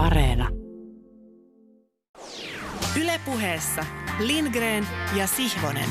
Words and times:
Areena. 0.00 0.48
Ylepuheessa 3.02 3.86
Lindgren 4.18 4.86
ja 5.16 5.26
Sihvonen. 5.26 5.88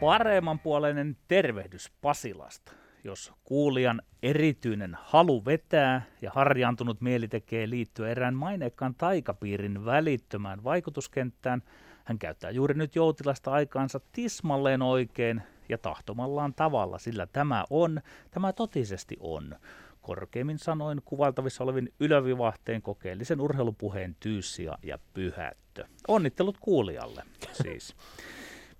Paremmanpuoleinen 0.00 1.16
tervehdys 1.28 1.92
Pasilasta. 2.00 2.72
Jos 3.04 3.32
kuulijan 3.44 4.02
erityinen 4.22 4.96
halu 5.00 5.44
vetää 5.44 6.02
ja 6.22 6.30
harjaantunut 6.34 7.00
mieli 7.00 7.28
tekee 7.28 7.70
liittyä 7.70 8.08
erään 8.08 8.34
maineikkaan 8.34 8.94
taikapiirin 8.94 9.84
välittömään 9.84 10.64
vaikutuskenttään, 10.64 11.62
hän 12.04 12.18
käyttää 12.18 12.50
juuri 12.50 12.74
nyt 12.74 12.96
joutilasta 12.96 13.52
aikaansa 13.52 14.00
tismalleen 14.12 14.82
oikein 14.82 15.42
ja 15.68 15.78
tahtomallaan 15.78 16.54
tavalla, 16.54 16.98
sillä 16.98 17.26
tämä 17.26 17.64
on, 17.70 18.00
tämä 18.30 18.52
totisesti 18.52 19.16
on, 19.20 19.56
korkeimmin 20.02 20.58
sanoin 20.58 21.02
kuvaltavissa 21.04 21.64
olevin 21.64 21.92
ylövivahteen 22.00 22.82
kokeellisen 22.82 23.40
urheilupuheen 23.40 24.16
tyyssiä 24.20 24.74
ja 24.82 24.98
pyhättö. 25.14 25.84
Onnittelut 26.08 26.56
kuulijalle 26.60 27.22
siis. 27.52 27.96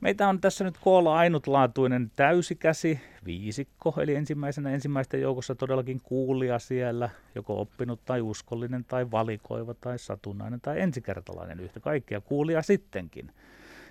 Meitä 0.00 0.28
on 0.28 0.40
tässä 0.40 0.64
nyt 0.64 0.78
koolla 0.80 1.16
ainutlaatuinen 1.16 2.10
täysikäsi, 2.16 3.00
viisikko, 3.24 3.94
eli 4.00 4.14
ensimmäisenä 4.14 4.70
ensimmäisten 4.70 5.20
joukossa 5.20 5.54
todellakin 5.54 6.00
kuulija 6.00 6.58
siellä, 6.58 7.10
joko 7.34 7.60
oppinut 7.60 8.00
tai 8.04 8.20
uskollinen 8.20 8.84
tai 8.84 9.10
valikoiva 9.10 9.74
tai 9.74 9.98
satunnainen 9.98 10.60
tai 10.60 10.80
ensikertalainen 10.80 11.60
yhtä 11.60 11.80
kaikkea 11.80 12.20
kuulija 12.20 12.62
sittenkin. 12.62 13.32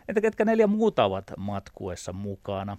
Entä 0.07 0.21
ketkä 0.21 0.45
neljä 0.45 0.67
muuta 0.67 1.05
ovat 1.05 1.31
matkuessa 1.37 2.13
mukana? 2.13 2.77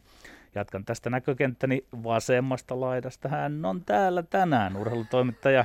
Jatkan 0.55 0.85
tästä 0.85 1.11
näkökenttäni 1.11 1.85
vasemmasta 2.03 2.81
laidasta. 2.81 3.29
Hän 3.29 3.65
on 3.65 3.85
täällä 3.85 4.23
tänään, 4.23 4.77
urheilutoimittaja 4.77 5.65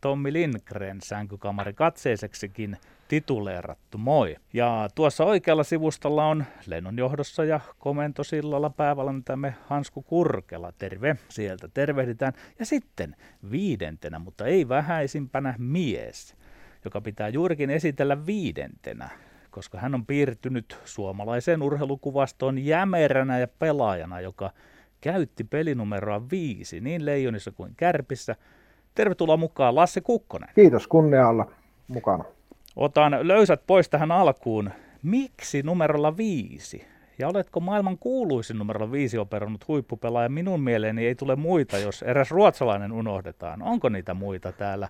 Tommi 0.00 0.32
Lindgren 0.32 1.00
sänkykamari 1.00 1.72
katseiseksikin 1.72 2.76
tituleerattu. 3.08 3.98
Moi. 3.98 4.36
Ja 4.52 4.88
tuossa 4.94 5.24
oikealla 5.24 5.64
sivustalla 5.64 6.26
on 6.26 6.44
lennon 6.66 6.98
johdossa 6.98 7.44
ja 7.44 7.60
komentosillalla 7.78 8.70
päävalmentajamme 8.70 9.54
Hansku 9.66 10.02
Kurkela. 10.02 10.72
Terve. 10.72 11.16
Sieltä 11.28 11.68
tervehditään. 11.74 12.32
Ja 12.58 12.66
sitten 12.66 13.16
viidentenä, 13.50 14.18
mutta 14.18 14.46
ei 14.46 14.68
vähäisimpänä 14.68 15.54
mies, 15.58 16.36
joka 16.84 17.00
pitää 17.00 17.28
juurikin 17.28 17.70
esitellä 17.70 18.26
viidentenä 18.26 19.10
koska 19.56 19.78
hän 19.78 19.94
on 19.94 20.06
piirtynyt 20.06 20.78
suomalaiseen 20.84 21.62
urheilukuvastoon 21.62 22.58
jämeränä 22.58 23.38
ja 23.38 23.48
pelaajana, 23.48 24.20
joka 24.20 24.50
käytti 25.00 25.44
pelinumeroa 25.44 26.30
viisi 26.30 26.80
niin 26.80 27.06
Leijonissa 27.06 27.50
kuin 27.50 27.72
Kärpissä. 27.76 28.36
Tervetuloa 28.94 29.36
mukaan 29.36 29.74
Lasse 29.74 30.00
Kukkonen. 30.00 30.48
Kiitos 30.54 30.86
kunnialla 30.88 31.50
mukana. 31.88 32.24
Otan 32.76 33.28
löysät 33.28 33.62
pois 33.66 33.88
tähän 33.88 34.12
alkuun. 34.12 34.70
Miksi 35.02 35.62
numerolla 35.62 36.16
viisi? 36.16 36.86
Ja 37.18 37.28
oletko 37.28 37.60
maailman 37.60 37.98
kuuluisin 37.98 38.58
numerolla 38.58 38.92
viisi 38.92 39.18
operannut 39.18 39.68
huippupelaaja? 39.68 40.28
Minun 40.28 40.60
mieleeni 40.60 41.06
ei 41.06 41.14
tule 41.14 41.36
muita, 41.36 41.78
jos 41.78 42.02
eräs 42.02 42.30
ruotsalainen 42.30 42.92
unohdetaan. 42.92 43.62
Onko 43.62 43.88
niitä 43.88 44.14
muita 44.14 44.52
täällä 44.52 44.88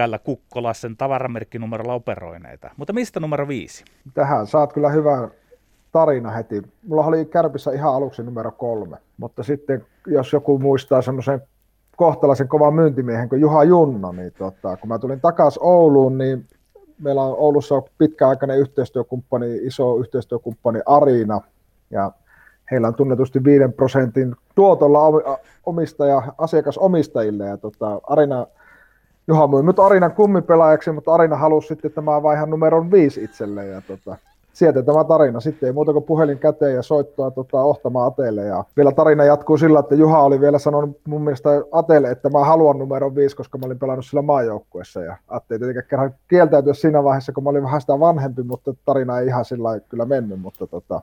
tällä 0.00 0.18
Kukkolassen 0.18 0.96
tavaramerkkinumerolla 0.96 1.94
operoineita. 1.94 2.70
Mutta 2.76 2.92
mistä 2.92 3.20
numero 3.20 3.48
viisi? 3.48 3.84
Tähän 4.14 4.46
saat 4.46 4.72
kyllä 4.72 4.90
hyvä 4.90 5.28
tarina 5.92 6.30
heti. 6.30 6.62
Mulla 6.86 7.04
oli 7.04 7.24
Kärpissä 7.24 7.72
ihan 7.72 7.94
aluksi 7.94 8.22
numero 8.22 8.50
kolme, 8.50 8.96
mutta 9.16 9.42
sitten 9.42 9.86
jos 10.06 10.32
joku 10.32 10.58
muistaa 10.58 11.02
semmoisen 11.02 11.40
kohtalaisen 11.96 12.48
kovan 12.48 12.74
myyntimiehen 12.74 13.28
kuin 13.28 13.40
Juha 13.40 13.64
Junna, 13.64 14.12
niin 14.12 14.32
tota, 14.38 14.76
kun 14.76 14.88
mä 14.88 14.98
tulin 14.98 15.20
takaisin 15.20 15.62
Ouluun, 15.62 16.18
niin 16.18 16.46
meillä 16.98 17.22
on 17.22 17.36
Oulussa 17.38 17.82
pitkäaikainen 17.98 18.58
yhteistyökumppani, 18.58 19.56
iso 19.56 19.96
yhteistyökumppani 19.96 20.80
Arina, 20.86 21.40
ja 21.90 22.12
heillä 22.70 22.88
on 22.88 22.94
tunnetusti 22.94 23.44
5 23.44 23.72
prosentin 23.76 24.36
tuotolla 24.54 25.00
omistaja, 25.66 26.22
asiakasomistajille, 26.38 27.46
ja 27.46 27.56
tota, 27.56 28.00
Arina 28.02 28.46
Juha 29.30 29.46
myi 29.46 29.62
nyt 29.62 29.78
Arinan 29.78 30.12
kummipelaajaksi, 30.12 30.92
mutta 30.92 31.14
Arina 31.14 31.36
halusi 31.36 31.68
sitten, 31.68 31.88
että 31.88 32.00
mä 32.00 32.22
vaihan 32.22 32.50
numeron 32.50 32.90
viisi 32.90 33.24
itselleen. 33.24 33.70
Ja 33.72 33.80
tota, 33.80 34.16
sieltä 34.52 34.82
tämä 34.82 35.04
tarina. 35.04 35.40
Sitten 35.40 35.66
ei 35.66 35.72
muuta 35.72 35.92
kuin 35.92 36.04
puhelin 36.04 36.38
käteen 36.38 36.74
ja 36.74 36.82
soittoa 36.82 37.30
tota, 37.30 37.62
Ohtama 37.62 38.06
Ateelle. 38.06 38.44
Ja 38.44 38.64
vielä 38.76 38.92
tarina 38.92 39.24
jatkuu 39.24 39.56
sillä, 39.56 39.80
että 39.80 39.94
Juha 39.94 40.22
oli 40.22 40.40
vielä 40.40 40.58
sanonut 40.58 40.98
mun 41.08 41.22
mielestä 41.22 41.50
Ateelle, 41.72 42.10
että 42.10 42.30
mä 42.30 42.44
haluan 42.44 42.78
numeron 42.78 43.14
viisi, 43.14 43.36
koska 43.36 43.58
mä 43.58 43.66
olin 43.66 43.78
pelannut 43.78 44.06
sillä 44.06 44.22
maajoukkuessa. 44.22 45.02
Ja 45.02 45.16
Atte 45.28 45.54
ei 45.54 45.58
tietenkään 45.58 45.86
kerran 45.88 46.14
kieltäytyä 46.28 46.74
siinä 46.74 47.04
vaiheessa, 47.04 47.32
kun 47.32 47.44
mä 47.44 47.50
olin 47.50 47.62
vähän 47.62 47.80
sitä 47.80 48.00
vanhempi, 48.00 48.42
mutta 48.42 48.74
tarina 48.84 49.18
ei 49.18 49.26
ihan 49.26 49.44
sillä 49.44 49.80
kyllä 49.88 50.04
mennyt. 50.04 50.40
Mutta 50.40 50.66
tota, 50.66 51.00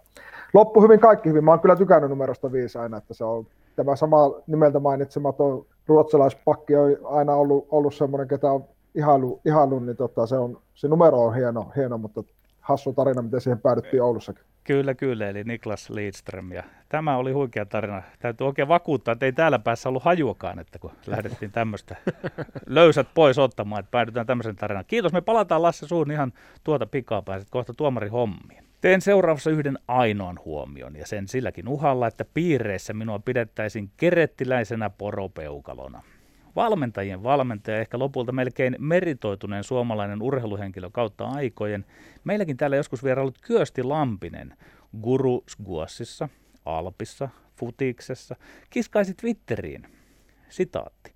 loppu 0.53 0.81
hyvin, 0.81 0.99
kaikki 0.99 1.29
hyvin. 1.29 1.43
Mä 1.43 1.51
oon 1.51 1.59
kyllä 1.59 1.75
tykännyt 1.75 2.09
numerosta 2.09 2.51
viisi 2.51 2.77
aina, 2.77 2.97
että 2.97 3.13
se 3.13 3.23
on 3.23 3.47
tämä 3.75 3.95
sama 3.95 4.31
nimeltä 4.47 4.79
mainitsematon 4.79 5.65
ruotsalaispakki 5.87 6.75
on 6.75 6.97
aina 7.03 7.33
ollut, 7.33 7.67
ollut 7.71 7.95
semmoinen, 7.95 8.27
ketä 8.27 8.51
on 8.51 8.65
ihailu, 8.95 9.41
ihailu 9.45 9.79
niin 9.79 9.97
tota, 9.97 10.27
se, 10.27 10.37
on, 10.37 10.61
se 10.75 10.87
numero 10.87 11.25
on 11.25 11.35
hieno, 11.35 11.71
hieno, 11.75 11.97
mutta 11.97 12.23
hassu 12.61 12.93
tarina, 12.93 13.21
miten 13.21 13.41
siihen 13.41 13.61
päädyttiin 13.61 14.03
Oulussakin. 14.03 14.43
Kyllä, 14.63 14.93
kyllä, 14.93 15.29
eli 15.29 15.43
Niklas 15.43 15.89
Lidström. 15.89 16.51
Ja 16.51 16.63
tämä 16.89 17.17
oli 17.17 17.31
huikea 17.31 17.65
tarina. 17.65 18.01
Täytyy 18.19 18.47
oikein 18.47 18.67
vakuuttaa, 18.67 19.11
että 19.11 19.25
ei 19.25 19.31
täällä 19.31 19.59
päässä 19.59 19.89
ollut 19.89 20.03
hajuakaan, 20.03 20.59
että 20.59 20.79
kun 20.79 20.91
lähdettiin 21.07 21.51
tämmöistä 21.51 21.95
löysät 22.65 23.07
pois 23.13 23.39
ottamaan, 23.39 23.79
että 23.79 23.91
päädytään 23.91 24.27
tämmöisen 24.27 24.55
tarinan. 24.55 24.85
Kiitos, 24.87 25.13
me 25.13 25.21
palataan 25.21 25.61
Lasse 25.61 25.87
suun 25.87 26.11
ihan 26.11 26.33
tuota 26.63 26.85
pikaa, 26.85 27.21
pääset 27.21 27.47
kohta 27.51 27.73
tuomari 27.73 28.07
hommiin. 28.07 28.66
Teen 28.81 29.01
seuraavassa 29.01 29.49
yhden 29.49 29.79
ainoan 29.87 30.39
huomion 30.45 30.95
ja 30.95 31.07
sen 31.07 31.27
silläkin 31.27 31.67
uhalla, 31.67 32.07
että 32.07 32.25
piireissä 32.33 32.93
minua 32.93 33.19
pidettäisiin 33.19 33.91
kerettiläisenä 33.97 34.89
poropeukalona. 34.89 36.03
Valmentajien 36.55 37.23
valmentaja, 37.23 37.79
ehkä 37.79 37.99
lopulta 37.99 38.31
melkein 38.31 38.75
meritoituneen 38.79 39.63
suomalainen 39.63 40.21
urheiluhenkilö 40.21 40.89
kautta 40.89 41.25
aikojen. 41.25 41.85
Meilläkin 42.23 42.57
täällä 42.57 42.75
joskus 42.75 43.03
vierailut 43.03 43.37
Kyösti 43.41 43.83
Lampinen, 43.83 44.53
Guru 45.01 45.43
Sguassissa, 45.49 46.29
Alpissa, 46.65 47.29
Futiksessa, 47.55 48.35
kiskaisi 48.69 49.13
Twitteriin. 49.13 49.87
Sitaatti. 50.49 51.13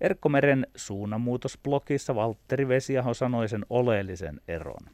Erkko 0.00 0.28
Meren 0.28 0.66
suunnanmuutosblogissa 0.76 2.14
Valtteri 2.14 2.68
Vesiaho 2.68 3.14
sanoi 3.14 3.48
sen 3.48 3.66
oleellisen 3.70 4.40
eron. 4.48 4.90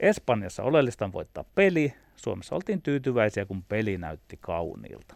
Espanjassa 0.00 0.62
oleellista 0.62 1.04
on 1.04 1.12
voittaa 1.12 1.44
peli, 1.54 1.94
Suomessa 2.16 2.54
oltiin 2.54 2.82
tyytyväisiä, 2.82 3.46
kun 3.46 3.62
peli 3.62 3.98
näytti 3.98 4.38
kauniilta. 4.40 5.14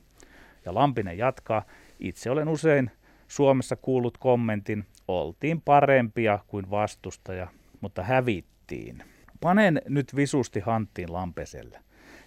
Ja 0.65 0.75
Lampinen 0.75 1.19
jatkaa, 1.19 1.63
itse 1.99 2.31
olen 2.31 2.49
usein 2.49 2.91
Suomessa 3.29 3.77
kuullut 3.77 4.19
kommentin, 4.19 4.87
oltiin 5.09 5.61
parempia 5.61 6.39
kuin 6.47 6.71
vastustaja, 6.71 7.49
mutta 7.81 8.03
hävittiin. 8.03 9.03
Panen 9.41 9.83
nyt 9.89 10.17
visusti 10.17 10.61
hanttiin 10.61 11.13
Lampeselle. 11.13 11.81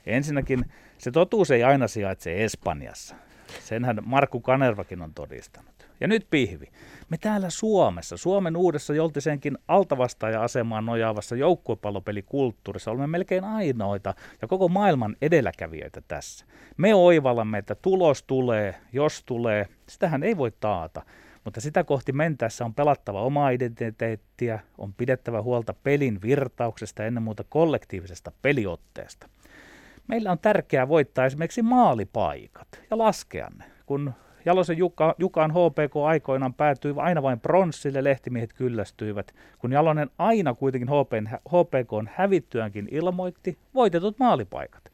Ensinnäkin 0.05 0.65
se 0.97 1.11
totuus 1.11 1.51
ei 1.51 1.63
aina 1.63 1.87
sijaitse 1.87 2.43
Espanjassa. 2.43 3.15
Senhän 3.59 3.97
Markku 4.05 4.39
Kanervakin 4.39 5.01
on 5.01 5.13
todistanut. 5.13 5.76
Ja 5.99 6.07
nyt 6.07 6.27
pihvi. 6.29 6.65
Me 7.09 7.17
täällä 7.17 7.49
Suomessa, 7.49 8.17
Suomen 8.17 8.57
uudessa 8.57 8.93
joltisenkin 8.93 9.57
altavastaaja-asemaan 9.67 10.85
nojaavassa 10.85 11.35
joukkuepallopelikulttuurissa 11.35 12.91
olemme 12.91 13.07
melkein 13.07 13.43
ainoita 13.43 14.13
ja 14.41 14.47
koko 14.47 14.67
maailman 14.67 15.15
edelläkävijöitä 15.21 16.01
tässä. 16.07 16.45
Me 16.77 16.95
oivallamme, 16.95 17.57
että 17.57 17.75
tulos 17.75 18.23
tulee, 18.23 18.75
jos 18.93 19.23
tulee, 19.23 19.67
sitähän 19.89 20.23
ei 20.23 20.37
voi 20.37 20.51
taata. 20.59 21.01
Mutta 21.43 21.61
sitä 21.61 21.83
kohti 21.83 22.11
mentäessä 22.11 22.65
on 22.65 22.73
pelattava 22.73 23.21
omaa 23.21 23.49
identiteettiä, 23.49 24.59
on 24.77 24.93
pidettävä 24.93 25.41
huolta 25.41 25.73
pelin 25.73 26.21
virtauksesta 26.21 27.05
ennen 27.05 27.23
muuta 27.23 27.43
kollektiivisesta 27.49 28.31
peliotteesta. 28.41 29.29
Meillä 30.07 30.31
on 30.31 30.39
tärkeää 30.39 30.87
voittaa 30.87 31.25
esimerkiksi 31.25 31.61
maalipaikat 31.61 32.67
ja 32.91 32.97
laskea 32.97 33.49
ne, 33.57 33.65
kun 33.85 34.13
Jalosen 34.45 34.77
Juka, 34.77 35.15
Jukan 35.17 35.51
HPK 35.51 35.95
aikoinaan 36.05 36.53
päätyi 36.53 36.93
aina 36.97 37.23
vain 37.23 37.39
pronssille, 37.39 38.03
lehtimiehet 38.03 38.53
kyllästyivät, 38.53 39.35
kun 39.59 39.71
Jalonen 39.71 40.09
aina 40.17 40.53
kuitenkin 40.53 40.89
HPK 41.49 41.93
on 41.93 42.09
hävittyänkin 42.13 42.87
ilmoitti 42.91 43.57
voitetut 43.73 44.19
maalipaikat. 44.19 44.91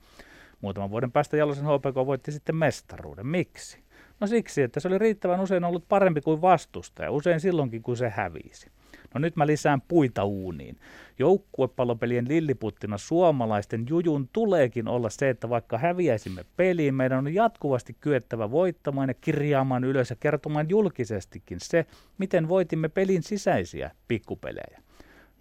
Muutaman 0.61 0.91
vuoden 0.91 1.11
päästä 1.11 1.37
Jalosen 1.37 1.65
HPK 1.65 1.95
voitti 2.05 2.31
sitten 2.31 2.55
mestaruuden. 2.55 3.27
Miksi? 3.27 3.83
No 4.19 4.27
siksi, 4.27 4.61
että 4.61 4.79
se 4.79 4.87
oli 4.87 4.97
riittävän 4.97 5.39
usein 5.39 5.63
ollut 5.63 5.87
parempi 5.89 6.21
kuin 6.21 6.41
vastustaja, 6.41 7.11
usein 7.11 7.39
silloinkin 7.39 7.81
kun 7.81 7.97
se 7.97 8.09
hävisi. 8.09 8.71
No 9.13 9.19
nyt 9.19 9.35
mä 9.35 9.47
lisään 9.47 9.81
puita 9.81 10.23
uuniin. 10.23 10.77
Joukkuepallopelien 11.19 12.27
lilliputtina 12.27 12.97
suomalaisten 12.97 13.85
jujun 13.89 14.29
tuleekin 14.33 14.87
olla 14.87 15.09
se, 15.09 15.29
että 15.29 15.49
vaikka 15.49 15.77
häviäisimme 15.77 16.45
peliin, 16.57 16.95
meidän 16.95 17.19
on 17.19 17.33
jatkuvasti 17.33 17.95
kyettävä 17.99 18.51
voittamaan 18.51 19.09
ja 19.09 19.13
kirjaamaan 19.13 19.83
ylös 19.83 20.09
ja 20.09 20.15
kertomaan 20.15 20.69
julkisestikin 20.69 21.59
se, 21.61 21.85
miten 22.17 22.47
voitimme 22.47 22.89
pelin 22.89 23.23
sisäisiä 23.23 23.91
pikkupelejä. 24.07 24.81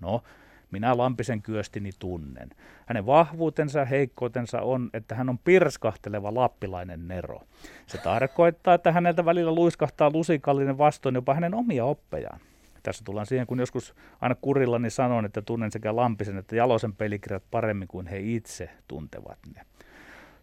No, 0.00 0.22
minä 0.70 0.96
Lampisen 0.96 1.42
kyöstini 1.42 1.90
tunnen. 1.98 2.50
Hänen 2.86 3.06
vahvuutensa 3.06 3.78
ja 3.78 3.84
heikkoutensa 3.84 4.60
on, 4.60 4.90
että 4.92 5.14
hän 5.14 5.28
on 5.28 5.38
pirskahteleva 5.38 6.34
lappilainen 6.34 7.08
nero. 7.08 7.40
Se 7.86 7.98
tarkoittaa, 7.98 8.74
että 8.74 8.92
häneltä 8.92 9.24
välillä 9.24 9.54
luiskahtaa 9.54 10.10
lusikallinen 10.10 10.78
vastoin 10.78 11.14
jopa 11.14 11.34
hänen 11.34 11.54
omia 11.54 11.84
oppejaan. 11.84 12.40
Tässä 12.82 13.04
tullaan 13.04 13.26
siihen, 13.26 13.46
kun 13.46 13.58
joskus 13.58 13.94
aina 14.20 14.34
kurillani 14.34 14.90
sanon, 14.90 15.24
että 15.24 15.42
tunnen 15.42 15.72
sekä 15.72 15.96
Lampisen 15.96 16.38
että 16.38 16.56
Jalosen 16.56 16.92
pelikirjat 16.92 17.42
paremmin 17.50 17.88
kuin 17.88 18.06
he 18.06 18.18
itse 18.20 18.70
tuntevat 18.88 19.38
ne. 19.54 19.62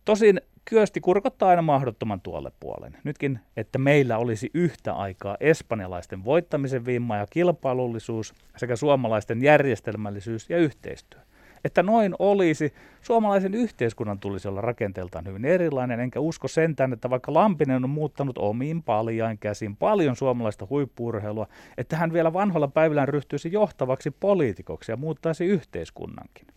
Tosin 0.05 0.41
Kyösti 0.65 1.01
kurkottaa 1.01 1.49
aina 1.49 1.61
mahdottoman 1.61 2.21
tuolle 2.21 2.51
puolen. 2.59 2.97
Nytkin, 3.03 3.39
että 3.57 3.79
meillä 3.79 4.17
olisi 4.17 4.49
yhtä 4.53 4.93
aikaa 4.93 5.37
espanjalaisten 5.39 6.25
voittamisen 6.25 6.85
viimma 6.85 7.17
ja 7.17 7.25
kilpailullisuus 7.29 8.33
sekä 8.57 8.75
suomalaisten 8.75 9.41
järjestelmällisyys 9.41 10.49
ja 10.49 10.57
yhteistyö. 10.57 11.21
Että 11.63 11.83
noin 11.83 12.15
olisi, 12.19 12.73
suomalaisen 13.01 13.53
yhteiskunnan 13.53 14.19
tulisi 14.19 14.47
olla 14.47 14.61
rakenteeltaan 14.61 15.25
hyvin 15.25 15.45
erilainen, 15.45 15.99
enkä 15.99 16.19
usko 16.19 16.47
sentään, 16.47 16.93
että 16.93 17.09
vaikka 17.09 17.33
Lampinen 17.33 17.83
on 17.83 17.89
muuttanut 17.89 18.37
omiin 18.37 18.83
paljain 18.83 19.37
käsin 19.37 19.75
paljon 19.75 20.15
suomalaista 20.15 20.67
huippuurheilua, 20.69 21.47
että 21.77 21.97
hän 21.97 22.13
vielä 22.13 22.33
vanhoilla 22.33 22.67
päivillään 22.67 23.07
ryhtyisi 23.07 23.51
johtavaksi 23.51 24.11
poliitikoksi 24.11 24.91
ja 24.91 24.97
muuttaisi 24.97 25.45
yhteiskunnankin. 25.45 26.47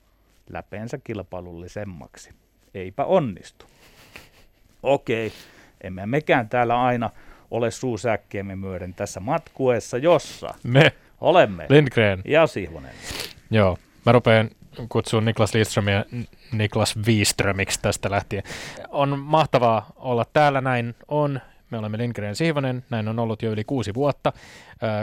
Läpeensä 0.50 0.99
kilpailullisemmaksi. 0.99 2.31
Eipä 2.75 3.04
onnistu. 3.04 3.66
Okei, 4.82 5.32
emme 5.81 6.06
mekään 6.06 6.49
täällä 6.49 6.82
aina 6.82 7.10
ole 7.50 7.70
suusäkkiemme 7.70 8.56
myöden 8.56 8.94
tässä 8.94 9.20
matkuessa, 9.20 9.99
jossa 9.99 10.54
me. 10.64 10.93
olemme. 11.20 11.66
Lindgren. 11.69 12.22
Ja 12.25 12.46
Sihvonen. 12.46 12.93
Joo, 13.50 13.78
mä 14.06 14.12
rupean 14.12 14.50
kutsumaan 14.89 15.25
Niklas 15.25 15.55
Lidströmiä 15.55 16.05
Niklas 16.53 16.97
Wiströmiksi 17.07 17.79
tästä 17.83 18.11
lähtien. 18.11 18.43
On 18.89 19.19
mahtavaa 19.19 19.93
olla 19.97 20.25
täällä, 20.33 20.61
näin 20.61 20.95
on. 21.09 21.41
Me 21.71 21.79
olemme 21.79 21.99
Lindgren 21.99 22.37
Sihvonen, 22.37 22.85
näin 22.91 23.09
on 23.09 23.19
ollut 23.19 23.43
jo 23.43 23.51
yli 23.51 23.65
kuusi 23.65 23.95
vuotta. 23.95 24.33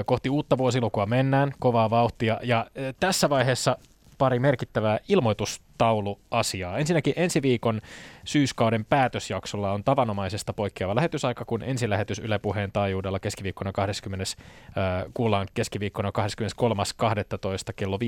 Kohti 0.06 0.30
uutta 0.30 0.58
vuosilukua 0.58 1.06
mennään, 1.06 1.54
kovaa 1.60 1.90
vauhtia. 1.90 2.40
Ja 2.44 2.66
tässä 3.00 3.30
vaiheessa 3.30 3.78
pari 4.20 4.40
merkittävää 4.40 5.00
ilmoitustauluasiaa. 5.08 6.78
Ensinnäkin 6.78 7.14
ensi 7.16 7.42
viikon 7.42 7.82
syyskauden 8.24 8.86
päätösjaksolla 8.86 9.72
on 9.72 9.84
tavanomaisesta 9.84 10.54
poikkeava 10.54 10.96
lähetysaika, 10.96 11.46
kun 11.46 11.64
ensilähetys 11.64 12.20
Yle 12.20 12.40
Puheen 12.40 12.72
taajuudella 12.72 13.20
keskiviikkona 13.20 13.72
20, 13.72 14.26
äh, 14.26 15.06
kuullaan 15.14 15.48
keskiviikkona 15.54 16.12
23.12. 16.12 17.74
kello 17.76 18.00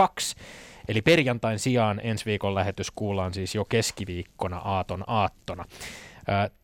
15.02. 0.00 0.06
Eli 0.88 1.02
perjantain 1.02 1.58
sijaan 1.58 2.00
ensi 2.04 2.24
viikon 2.24 2.54
lähetys 2.54 2.90
kuullaan 2.90 3.34
siis 3.34 3.54
jo 3.54 3.64
keskiviikkona 3.64 4.58
aaton 4.58 5.04
aattona. 5.06 5.64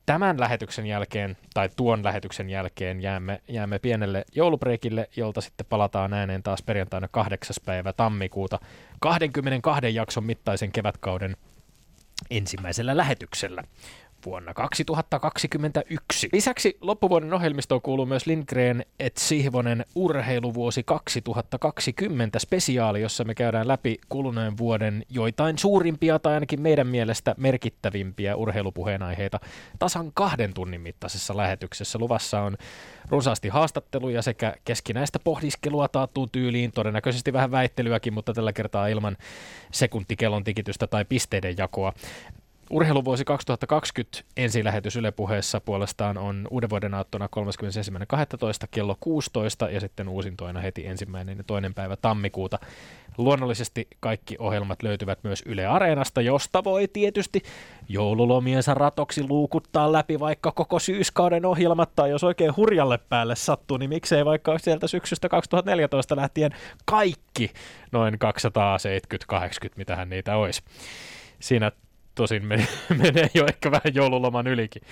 Tämän 0.07 0.41
lähetyksen 0.41 0.87
jälkeen, 0.87 1.37
tai 1.55 1.69
tuon 1.77 2.05
lähetyksen 2.05 2.51
jälkeen, 2.51 3.03
jäämme, 3.03 3.41
jäämme 3.49 3.79
pienelle 3.79 4.25
joulubreikille, 4.35 5.09
jolta 5.17 5.41
sitten 5.41 5.67
palataan 5.69 6.15
ääneen 6.15 6.43
taas 6.43 6.63
perjantaina 6.63 7.09
8. 7.09 7.57
päivä 7.65 7.93
tammikuuta 7.93 8.59
22 9.01 9.95
jakson 9.95 10.25
mittaisen 10.25 10.73
kevätkauden 10.73 11.37
ensimmäisellä 12.31 12.97
lähetyksellä 12.97 13.65
vuonna 14.27 14.55
2021. 14.55 16.29
Lisäksi 16.33 16.77
loppuvuoden 16.81 17.35
ohjelmistoon 17.35 17.83
kuuluu 17.83 18.07
myös 18.07 18.27
Lindgren 18.27 18.85
et 19.01 19.17
Sihvonen 19.17 19.85
urheiluvuosi 19.95 20.83
2020 20.83 22.39
spesiaali, 22.39 23.01
jossa 23.01 23.25
me 23.25 23.35
käydään 23.35 23.69
läpi 23.69 23.99
kuluneen 24.09 24.59
vuoden 24.59 25.03
joitain 25.09 25.59
suurimpia 25.59 26.19
tai 26.19 26.35
ainakin 26.35 26.61
meidän 26.61 26.87
mielestä 26.87 27.35
merkittävimpiä 27.39 28.37
urheilupuheenaiheita 28.37 29.41
tasan 29.79 30.11
kahden 30.15 30.55
tunnin 30.55 30.81
mittaisessa 30.81 31.37
lähetyksessä. 31.37 31.99
Luvassa 31.99 32.41
on 32.41 32.57
runsaasti 33.09 33.49
haastatteluja 33.49 34.23
sekä 34.23 34.55
keskinäistä 34.65 35.19
pohdiskelua 35.19 35.89
taattuun 35.89 36.31
tyyliin, 36.33 36.73
todennäköisesti 36.73 37.33
vähän 37.33 37.51
väittelyäkin, 37.51 38.15
mutta 38.15 38.33
tällä 38.33 38.53
kertaa 38.53 38.89
ilman 38.89 39.17
sekuntikellon 39.73 40.45
tikitystä 40.45 40.87
tai 40.87 41.05
pisteiden 41.05 41.55
jakoa. 41.59 41.93
Urheiluvuosi 42.71 43.25
2020 43.25 44.23
ensilähetys 44.37 44.97
Yle 44.97 45.11
puheessa 45.11 45.61
puolestaan 45.61 46.19
on 46.19 46.49
uuden 46.51 46.71
vuoden 46.71 46.95
aattona 46.95 47.29
31.12. 47.37 48.69
kello 48.71 48.97
16 49.01 49.71
ja 49.71 49.81
sitten 49.81 50.09
uusintoina 50.09 50.61
heti 50.61 50.87
ensimmäinen 50.87 51.39
ja 51.39 51.45
toinen 51.45 51.75
päivä 51.75 51.97
tammikuuta. 51.97 52.59
Luonnollisesti 53.19 53.89
kaikki 54.01 54.37
ohjelmat 54.39 54.83
löytyvät 54.83 55.19
myös 55.23 55.43
Yle 55.47 55.67
Areenasta, 55.67 56.21
josta 56.21 56.65
voi 56.65 56.89
tietysti 56.89 57.43
joululomiensa 57.89 58.75
ratoksi 58.75 59.29
luukuttaa 59.29 59.93
läpi 59.93 60.21
vaikka 60.21 60.53
koko 60.53 60.79
syyskauden 60.79 61.47
ohjelmat, 61.47 61.91
tai 61.97 62.11
jos 62.11 62.25
oikein 62.25 62.57
hurjalle 62.57 62.99
päälle 62.99 63.37
sattuu, 63.37 63.77
niin 63.77 63.91
miksei 63.91 64.25
vaikka 64.25 64.59
sieltä 64.59 64.87
syksystä 64.87 65.29
2014 65.29 66.17
lähtien 66.17 66.51
kaikki 66.85 67.51
noin 67.93 68.15
270-80, 68.15 68.19
mitähän 69.77 70.11
niitä 70.11 70.37
olisi. 70.37 70.63
Siinä 71.41 71.73
tosin 72.19 72.47
menee 73.03 73.31
jo 73.35 73.47
ehkä 73.47 73.71
vähän 73.71 73.95
joululoman 73.95 74.47
ylikin. 74.47 74.83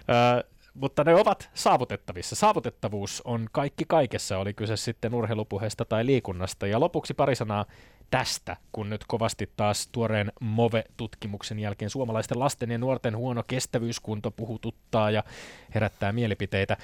Ö, 0.00 0.44
mutta 0.74 1.04
ne 1.04 1.14
ovat 1.14 1.50
saavutettavissa. 1.54 2.36
Saavutettavuus 2.36 3.22
on 3.24 3.48
kaikki 3.52 3.84
kaikessa, 3.88 4.38
oli 4.38 4.54
kyse 4.54 4.76
sitten 4.76 5.14
urheilupuheesta 5.14 5.84
tai 5.84 6.06
liikunnasta. 6.06 6.66
Ja 6.66 6.80
lopuksi 6.80 7.14
pari 7.14 7.34
sanaa 7.34 7.64
tästä, 8.10 8.56
kun 8.72 8.90
nyt 8.90 9.04
kovasti 9.08 9.50
taas 9.56 9.88
tuoreen 9.92 10.32
MOVE-tutkimuksen 10.40 11.58
jälkeen 11.58 11.90
suomalaisten 11.90 12.38
lasten 12.38 12.70
ja 12.70 12.78
nuorten 12.78 13.16
huono 13.16 13.42
kestävyyskunto 13.46 14.30
puhututtaa 14.30 15.10
ja 15.10 15.24
herättää 15.74 16.12
mielipiteitä. 16.12 16.76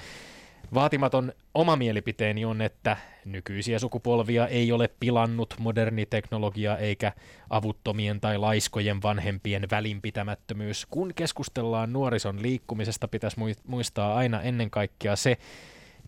Vaatimaton 0.73 1.33
oma 1.53 1.75
mielipiteeni 1.75 2.45
on, 2.45 2.61
että 2.61 2.97
nykyisiä 3.25 3.79
sukupolvia 3.79 4.47
ei 4.47 4.71
ole 4.71 4.89
pilannut 4.99 5.53
moderni 5.59 6.05
teknologia 6.05 6.77
eikä 6.77 7.11
avuttomien 7.49 8.21
tai 8.21 8.37
laiskojen 8.37 9.01
vanhempien 9.01 9.67
välinpitämättömyys. 9.71 10.85
Kun 10.85 11.13
keskustellaan 11.13 11.93
nuorison 11.93 12.41
liikkumisesta, 12.41 13.07
pitäisi 13.07 13.37
muistaa 13.67 14.15
aina 14.15 14.41
ennen 14.41 14.69
kaikkea 14.69 15.15
se, 15.15 15.37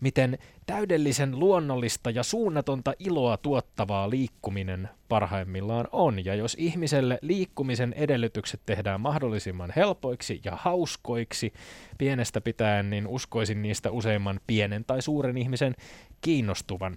miten 0.00 0.38
täydellisen 0.66 1.38
luonnollista 1.38 2.10
ja 2.10 2.22
suunnatonta 2.22 2.92
iloa 2.98 3.36
tuottavaa 3.36 4.10
liikkuminen 4.10 4.88
parhaimmillaan 5.08 5.88
on. 5.92 6.24
Ja 6.24 6.34
jos 6.34 6.56
ihmiselle 6.58 7.18
liikkumisen 7.22 7.92
edellytykset 7.92 8.60
tehdään 8.66 9.00
mahdollisimman 9.00 9.72
helpoiksi 9.76 10.40
ja 10.44 10.52
hauskoiksi 10.56 11.52
pienestä 11.98 12.40
pitäen, 12.40 12.90
niin 12.90 13.06
uskoisin 13.06 13.62
niistä 13.62 13.90
useimman 13.90 14.40
pienen 14.46 14.84
tai 14.84 15.02
suuren 15.02 15.38
ihmisen 15.38 15.74
kiinnostuvan. 16.20 16.96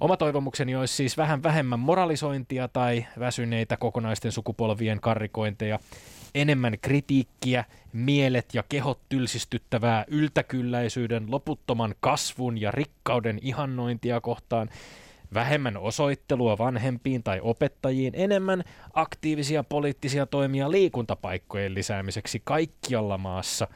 Oma 0.00 0.16
toivomukseni 0.16 0.76
olisi 0.76 0.94
siis 0.94 1.16
vähän 1.16 1.42
vähemmän 1.42 1.80
moralisointia 1.80 2.68
tai 2.68 3.06
väsyneitä 3.18 3.76
kokonaisten 3.76 4.32
sukupolvien 4.32 5.00
karrikointeja 5.00 5.78
enemmän 6.34 6.78
kritiikkiä, 6.82 7.64
mielet 7.92 8.54
ja 8.54 8.62
kehot 8.68 9.00
tylsistyttävää 9.08 10.04
yltäkylläisyyden, 10.08 11.30
loputtoman 11.30 11.94
kasvun 12.00 12.60
ja 12.60 12.70
rikkauden 12.70 13.38
ihannointia 13.42 14.20
kohtaan, 14.20 14.68
vähemmän 15.34 15.76
osoittelua 15.76 16.58
vanhempiin 16.58 17.22
tai 17.22 17.40
opettajiin, 17.42 18.12
enemmän 18.16 18.64
aktiivisia 18.94 19.64
poliittisia 19.64 20.26
toimia 20.26 20.70
liikuntapaikkojen 20.70 21.74
lisäämiseksi 21.74 22.42
kaikkialla 22.44 23.18
maassa, 23.18 23.68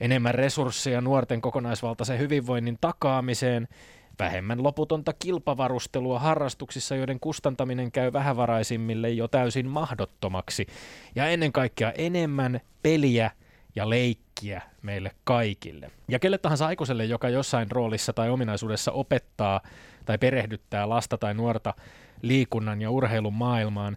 enemmän 0.00 0.34
resursseja 0.34 1.00
nuorten 1.00 1.40
kokonaisvaltaisen 1.40 2.18
hyvinvoinnin 2.18 2.78
takaamiseen– 2.80 3.68
vähemmän 4.18 4.62
loputonta 4.62 5.12
kilpavarustelua 5.12 6.18
harrastuksissa, 6.18 6.96
joiden 6.96 7.20
kustantaminen 7.20 7.92
käy 7.92 8.12
vähävaraisimmille 8.12 9.10
jo 9.10 9.28
täysin 9.28 9.68
mahdottomaksi, 9.68 10.66
ja 11.14 11.26
ennen 11.26 11.52
kaikkea 11.52 11.92
enemmän 11.92 12.60
peliä 12.82 13.30
ja 13.76 13.90
leikkiä 13.90 14.62
meille 14.82 15.10
kaikille. 15.24 15.90
Ja 16.08 16.18
kelle 16.18 16.38
tahansa 16.38 16.66
aikuiselle, 16.66 17.04
joka 17.04 17.28
jossain 17.28 17.70
roolissa 17.70 18.12
tai 18.12 18.30
ominaisuudessa 18.30 18.92
opettaa 18.92 19.60
tai 20.04 20.18
perehdyttää 20.18 20.88
lasta 20.88 21.18
tai 21.18 21.34
nuorta 21.34 21.74
liikunnan 22.22 22.82
ja 22.82 22.90
urheilun 22.90 23.34
maailmaan, 23.34 23.96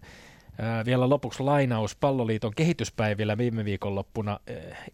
vielä 0.86 1.08
lopuksi 1.08 1.42
lainaus 1.42 1.96
Palloliiton 1.96 2.52
kehityspäivillä 2.56 3.38
viime 3.38 3.64
viikonloppuna 3.64 4.40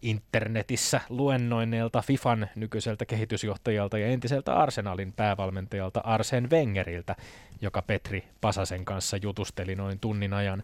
internetissä 0.01 1.01
luennoinneelta 1.09 2.01
FIFAn 2.01 2.47
nykyiseltä 2.55 3.05
kehitysjohtajalta 3.05 3.97
ja 3.97 4.07
entiseltä 4.07 4.55
Arsenalin 4.55 5.13
päävalmentajalta 5.13 5.99
Arsen 5.99 6.49
Wengeriltä, 6.49 7.15
joka 7.61 7.81
Petri 7.81 8.23
Pasasen 8.41 8.85
kanssa 8.85 9.17
jutusteli 9.17 9.75
noin 9.75 9.99
tunnin 9.99 10.33
ajan. 10.33 10.63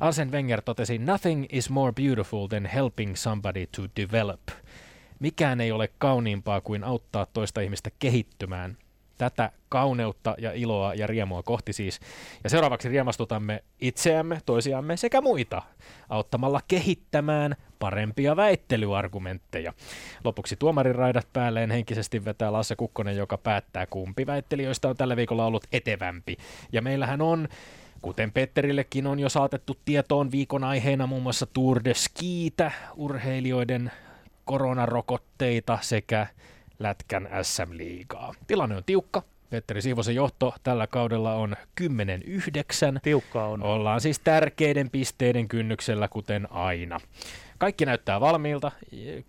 Arsen 0.00 0.32
Wenger 0.32 0.62
totesi, 0.62 0.98
Nothing 0.98 1.46
is 1.52 1.70
more 1.70 1.92
beautiful 1.92 2.46
than 2.46 2.66
helping 2.66 3.14
somebody 3.16 3.66
to 3.66 3.82
develop. 3.96 4.40
Mikään 5.18 5.60
ei 5.60 5.72
ole 5.72 5.88
kauniimpaa 5.98 6.60
kuin 6.60 6.84
auttaa 6.84 7.26
toista 7.26 7.60
ihmistä 7.60 7.90
kehittymään 7.98 8.76
tätä 9.18 9.50
kauneutta 9.68 10.34
ja 10.38 10.52
iloa 10.52 10.94
ja 10.94 11.06
riemua 11.06 11.42
kohti 11.42 11.72
siis. 11.72 12.00
Ja 12.44 12.50
seuraavaksi 12.50 12.88
riemastutamme 12.88 13.64
itseämme, 13.80 14.38
toisiamme 14.46 14.96
sekä 14.96 15.20
muita 15.20 15.62
auttamalla 16.08 16.60
kehittämään 16.68 17.56
parempia 17.78 18.36
väittelyargumentteja. 18.36 19.72
Lopuksi 20.24 20.56
tuomarin 20.56 20.94
raidat 20.94 21.28
päälleen 21.32 21.70
henkisesti 21.70 22.24
vetää 22.24 22.52
Lasse 22.52 22.76
Kukkonen, 22.76 23.16
joka 23.16 23.38
päättää 23.38 23.86
kumpi 23.86 24.26
väittelijöistä 24.26 24.88
on 24.88 24.96
tällä 24.96 25.16
viikolla 25.16 25.46
ollut 25.46 25.66
etevämpi. 25.72 26.36
Ja 26.72 26.82
meillähän 26.82 27.22
on 27.22 27.48
Kuten 28.02 28.32
Petterillekin 28.32 29.06
on 29.06 29.18
jo 29.18 29.28
saatettu 29.28 29.76
tietoon 29.84 30.30
viikon 30.30 30.64
aiheena 30.64 31.06
muun 31.06 31.22
muassa 31.22 31.46
Tour 31.46 31.80
de 31.84 31.94
Skiitä, 31.94 32.72
urheilijoiden 32.96 33.90
koronarokotteita 34.44 35.78
sekä 35.80 36.26
Lätkän 36.82 37.28
SM-liigaa. 37.42 38.34
Tilanne 38.46 38.76
on 38.76 38.84
tiukka. 38.84 39.22
Petteri 39.50 39.82
Siivosen 39.82 40.14
johto 40.14 40.54
tällä 40.62 40.86
kaudella 40.86 41.34
on 41.34 41.56
10-9. 41.80 41.84
Tiukka 43.02 43.44
on. 43.44 43.62
Ollaan 43.62 44.00
siis 44.00 44.18
tärkeiden 44.18 44.90
pisteiden 44.90 45.48
kynnyksellä, 45.48 46.08
kuten 46.08 46.52
aina. 46.52 47.00
Kaikki 47.58 47.86
näyttää 47.86 48.20
valmiilta, 48.20 48.72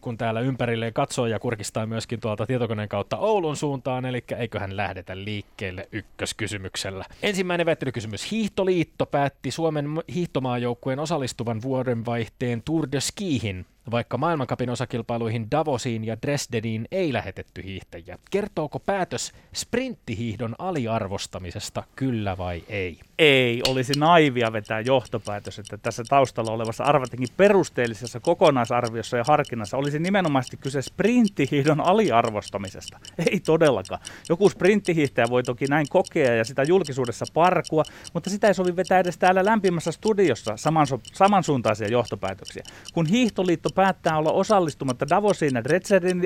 kun 0.02 0.18
täällä 0.18 0.40
ympärille 0.40 0.92
katsoo 0.92 1.26
ja 1.26 1.40
kurkistaa 1.40 1.86
myöskin 1.86 2.20
tuolta 2.20 2.46
tietokoneen 2.46 2.90
kautta 2.90 3.18
Oulun 3.18 3.56
suuntaan, 3.56 4.06
eli 4.06 4.24
eiköhän 4.38 4.78
lähdetä 4.78 5.18
liikkeelle 5.18 5.88
ykköskysymyksellä. 5.92 7.06
Ensimmäinen 7.24 7.66
väittelykysymys. 7.66 8.32
Hiihtoliitto 8.32 9.06
päätti 9.06 9.52
Suomen 9.52 9.88
hiihtomaajoukkueen 10.14 11.00
osallistuvan 11.00 11.62
vuodenvaihteen 11.62 12.62
Tour 12.62 12.88
de 12.92 13.00
Skihin 13.00 13.66
vaikka 13.92 14.18
maailmankapin 14.18 14.70
osakilpailuihin 14.70 15.52
Davosiin 15.52 16.04
ja 16.04 16.18
Dresdeniin 16.22 16.88
ei 16.92 17.14
lähetetty 17.14 17.64
hiihtäjiä. 17.64 18.18
Kertooko 18.32 18.80
päätös 18.80 19.32
sprinttihiihdon 19.54 20.56
aliarvostamisesta 20.60 21.84
kyllä 21.96 22.38
vai 22.38 22.64
ei? 22.70 23.00
Ei, 23.20 23.62
olisi 23.68 23.94
naivia 24.00 24.54
vetää 24.54 24.80
johtopäätös, 24.80 25.60
että 25.60 25.78
tässä 25.78 26.04
taustalla 26.10 26.52
olevassa 26.52 26.84
arvatenkin 26.84 27.28
perusteellisessa 27.38 28.20
kokonaisarviossa 28.20 29.18
ja 29.18 29.24
harkinnassa 29.28 29.78
olisi 29.78 30.00
nimenomaan 30.00 30.44
kyse 30.60 30.82
sprinttihiihdon 30.82 31.82
aliarvostamisesta. 31.82 33.00
Ei 33.32 33.40
todellakaan. 33.40 34.02
Joku 34.30 34.50
sprinttihiihtäjä 34.50 35.30
voi 35.30 35.44
toki 35.44 35.66
näin 35.66 35.86
kokea 35.90 36.36
ja 36.36 36.44
sitä 36.44 36.64
julkisuudessa 36.64 37.26
parkua, 37.34 37.84
mutta 38.14 38.30
sitä 38.30 38.48
ei 38.48 38.54
sovi 38.54 38.76
vetää 38.76 39.00
edes 39.00 39.18
täällä 39.18 39.46
lämpimässä 39.46 39.92
studiossa 39.92 40.54
samanso- 40.54 41.02
samansuuntaisia 41.14 41.88
johtopäätöksiä. 41.88 42.64
Kun 42.94 43.06
hiihtoliitto 43.06 43.70
päättää 43.76 44.18
olla 44.18 44.32
osallistumatta 44.32 45.10
Davosiin 45.10 45.56
ja 45.56 45.64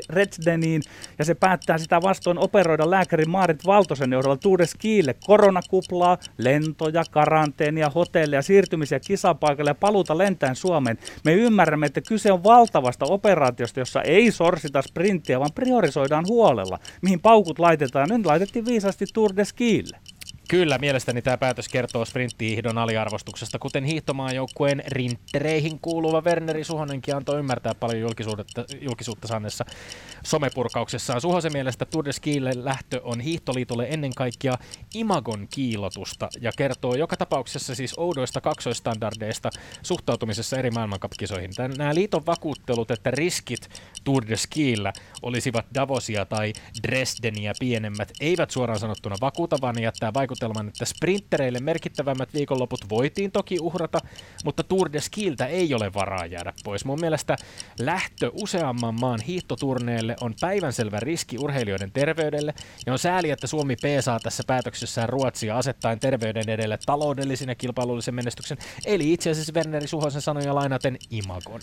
Redsdeniin, 0.09 0.81
ja 1.19 1.25
se 1.25 1.35
päättää 1.35 1.77
sitä 1.77 2.01
vastoin 2.01 2.37
operoida 2.37 2.89
lääkärin 2.89 3.29
Maarit 3.29 3.65
Valtosen 3.65 4.11
johdolla 4.11 4.37
Tour 4.37 4.65
Skille 4.65 5.15
koronakuplaa, 5.25 6.17
lentoja, 6.37 7.03
karanteenia, 7.11 7.89
hotelleja, 7.89 8.41
siirtymisiä 8.41 8.99
kisapaikalle 8.99 9.69
ja 9.69 9.75
paluuta 9.75 10.17
lentään 10.17 10.55
Suomeen. 10.55 10.97
Me 11.25 11.33
ymmärrämme, 11.33 11.85
että 11.85 12.01
kyse 12.01 12.31
on 12.31 12.43
valtavasta 12.43 13.05
operaatiosta, 13.05 13.79
jossa 13.79 14.01
ei 14.01 14.31
sorsita 14.31 14.81
sprinttiä, 14.81 15.39
vaan 15.39 15.53
priorisoidaan 15.55 16.25
huolella, 16.27 16.79
mihin 17.01 17.19
paukut 17.19 17.59
laitetaan. 17.59 18.09
Nyt 18.09 18.25
laitettiin 18.25 18.65
viisasti 18.65 19.05
Tour 19.13 19.35
de 19.35 19.45
Skille. 19.45 19.97
Kyllä, 20.47 20.77
mielestäni 20.77 21.21
tämä 21.21 21.37
päätös 21.37 21.69
kertoo 21.69 22.05
sprinttihiihdon 22.05 22.77
aliarvostuksesta, 22.77 23.59
kuten 23.59 23.83
hiihtomaajoukkueen 23.83 24.83
rinttereihin 24.87 25.79
kuuluva 25.79 26.21
Werneri 26.21 26.63
Suhonenkin 26.63 27.15
antoi 27.15 27.39
ymmärtää 27.39 27.75
paljon 27.75 28.01
julkisuutta, 28.01 28.65
julkisuutta 28.81 29.27
saaneessa 29.27 29.65
somepurkauksessaan. 30.23 31.21
Suhosen 31.21 31.51
mielestä 31.51 31.85
Tour 31.85 32.05
de 32.05 32.11
Skille 32.11 32.51
lähtö 32.55 33.01
on 33.03 33.19
hiihtoliitolle 33.19 33.87
ennen 33.89 34.13
kaikkea 34.15 34.57
imagon 34.95 35.47
kiilotusta 35.47 36.29
ja 36.41 36.51
kertoo 36.57 36.95
joka 36.95 37.17
tapauksessa 37.17 37.75
siis 37.75 37.93
oudoista 37.97 38.41
kaksoistandardeista 38.41 39.49
suhtautumisessa 39.83 40.57
eri 40.57 40.71
maailmankapkisoihin. 40.71 41.51
Nämä 41.77 41.95
liiton 41.95 42.25
vakuuttelut, 42.25 42.91
että 42.91 43.11
riskit 43.11 43.69
Tour 44.03 44.27
de 44.29 44.37
Skillä 44.37 44.93
olisivat 45.21 45.65
Davosia 45.73 46.25
tai 46.25 46.53
Dresdeniä 46.83 47.53
pienemmät, 47.59 48.11
eivät 48.19 48.51
suoraan 48.51 48.79
sanottuna 48.79 49.15
vakuuta, 49.21 49.57
vaan 49.61 49.81
jättää 49.81 50.13
vaikutelman, 50.13 50.67
että 50.67 50.85
sprintereille 50.85 51.59
merkittävämmät 51.59 52.33
viikonloput 52.33 52.89
voitiin 52.89 53.31
toki 53.31 53.59
uhrata, 53.59 53.99
mutta 54.45 54.63
Tour 54.63 54.93
de 54.93 55.01
Skiltä 55.01 55.45
ei 55.45 55.73
ole 55.73 55.93
varaa 55.93 56.25
jäädä 56.25 56.53
pois. 56.63 56.85
Mun 56.85 56.99
mielestä 56.99 57.35
lähtö 57.79 58.31
useamman 58.33 58.99
maan 58.99 59.21
hiihtoturneelle 59.21 60.15
on 60.21 60.33
päivänselvä 60.41 60.99
riski 60.99 61.37
urheilijoiden 61.37 61.91
terveydelle, 61.91 62.53
ja 62.85 62.93
on 62.93 62.99
sääli, 62.99 63.29
että 63.29 63.47
Suomi 63.47 63.75
peesaa 63.81 64.19
tässä 64.19 64.43
päätöksessään 64.47 65.09
Ruotsia 65.09 65.57
asettaen 65.57 65.99
terveyden 65.99 66.49
edelle 66.49 66.79
taloudellisen 66.85 67.49
ja 67.49 67.55
kilpailullisen 67.55 68.15
menestyksen, 68.15 68.57
eli 68.85 69.13
itse 69.13 69.29
asiassa 69.29 69.53
Werneri 69.53 69.87
Suhosen 69.87 70.21
sanoja 70.21 70.55
lainaten 70.55 70.97
imagon. 71.09 71.61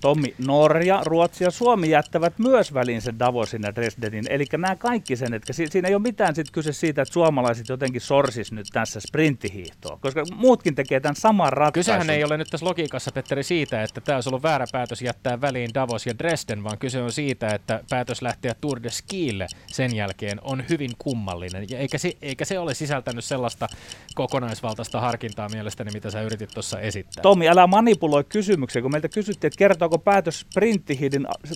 Tommi, 0.00 0.34
Norja, 0.46 1.02
Ruotsi 1.04 1.44
ja 1.44 1.50
Suomi 1.50 1.90
jättävät 1.90 2.38
myös 2.38 2.74
väliin 2.74 3.02
sen 3.02 3.18
Davosin 3.18 3.62
ja 3.62 3.74
Dresdenin. 3.74 4.24
Eli 4.30 4.44
nämä 4.52 4.76
kaikki 4.76 5.16
sen, 5.16 5.34
että 5.34 5.52
siinä 5.52 5.88
ei 5.88 5.94
ole 5.94 6.02
mitään 6.02 6.34
sit 6.34 6.50
kyse 6.50 6.72
siitä, 6.72 7.02
että 7.02 7.12
suomalaiset 7.12 7.68
jotenkin 7.68 8.00
sorsis 8.00 8.52
nyt 8.52 8.66
tässä 8.72 9.00
sprinttihiihtoa, 9.00 9.98
koska 10.00 10.24
muutkin 10.34 10.74
tekee 10.74 11.00
tämän 11.00 11.16
saman 11.16 11.52
ratkaisun. 11.52 11.94
Kysehän 11.94 12.10
ei 12.10 12.24
ole 12.24 12.36
nyt 12.36 12.48
tässä 12.50 12.66
logiikassa, 12.66 13.12
Petteri, 13.12 13.42
siitä, 13.42 13.82
että 13.82 14.00
tämä 14.00 14.16
olisi 14.16 14.28
ollut 14.28 14.42
väärä 14.42 14.64
päätös 14.72 15.02
jättää 15.02 15.40
väliin 15.40 15.74
Davos 15.74 16.06
ja 16.06 16.18
Dresden, 16.18 16.64
vaan 16.64 16.78
kyse 16.78 17.02
on 17.02 17.12
siitä, 17.12 17.48
että 17.48 17.80
päätös 17.90 18.22
lähteä 18.22 18.54
Tour 18.60 18.82
de 18.82 18.90
Skille 18.90 19.46
sen 19.66 19.96
jälkeen 19.96 20.38
on 20.42 20.64
hyvin 20.68 20.90
kummallinen. 20.98 21.66
Ja 21.70 21.78
eikä 21.78 21.98
se, 21.98 22.16
eikä 22.22 22.44
se 22.44 22.58
ole 22.58 22.74
sisältänyt 22.74 23.24
sellaista 23.24 23.68
kokonaisvaltaista 24.14 25.00
harkintaa 25.00 25.48
mielestäni, 25.48 25.90
mitä 25.90 26.10
sä 26.10 26.22
yritit 26.22 26.50
tuossa 26.54 26.80
esittää. 26.80 27.22
Tommi, 27.22 27.48
älä 27.48 27.66
manipuloi 27.66 28.24
kysymyksiä, 28.24 28.82
kun 28.82 28.90
meiltä 28.90 29.08
kysyttiin, 29.08 29.48
että 29.48 29.58
kertoo 29.58 29.87
kertooko 29.88 29.98
päätös 29.98 30.46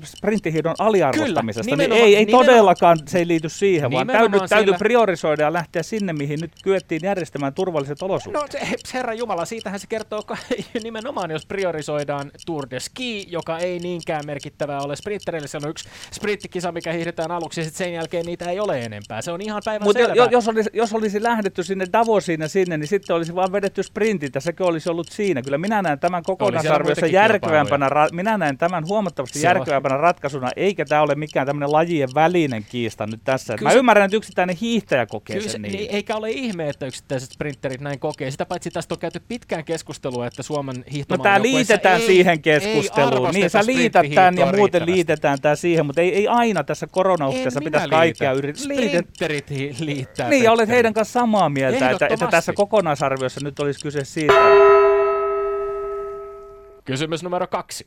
sprinttihiidon, 0.05 0.75
aliarvostamisesta, 0.79 1.71
Kyllä, 1.71 1.89
niin 1.89 2.05
ei, 2.05 2.17
ei 2.17 2.27
todellakaan 2.27 2.99
se 3.09 3.19
ei 3.19 3.29
liity 3.29 3.49
siihen, 3.49 3.91
vaan 3.91 4.07
täytyy, 4.07 4.41
täytyy 4.49 4.75
priorisoida 4.79 5.43
ja 5.43 5.53
lähteä 5.53 5.83
sinne, 5.83 6.13
mihin 6.13 6.41
nyt 6.41 6.53
kyettiin 6.63 7.01
järjestämään 7.05 7.55
turvalliset 7.55 8.03
olosuhteet. 8.03 8.43
No 8.43 8.77
se, 8.85 8.99
herra 8.99 9.15
Jumala, 9.15 9.45
siitähän 9.45 9.81
se 9.81 9.87
kertoo 9.87 10.23
nimenomaan, 10.85 11.31
jos 11.31 11.47
priorisoidaan 11.47 12.31
Tour 12.47 12.67
de 12.71 12.81
Ski, 12.81 13.27
joka 13.31 13.59
ei 13.59 13.79
niinkään 13.79 14.27
merkittävää 14.27 14.81
ole 14.81 14.97
sprinttereille. 14.97 15.49
Se 15.49 15.57
on 15.57 15.71
yksi 15.71 15.89
sprinttikisa, 16.13 16.73
mikä 16.73 16.93
hiihdetään 16.93 17.31
aluksi, 17.31 17.61
ja 17.61 17.65
sitten 17.65 17.79
sen 17.87 17.95
jälkeen 17.95 18.27
niitä 18.27 18.51
ei 18.51 18.61
ole 18.61 18.81
enempää. 18.81 19.23
Se 19.23 19.33
on 19.33 19.41
ihan 19.41 19.63
päivän 19.65 19.87
Mutta 19.87 20.01
jo, 20.01 20.29
jos, 20.31 20.49
olisi, 20.49 20.71
jos 20.73 20.93
olisi 20.93 21.23
lähdetty 21.23 21.63
sinne 21.63 21.87
Davosiin 21.93 22.41
ja 22.41 22.49
sinne, 22.49 22.77
niin 22.77 22.89
sitten 22.89 23.17
olisi 23.17 23.35
vaan 23.35 23.53
vedetty 23.53 23.83
sprintit, 23.83 24.35
ja 24.35 24.41
sekin 24.41 24.67
olisi 24.67 24.91
ollut 24.91 25.09
siinä. 25.09 25.43
Kyllä 25.43 25.59
minä 25.59 25.83
näen 25.83 25.99
tämän 25.99 26.23
kokonaisarviossa 26.23 27.07
järkevämpänä, 27.07 27.89
ra- 27.89 28.13
minä 28.23 28.39
näen 28.39 28.59
tämän 28.59 28.87
huomattavasti 28.87 29.39
se 29.39 29.47
järkevämpänä 29.47 29.97
ratkaisuna, 29.97 30.49
eikä 30.57 30.85
tämä 30.85 31.03
ole 31.03 31.15
mikään 31.15 31.47
tämmöinen 31.47 31.73
lajien 31.73 32.09
välinen 32.15 32.65
kiista 32.69 33.07
nyt 33.07 33.21
tässä. 33.25 33.57
Kyllä, 33.57 33.71
Mä 33.71 33.77
ymmärrän, 33.77 34.05
että 34.05 34.17
yksittäinen 34.17 34.57
hiihtäjä 34.57 35.07
kokee 35.07 35.37
kyllä, 35.37 35.51
sen 35.51 35.63
niin. 35.63 35.91
Eikä 35.91 36.17
ole 36.17 36.31
ihme, 36.31 36.69
että 36.69 36.87
yksittäiset 36.87 37.31
sprinterit 37.31 37.81
näin 37.81 37.99
kokee. 37.99 38.31
Sitä 38.31 38.47
paitsi 38.47 38.71
tästä 38.71 38.95
on 38.95 38.99
käyty 38.99 39.21
pitkään 39.29 39.65
keskustelua, 39.65 40.27
että 40.27 40.43
Suomen 40.43 40.85
hiihtomaan 40.93 41.19
No 41.19 41.23
tämä 41.23 41.43
liitetään 41.43 42.01
ei, 42.01 42.07
siihen 42.07 42.43
keskusteluun. 42.43 43.31
Niin, 43.31 43.51
sä 43.51 43.67
liität 43.67 44.07
tämän 44.15 44.39
ja 44.39 44.53
muuten 44.57 44.87
liitetään 44.87 45.41
tämä 45.41 45.57
siihen, 45.57 45.87
mutta 45.87 46.01
ei, 46.01 46.15
ei 46.15 46.29
aina 46.29 46.65
tässä 46.65 46.87
koronauhkeessa 46.87 47.61
pitäisi 47.61 47.89
kaikkea 47.89 48.33
yrittää. 48.33 48.65
Sprinterit 48.65 49.51
liittää. 49.81 50.29
Niin, 50.29 50.45
ja 50.45 50.53
olet 50.53 50.69
heidän 50.69 50.95
kanssa 50.95 51.21
samaa 51.21 51.49
mieltä, 51.49 51.91
että, 51.91 52.07
että 52.07 52.27
tässä 52.27 52.53
kokonaisarviossa 52.53 53.41
nyt 53.45 53.61
olisi 53.61 53.81
kyse 53.81 54.05
siitä. 54.05 54.35
Kysymys 56.85 57.23
numero 57.23 57.47
kaksi. 57.47 57.87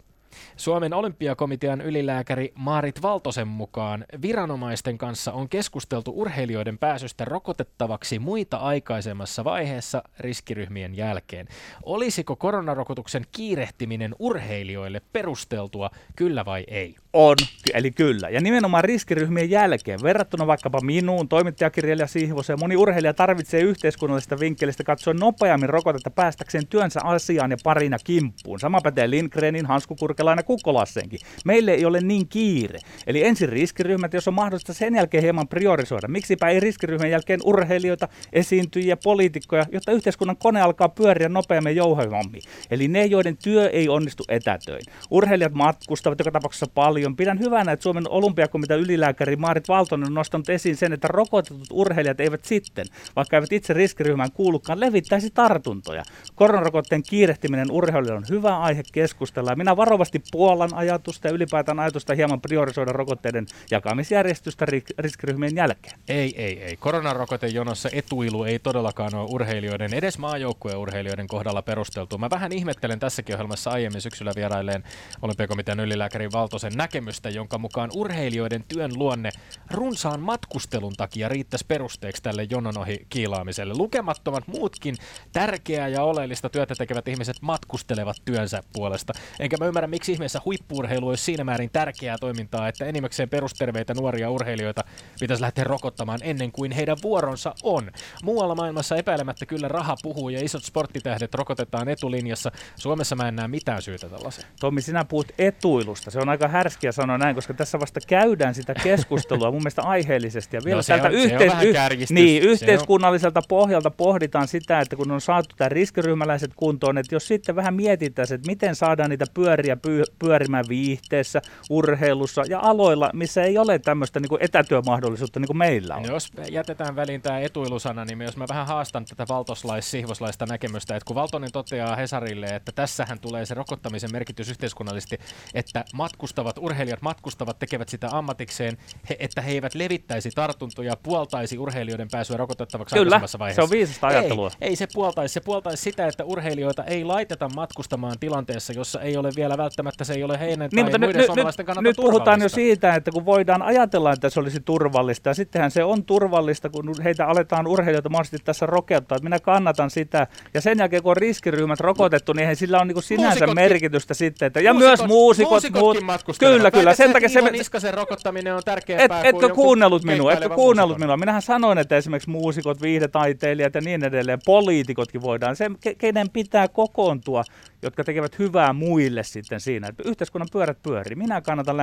Suomen 0.58 0.94
olympiakomitean 0.94 1.82
ylilääkäri 1.82 2.52
Maarit 2.56 3.02
Valtosen 3.02 3.48
mukaan 3.48 4.06
viranomaisten 4.22 4.98
kanssa 4.98 5.32
on 5.32 5.50
keskusteltu 5.50 6.12
urheilijoiden 6.16 6.78
pääsystä 6.78 7.26
rokotettavaksi 7.26 8.20
muita 8.20 8.58
aikaisemmassa 8.58 9.44
vaiheessa 9.44 10.04
riskiryhmien 10.20 10.98
jälkeen. 10.98 11.48
Olisiko 11.84 12.36
koronarokotuksen 12.36 13.26
kiirehtiminen 13.32 14.16
urheilijoille 14.20 15.02
perusteltua, 15.14 15.90
kyllä 16.16 16.46
vai 16.46 16.64
ei? 16.68 16.96
On, 17.18 17.36
eli 17.74 17.92
kyllä. 17.92 18.30
Ja 18.30 18.42
nimenomaan 18.42 18.84
riskiryhmien 18.84 19.50
jälkeen, 19.50 20.00
verrattuna 20.04 20.48
vaikkapa 20.48 20.80
minuun, 20.82 21.28
toimittajakirjailija 21.28 22.08
Sihvosen 22.08 22.54
ja 22.54 22.58
moni 22.58 22.76
urheilija 22.76 23.14
tarvitsee 23.14 23.62
yhteiskunnallisesta 23.62 24.40
vinkkelistä 24.40 24.84
katsoen 24.84 25.18
nopeammin 25.18 25.70
rokotetta 25.70 26.10
päästäkseen 26.10 26.68
työnsä 26.68 27.00
asiaan 27.04 27.52
ja 27.52 27.58
parina 27.64 27.98
kimppuun. 28.04 28.60
Sama 28.60 28.82
pätee 28.82 29.10
Lindgrenin, 29.10 29.66
Hansku 29.66 29.96
Kurkelaan 29.96 30.38
ja 30.38 30.44
Kukkolassenkin. 30.44 31.20
Meille 31.46 31.72
ei 31.72 31.86
ole 31.86 32.02
niin 32.02 32.28
kiire. 32.28 32.80
Eli 33.08 33.24
ensin 33.24 33.50
riskiryhmät, 33.50 34.14
jos 34.14 34.28
on 34.28 34.34
mahdollista 34.34 34.74
sen 34.74 34.96
jälkeen 34.96 35.24
hieman 35.24 35.48
priorisoida. 35.48 36.08
Miksipä 36.08 36.50
ei 36.50 36.60
riskiryhmän 36.60 37.12
jälkeen 37.12 37.40
urheilijoita, 37.44 38.08
esiintyjiä, 38.34 38.98
poliitikkoja, 39.04 39.66
jotta 39.72 39.92
yhteiskunnan 39.92 40.38
kone 40.38 40.62
alkaa 40.62 40.90
pyöriä 40.90 41.30
nopeammin 41.30 41.76
jouhevammin. 41.76 42.42
Eli 42.72 42.88
ne, 42.88 43.06
joiden 43.06 43.38
työ 43.38 43.70
ei 43.70 43.90
onnistu 43.90 44.24
etätöin. 44.30 44.84
Urheilijat 45.12 45.54
matkustavat 45.54 46.20
joka 46.20 46.32
tapauksessa 46.32 46.68
paljon. 46.74 47.05
Pidän 47.16 47.40
hyvänä, 47.40 47.72
että 47.72 47.84
Suomen 47.84 48.10
olympiakomitea 48.10 48.78
ylilääkäri 48.78 49.36
Maarit 49.36 49.68
Valtonen 49.68 50.08
on 50.08 50.14
nostanut 50.14 50.50
esiin 50.50 50.76
sen, 50.76 50.94
että 50.94 51.08
rokotetut 51.08 51.68
urheilijat 51.72 52.20
eivät 52.20 52.46
sitten, 52.46 52.86
vaikka 53.16 53.38
eivät 53.38 53.54
itse 53.54 53.74
riskiryhmään 53.74 54.32
kuulukaan, 54.32 54.80
levittäisi 54.80 55.32
tartuntoja. 55.32 56.04
Koronarokotteen 56.36 57.04
kiirehtiminen 57.04 57.72
urheilijoille 57.72 58.18
on 58.18 58.26
hyvä 58.30 58.58
aihe 58.60 58.84
keskustella. 58.92 59.56
Minä 59.56 59.78
varovasti 59.78 60.22
puolan 60.32 60.74
ajatusta 60.74 61.28
ja 61.28 61.34
ylipäätään 61.34 61.80
ajatusta 61.80 62.16
hieman 62.16 62.42
priorisoida 62.42 62.92
rokotteiden 62.92 63.46
jakamisjärjestystä 63.72 64.66
riskiryhmien 65.00 65.56
jälkeen. 65.56 66.00
Ei, 66.08 66.44
ei, 66.44 66.64
ei. 66.64 66.78
Koronarokotejonossa 66.78 67.90
etuilu 67.94 68.44
ei 68.44 68.60
todellakaan 68.60 69.16
ole 69.16 69.30
urheilijoiden, 69.32 69.94
edes 69.94 70.18
maajoukkueen 70.18 70.78
urheilijoiden 70.78 71.28
kohdalla 71.28 71.62
perusteltu. 71.62 72.18
Mä 72.18 72.30
vähän 72.30 72.52
ihmettelen 72.52 73.00
tässäkin 73.00 73.36
ohjelmassa 73.36 73.72
aiemmin 73.72 74.02
syksyllä 74.02 74.32
vierailleen 74.36 74.84
olympiakomitean 75.22 75.80
ylilääkärin 75.80 76.32
Valtosen 76.32 76.74
näkemystä, 76.76 76.95
jonka 77.34 77.58
mukaan 77.58 77.90
urheilijoiden 77.94 78.64
työn 78.68 78.92
luonne 78.96 79.30
runsaan 79.72 80.20
matkustelun 80.20 80.94
takia 80.98 81.30
riittäisi 81.30 81.66
perusteeksi 81.68 82.24
tälle 82.24 82.48
jonon 82.50 82.78
ohi 82.78 83.06
kiilaamiselle. 83.10 83.74
Lukemattomat 83.74 84.48
muutkin 84.48 84.96
tärkeää 85.34 85.88
ja 85.88 86.04
oleellista 86.04 86.50
työtä 86.50 86.76
tekevät 86.76 87.08
ihmiset 87.08 87.36
matkustelevat 87.42 88.18
työnsä 88.26 88.64
puolesta. 88.74 89.14
Enkä 89.40 89.58
mä 89.58 89.66
ymmärrä, 89.66 89.88
miksi 89.88 90.12
ihmeessä 90.12 90.42
huippuurheilu 90.46 91.08
olisi 91.08 91.24
siinä 91.24 91.44
määrin 91.44 91.70
tärkeää 91.74 92.18
toimintaa, 92.18 92.68
että 92.68 92.86
enimmäkseen 92.86 93.30
perusterveitä 93.30 93.94
nuoria 93.94 94.30
urheilijoita 94.30 94.84
pitäisi 95.20 95.42
lähteä 95.42 95.64
rokottamaan 95.64 96.20
ennen 96.24 96.52
kuin 96.52 96.72
heidän 96.72 96.98
vuoronsa 97.04 97.56
on. 97.64 97.92
Muualla 98.24 98.56
maailmassa 98.56 98.96
epäilemättä 98.96 99.46
kyllä 99.46 99.68
raha 99.68 99.96
puhuu 100.04 100.30
ja 100.30 100.44
isot 100.44 100.64
sporttitähdet 100.64 101.34
rokotetaan 101.34 101.90
etulinjassa. 101.90 102.52
Suomessa 102.76 103.16
mä 103.16 103.28
en 103.28 103.36
näe 103.36 103.48
mitään 103.48 103.82
syytä 103.82 104.10
tällaiseen. 104.10 104.48
Tommi, 104.60 104.82
sinä 104.82 105.06
puhut 105.06 105.28
etuilusta. 105.38 106.12
Se 106.12 106.20
on 106.20 106.30
aika 106.30 106.48
härskiä 106.76 106.92
sanoa 106.92 107.18
näin, 107.18 107.36
koska 107.36 107.54
tässä 107.54 107.80
vasta 107.80 108.00
käydään 108.08 108.56
sitä 108.56 108.74
keskustelua 108.74 109.52
mun 109.52 109.62
mielestä 109.62 109.82
aiheellisesti. 109.82 110.58
Ja 110.58 110.62
vielä 110.66 110.78
no, 110.78 110.84
tältä 110.84 111.08
on, 111.08 111.14
yhteis- 111.14 111.54
y- 111.64 112.14
niin, 112.14 112.44
yhteiskunnalliselta 112.44 113.40
on... 113.40 113.44
pohjalta 113.48 113.92
pohditaan 113.92 114.48
sitä, 114.48 114.80
että 114.80 114.96
kun 114.96 115.12
on 115.12 115.22
saatu 115.22 115.56
tämä 115.58 115.70
riskiryhmäläiset 115.70 116.52
kuntoon, 116.56 116.98
että 116.98 117.16
jos 117.16 117.28
sitten 117.28 117.56
vähän 117.56 117.74
mietitään, 117.74 118.28
että 118.32 118.48
miten 118.48 118.76
saadaan 118.76 119.10
niitä 119.10 119.26
pyöriä 119.34 119.76
py- 119.76 120.14
pyörimään 120.20 120.66
viihteessä, 120.70 121.42
urheilussa 121.70 122.44
ja 122.50 122.60
aloilla, 122.60 123.10
missä 123.14 123.44
ei 123.44 123.58
ole 123.58 123.80
tämmöistä 123.80 124.20
niin 124.20 124.38
etätyömahdollisuutta 124.40 125.40
niin 125.40 125.48
kuin 125.48 125.58
meillä 125.58 125.96
on. 125.96 126.04
No, 126.04 126.14
jos 126.14 126.32
jätetään 126.50 126.96
väliin 126.96 127.22
tämä 127.22 127.40
etuilusana, 127.40 128.06
niin 128.06 128.22
jos 128.22 128.38
mä 128.38 128.46
vähän 128.50 128.68
haastan 128.68 129.06
tätä 129.06 129.26
valtoslais-sihvoslaista 129.30 130.46
näkemystä, 130.46 130.96
että 130.96 131.08
kun 131.08 131.16
Valtonen 131.16 131.52
toteaa 131.52 131.96
Hesarille, 131.96 132.48
että 132.48 132.72
tässähän 132.72 133.20
tulee 133.20 133.46
se 133.46 133.54
rokottamisen 133.54 134.12
merkitys 134.12 134.50
yhteiskunnallisesti, 134.50 135.20
että 135.54 135.86
matkustavat 135.94 136.58
urheilijat 136.66 137.02
matkustavat, 137.02 137.60
tekevät 137.60 137.90
sitä 137.90 138.10
ammatikseen, 138.12 138.78
he, 139.10 139.16
että 139.20 139.42
he 139.42 139.52
eivät 139.52 139.76
levittäisi 139.76 140.30
tartuntoja, 140.36 140.98
puoltaisi 141.04 141.58
urheilijoiden 141.58 142.08
pääsyä 142.12 142.38
rokotettavaksi 142.38 142.96
Kyllä, 142.96 143.22
vaiheessa. 143.40 143.62
se 143.62 143.62
on 143.62 143.70
viisasta 143.70 144.08
ajattelua. 144.08 144.52
Ei, 144.62 144.70
ei 144.70 144.76
se 144.76 144.88
puoltaisi. 144.94 145.34
Se 145.34 145.40
puoltaisi 145.40 145.84
sitä, 145.84 146.08
että 146.08 146.24
urheilijoita 146.24 146.84
ei 146.84 147.04
laiteta 147.04 147.50
matkustamaan 147.56 148.20
tilanteessa, 148.20 148.74
jossa 148.74 149.02
ei 149.02 149.18
ole 149.18 149.30
vielä 149.36 149.58
välttämättä, 149.58 150.04
se 150.04 150.14
ei 150.14 150.24
ole 150.24 150.40
heidän 150.40 150.70
niin, 150.72 150.86
tai 150.86 151.00
muiden 151.00 151.18
nyt, 151.18 151.26
suomalaisten 151.26 151.66
kannalta 151.66 151.90
Nyt 151.90 151.96
puhutaan 151.96 152.42
jo 152.42 152.50
siitä, 152.50 152.96
että 152.96 153.12
kun 153.12 153.26
voidaan 153.26 153.62
ajatella, 153.62 154.12
että 154.12 154.30
se 154.30 154.40
olisi 154.40 154.60
turvallista, 154.60 155.30
ja 155.30 155.34
sittenhän 155.34 155.72
se 155.72 155.84
on 155.84 156.06
turvallista, 156.06 156.70
kun 156.70 156.96
heitä 157.04 157.28
aletaan 157.28 157.68
urheilijoita 157.68 158.10
mahdollisesti 158.10 158.46
tässä 158.46 158.66
rokottaa. 158.66 159.18
Minä 159.22 159.40
kannatan 159.40 159.90
sitä, 159.90 160.28
ja 160.54 160.62
sen 160.62 160.78
jälkeen 160.80 161.04
kun 161.04 161.10
on 161.10 161.18
riskiryhmät 161.18 161.80
rokotettu, 161.80 162.34
niin 162.34 162.56
sillä 162.56 162.80
on 162.80 162.88
niin 162.88 162.94
kuin 162.96 163.04
sinänsä 163.04 163.48
merkitystä 163.48 164.14
sitten. 164.14 164.48
Että, 164.48 164.62
ja 164.62 164.74
muusikot, 164.74 165.00
myös 165.00 165.08
muusikot. 165.08 165.74
Muut, 165.74 166.38
kyllä, 166.40 166.55
kyllä. 166.72 166.94
Sen 166.94 167.14
takia 167.14 167.30
se... 167.30 167.42
Niskasen 167.42 167.94
rokottaminen 167.94 168.56
on 168.56 168.62
tärkeämpää 168.66 169.20
et, 169.20 169.26
etkö 169.26 169.50
kuunnellut 169.50 170.04
minua, 170.04 170.34
etkö 170.34 170.50
kuunnellut 170.50 170.98
minua. 170.98 171.18
Minähän 171.18 171.42
sanoin, 171.42 171.78
että 171.78 171.98
esimerkiksi 171.98 172.30
muusikot, 172.30 172.82
viihdetaiteilijat 172.82 173.76
ja 173.76 173.82
niin 173.82 174.04
edelleen, 174.04 174.40
poliitikotkin 174.46 175.22
voidaan, 175.22 175.56
se, 175.56 175.72
kenen 175.98 176.30
pitää 176.30 176.68
kokoontua, 176.68 177.44
jotka 177.82 178.04
tekevät 178.04 178.40
hyvää 178.40 178.74
muille 178.74 179.24
sitten 179.24 179.60
siinä, 179.60 179.88
että 179.88 180.04
yhteiskunnan 180.06 180.48
pyörät 180.52 180.78
pyörii. 180.84 181.16
Minä 181.16 181.42
kannatan 181.42 181.78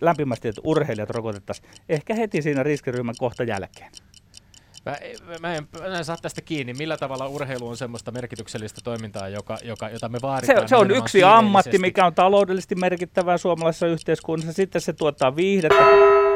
lämpimästi, 0.00 0.48
että 0.48 0.60
urheilijat 0.64 1.10
rokotettaisiin 1.10 1.68
ehkä 1.88 2.14
heti 2.14 2.42
siinä 2.42 2.62
riskiryhmän 2.62 3.14
kohta 3.18 3.44
jälkeen. 3.44 3.90
Mä, 4.84 4.96
mä, 5.40 5.54
en, 5.54 5.68
mä 5.78 5.98
en 5.98 6.04
saa 6.04 6.16
tästä 6.22 6.40
kiinni, 6.40 6.74
millä 6.74 6.96
tavalla 6.96 7.28
urheilu 7.28 7.68
on 7.68 7.76
semmoista 7.76 8.10
merkityksellistä 8.10 8.80
toimintaa, 8.84 9.28
joka, 9.28 9.58
joka, 9.64 9.88
jota 9.88 10.08
me 10.08 10.18
vaaditaan. 10.22 10.60
Se, 10.60 10.68
se 10.68 10.76
on 10.76 10.90
yksi 10.90 11.24
ammatti, 11.24 11.78
mikä 11.78 12.06
on 12.06 12.14
taloudellisesti 12.14 12.74
merkittävää 12.74 13.38
suomalaisessa 13.38 13.86
yhteiskunnassa. 13.86 14.52
Sitten 14.52 14.80
se 14.80 14.92
tuottaa 14.92 15.36
viihdettä. 15.36 16.31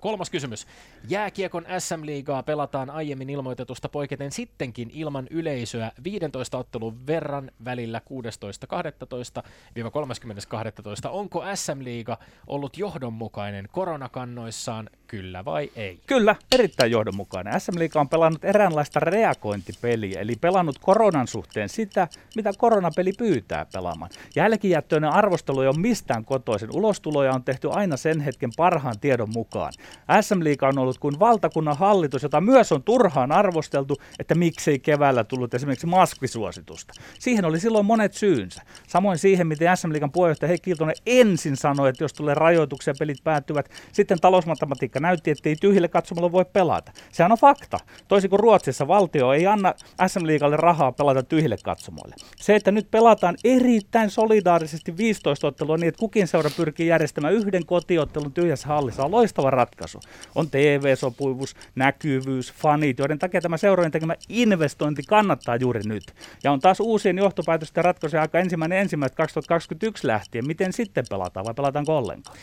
Kolmas 0.00 0.30
kysymys. 0.30 0.66
Jääkiekon 1.08 1.66
SM-liigaa 1.78 2.42
pelataan 2.42 2.90
aiemmin 2.90 3.30
ilmoitetusta 3.30 3.88
poiketen 3.88 4.32
sittenkin 4.32 4.90
ilman 4.94 5.26
yleisöä 5.30 5.92
15 6.04 6.58
ottelun 6.58 7.06
verran 7.06 7.50
välillä 7.64 8.00
16.12.–30.12. 8.10 11.10
Onko 11.10 11.44
SM-liiga 11.54 12.18
ollut 12.46 12.78
johdonmukainen 12.78 13.68
koronakannoissaan, 13.72 14.90
kyllä 15.06 15.44
vai 15.44 15.70
ei? 15.76 16.00
Kyllä, 16.06 16.36
erittäin 16.52 16.90
johdonmukainen. 16.90 17.60
SM-liiga 17.60 18.00
on 18.00 18.08
pelannut 18.08 18.44
eräänlaista 18.44 19.00
reagointipeliä, 19.00 20.20
eli 20.20 20.36
pelannut 20.40 20.78
koronan 20.78 21.28
suhteen 21.28 21.68
sitä, 21.68 22.08
mitä 22.36 22.52
koronapeli 22.58 23.12
pyytää 23.18 23.66
pelaamaan. 23.72 24.10
Jälkijättöinen 24.36 25.10
arvostelu 25.10 25.60
ei 25.60 25.68
ole 25.68 25.78
mistään 25.78 26.24
kotoisin. 26.24 26.76
Ulostuloja 26.76 27.32
on 27.32 27.44
tehty 27.44 27.68
aina 27.72 27.96
sen 27.96 28.20
hetken 28.20 28.50
parhaan 28.56 29.00
tiedon 29.00 29.30
mukaan. 29.34 29.72
SM 30.20 30.44
Liiga 30.44 30.68
on 30.68 30.78
ollut 30.78 30.98
kuin 30.98 31.18
valtakunnan 31.18 31.76
hallitus, 31.76 32.22
jota 32.22 32.40
myös 32.40 32.72
on 32.72 32.82
turhaan 32.82 33.32
arvosteltu, 33.32 33.96
että 34.18 34.34
miksei 34.34 34.78
keväällä 34.78 35.24
tullut 35.24 35.54
esimerkiksi 35.54 35.86
maskisuositusta. 35.86 36.94
Siihen 37.18 37.44
oli 37.44 37.60
silloin 37.60 37.86
monet 37.86 38.14
syynsä. 38.14 38.62
Samoin 38.88 39.18
siihen, 39.18 39.46
miten 39.46 39.76
SM 39.76 39.92
Liigan 39.92 40.12
puheenjohtaja 40.12 40.48
Heikki 40.48 40.70
Iltonen 40.70 40.94
ensin 41.06 41.56
sanoi, 41.56 41.88
että 41.88 42.04
jos 42.04 42.12
tulee 42.12 42.34
rajoituksia 42.34 42.94
pelit 42.98 43.24
päättyvät, 43.24 43.70
sitten 43.92 44.20
talousmatematiikka 44.20 45.00
näytti, 45.00 45.30
että 45.30 45.48
ei 45.48 45.56
tyhjille 45.56 45.88
katsomalla 45.88 46.32
voi 46.32 46.44
pelata. 46.52 46.92
Sehän 47.12 47.32
on 47.32 47.38
fakta. 47.38 47.78
Toisin 48.08 48.30
kuin 48.30 48.40
Ruotsissa 48.40 48.88
valtio 48.88 49.32
ei 49.32 49.46
anna 49.46 49.74
SM 50.06 50.26
Liigalle 50.26 50.56
rahaa 50.56 50.92
pelata 50.92 51.22
tyhjille 51.22 51.56
katsomoille. 51.64 52.14
Se, 52.36 52.56
että 52.56 52.70
nyt 52.70 52.90
pelataan 52.90 53.36
erittäin 53.44 54.10
solidaarisesti 54.10 54.96
15 54.96 55.46
ottelua 55.46 55.76
niin, 55.76 55.88
että 55.88 56.00
kukin 56.00 56.26
seura 56.26 56.50
pyrkii 56.56 56.86
järjestämään 56.86 57.34
yhden 57.34 57.66
kotiottelun 57.66 58.32
tyhjässä 58.32 58.68
hallissa, 58.68 59.04
on 59.04 59.10
loistava 59.10 59.50
ratkaisu. 59.50 59.75
On 60.34 60.50
TV-sopuvuus, 60.50 61.56
näkyvyys, 61.74 62.52
fanit, 62.52 62.98
joiden 62.98 63.18
takia 63.18 63.40
tämä 63.40 63.56
seurojen 63.56 63.92
tekemä 63.92 64.14
investointi 64.28 65.02
kannattaa 65.02 65.56
juuri 65.56 65.80
nyt. 65.84 66.14
Ja 66.44 66.52
on 66.52 66.60
taas 66.60 66.80
uusien 66.80 67.18
johtopäätösten 67.18 67.84
ratkaisuja 67.84 68.22
aika 68.22 68.38
ensimmäinen 68.38 68.78
ensimmäistä 68.78 69.16
2021 69.16 70.06
lähtien. 70.06 70.46
Miten 70.46 70.72
sitten 70.72 71.04
pelataan 71.10 71.46
vai 71.46 71.54
pelataanko 71.54 71.98
ollenkaan? 71.98 72.36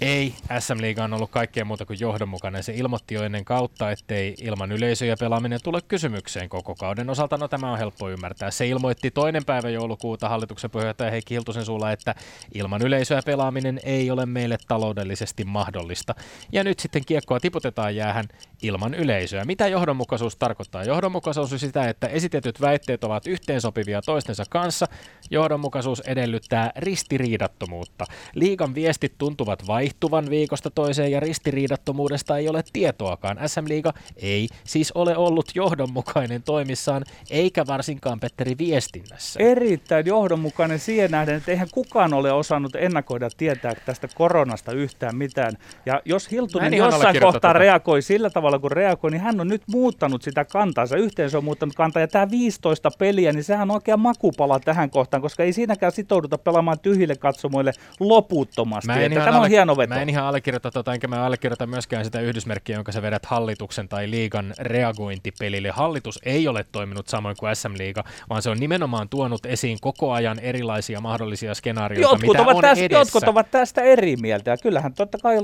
Ei, 0.00 0.34
SM 0.58 0.80
Liiga 0.80 1.04
on 1.04 1.14
ollut 1.14 1.30
kaikkea 1.30 1.64
muuta 1.64 1.86
kuin 1.86 2.00
johdonmukainen. 2.00 2.62
Se 2.62 2.72
ilmoitti 2.74 3.14
jo 3.14 3.22
ennen 3.22 3.44
kautta, 3.44 3.90
ettei 3.90 4.34
ilman 4.42 4.72
yleisöjä 4.72 5.16
pelaaminen 5.20 5.60
tule 5.64 5.80
kysymykseen 5.88 6.48
koko 6.48 6.74
kauden 6.74 7.10
osalta. 7.10 7.36
No 7.36 7.48
tämä 7.48 7.72
on 7.72 7.78
helppo 7.78 8.10
ymmärtää. 8.10 8.50
Se 8.50 8.68
ilmoitti 8.68 9.10
toinen 9.10 9.44
päivä 9.44 9.68
joulukuuta 9.68 10.28
hallituksen 10.28 10.70
puheenjohtaja 10.70 11.10
Heikki 11.10 11.34
Hiltusen 11.34 11.64
suulla, 11.64 11.92
että 11.92 12.14
ilman 12.54 12.82
yleisöä 12.82 13.22
pelaaminen 13.26 13.80
ei 13.82 14.10
ole 14.10 14.26
meille 14.26 14.58
taloudellisesti 14.68 15.44
mahdollista. 15.44 16.14
Ja 16.52 16.64
nyt 16.64 16.78
sitten 16.78 17.04
kiekkoa 17.04 17.40
tiputetaan 17.40 17.96
jäähän 17.96 18.24
ilman 18.62 18.94
yleisöä. 18.94 19.44
Mitä 19.44 19.68
johdonmukaisuus 19.68 20.36
tarkoittaa? 20.36 20.84
Johdonmukaisuus 20.84 21.52
on 21.52 21.58
sitä, 21.58 21.88
että 21.88 22.06
esitetyt 22.06 22.60
väitteet 22.60 23.04
ovat 23.04 23.26
yhteensopivia 23.26 24.02
toistensa 24.02 24.44
kanssa. 24.50 24.86
Johdonmukaisuus 25.30 26.00
edellyttää 26.00 26.72
ristiriidattomuutta. 26.76 28.04
Liigan 28.34 28.74
viestit 28.74 29.18
tuntuvat 29.18 29.66
vai 29.66 29.87
vaihtuvan 29.88 30.30
viikosta 30.30 30.70
toiseen 30.70 31.12
ja 31.12 31.20
ristiriidattomuudesta 31.20 32.36
ei 32.36 32.48
ole 32.48 32.64
tietoakaan. 32.72 33.38
SM-liiga 33.46 33.92
ei 34.16 34.48
siis 34.64 34.92
ole 34.92 35.16
ollut 35.16 35.50
johdonmukainen 35.54 36.42
toimissaan, 36.42 37.04
eikä 37.30 37.66
varsinkaan 37.66 38.20
Petteri 38.20 38.58
viestinnässä. 38.58 39.40
Erittäin 39.42 40.06
johdonmukainen 40.06 40.78
siihen 40.78 41.10
nähden, 41.10 41.34
että 41.36 41.50
eihän 41.50 41.68
kukaan 41.72 42.14
ole 42.14 42.32
osannut 42.32 42.76
ennakoida 42.76 43.28
tietää 43.36 43.74
tästä 43.86 44.08
koronasta 44.14 44.72
yhtään 44.72 45.16
mitään. 45.16 45.52
Ja 45.86 46.02
jos 46.04 46.30
Hiltunen 46.30 46.74
jossain 46.74 47.20
kohtaa 47.20 47.32
tota. 47.32 47.52
reagoi 47.52 48.02
sillä 48.02 48.30
tavalla 48.30 48.58
kuin 48.58 48.72
reagoi, 48.72 49.10
niin 49.10 49.20
hän 49.20 49.40
on 49.40 49.48
nyt 49.48 49.62
muuttanut 49.66 50.22
sitä 50.22 50.44
kantaansa. 50.44 50.96
Yhteensä 50.96 51.38
on 51.38 51.44
muuttanut 51.44 51.74
kantaa. 51.74 52.00
Ja 52.00 52.08
tämä 52.08 52.30
15 52.30 52.90
peliä, 52.98 53.32
niin 53.32 53.44
sehän 53.44 53.70
on 53.70 53.74
oikein 53.74 54.00
makupala 54.00 54.60
tähän 54.60 54.90
kohtaan, 54.90 55.22
koska 55.22 55.42
ei 55.42 55.52
siinäkään 55.52 55.92
sitouduta 55.92 56.38
pelaamaan 56.38 56.78
tyhjille 56.78 57.16
katsomoille 57.16 57.72
loputtomasti. 58.00 58.86
Mä 58.86 59.00
en 59.00 59.12
tämä 59.12 59.40
on 59.40 59.48
hieno 59.48 59.76
veto. 59.78 59.94
Mä 59.94 60.02
en 60.02 60.08
ihan 60.08 60.24
allekirjoita 60.24 60.70
tota, 60.70 60.94
enkä 60.94 61.08
mä 61.08 61.24
allekirjoita 61.24 61.66
myöskään 61.66 62.04
sitä 62.04 62.20
yhdysmerkkiä, 62.20 62.76
jonka 62.76 62.92
sä 62.92 63.02
vedät 63.02 63.26
hallituksen 63.26 63.88
tai 63.88 64.10
liigan 64.10 64.54
reagointipelille. 64.58 65.70
Hallitus 65.70 66.18
ei 66.22 66.48
ole 66.48 66.64
toiminut 66.72 67.08
samoin 67.08 67.36
kuin 67.36 67.56
SM-liiga, 67.56 68.04
vaan 68.30 68.42
se 68.42 68.50
on 68.50 68.58
nimenomaan 68.58 69.08
tuonut 69.08 69.46
esiin 69.46 69.78
koko 69.80 70.12
ajan 70.12 70.38
erilaisia 70.38 71.00
mahdollisia 71.00 71.54
skenaarioita, 71.54 72.10
jotkut 72.10 72.28
mitä 72.28 72.42
ovat 72.42 72.56
on 72.56 72.62
tästä, 72.62 72.84
edessä. 72.84 73.00
Jotkut 73.00 73.28
ovat 73.28 73.50
tästä 73.50 73.82
eri 73.82 74.16
mieltä. 74.16 74.50
Ja 74.50 74.56
kyllähän 74.56 74.94
totta 74.94 75.18
kai 75.18 75.36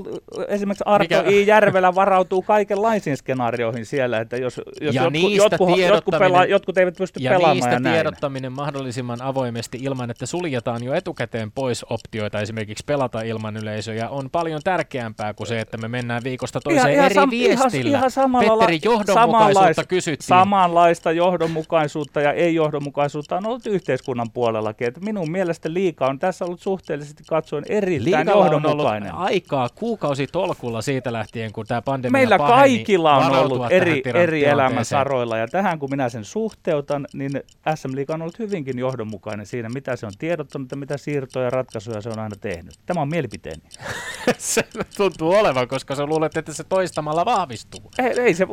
esimerkiksi 0.49 0.85
Arto 0.87 1.05
Mikä... 1.05 1.31
I. 1.31 1.47
Järvelä 1.47 1.95
varautuu 1.95 2.43
kaikenlaisiin 2.43 3.17
skenaarioihin 3.17 3.87
siellä, 3.87 4.21
että 4.21 4.37
jos, 4.37 4.61
jos 4.81 4.95
ja 4.95 5.03
jotkut, 5.03 5.37
jotkut, 5.37 5.79
jotkut, 5.79 6.15
pela, 6.19 6.45
jotkut 6.45 6.79
eivät 6.79 6.97
pysty 6.97 7.21
ja 7.21 7.31
pelaamaan 7.31 7.57
niistä 7.57 7.71
ja 7.71 7.81
näin. 7.81 7.95
tiedottaminen 7.95 8.53
mahdollisimman 8.53 9.23
avoimesti 9.23 9.79
ilman, 9.81 10.11
että 10.11 10.27
suljetaan 10.27 10.85
jo 10.85 10.95
etukäteen 10.95 11.53
pois 11.53 11.85
optioita 11.91 12.41
esimerkiksi 12.41 12.85
pelata 12.87 13.23
ilman 13.23 13.57
yleisöjä 13.57 14.09
on 14.09 14.24
paljon 14.31 14.61
tärkeämpää 14.65 15.35
kuin 15.35 15.47
se, 15.47 15.61
että 15.61 15.77
me 15.77 15.89
mennään 15.89 16.25
viikosta 16.25 16.61
toiseen 16.61 16.95
ihan, 16.95 17.07
eri 17.07 17.15
sam- 17.15 17.31
viestillä. 17.31 17.89
Ihan, 17.89 17.99
ihan 17.99 18.11
samalla 18.11 18.67
Petteri, 18.67 18.81
johdonmukaisuutta 18.85 19.85
kysyttiin. 19.85 20.27
Samanlaista 20.29 21.13
johdonmukaisuutta 21.13 22.21
ja 22.21 22.33
ei-johdonmukaisuutta 22.33 23.37
on 23.37 23.47
ollut 23.47 23.67
yhteiskunnan 23.67 24.31
puolellakin. 24.31 24.89
Että 24.89 25.01
minun 25.01 25.31
mielestä 25.31 25.73
liika 25.73 26.07
on 26.07 26.19
tässä 26.19 26.45
ollut 26.45 26.61
suhteellisesti 26.61 27.23
katsoen 27.29 27.65
erittäin 27.69 28.05
Liikalla 28.05 28.45
johdonmukainen. 28.45 29.13
on 29.13 29.19
ollut 29.19 29.31
aikaa 29.31 29.69
kuukausi 29.75 30.27
tolkulla 30.27 30.83
siitä 30.83 31.13
lähtien, 31.13 31.53
kun 31.53 31.67
tämä 31.67 31.83
pandemia 31.83 32.13
Meillä 32.13 32.39
paheni, 32.39 32.77
kaikilla 32.77 33.17
on 33.17 33.33
ollut 33.33 33.73
eri, 33.73 34.03
eri 34.15 34.45
elämän 34.45 34.85
saroilla 34.85 35.39
ja 35.39 35.49
tähän 35.49 35.79
kun 35.79 35.91
minä 35.91 36.09
sen 36.09 36.25
suhteutan, 36.25 37.07
niin 37.13 37.33
SM 37.75 37.97
Liiga 37.97 38.15
on 38.15 38.23
ollut 38.23 38.39
hyvinkin 38.39 38.79
johdonmukainen 38.79 39.47
siinä, 39.47 39.69
mitä 39.69 39.97
se 39.97 40.07
on 40.07 40.13
tiedottanut 40.19 40.71
ja 40.71 40.77
mitä 40.77 40.97
siirtoja 40.97 41.45
ja 41.45 41.51
ratkaisuja 41.51 42.01
se 42.01 42.09
on 42.09 42.19
aina 42.19 42.37
tehnyt. 42.41 42.75
Tämä 42.87 43.01
on 43.01 43.09
mielipiteeni. 43.09 43.63
se 44.39 44.65
tuntuu 44.97 45.33
olevan, 45.33 45.69
koska 45.69 45.95
sä 45.95 46.07
luulet, 46.07 46.37
että 46.37 46.53
se 46.53 46.65
toistamalla 46.65 47.25
vahvistuu. 47.25 47.91
Ei, 47.99 48.21
ei 48.21 48.35
se... 48.35 48.47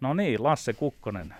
No 0.00 0.14
niin, 0.14 0.42
Lasse 0.42 0.72
Kukkonen. 0.72 1.34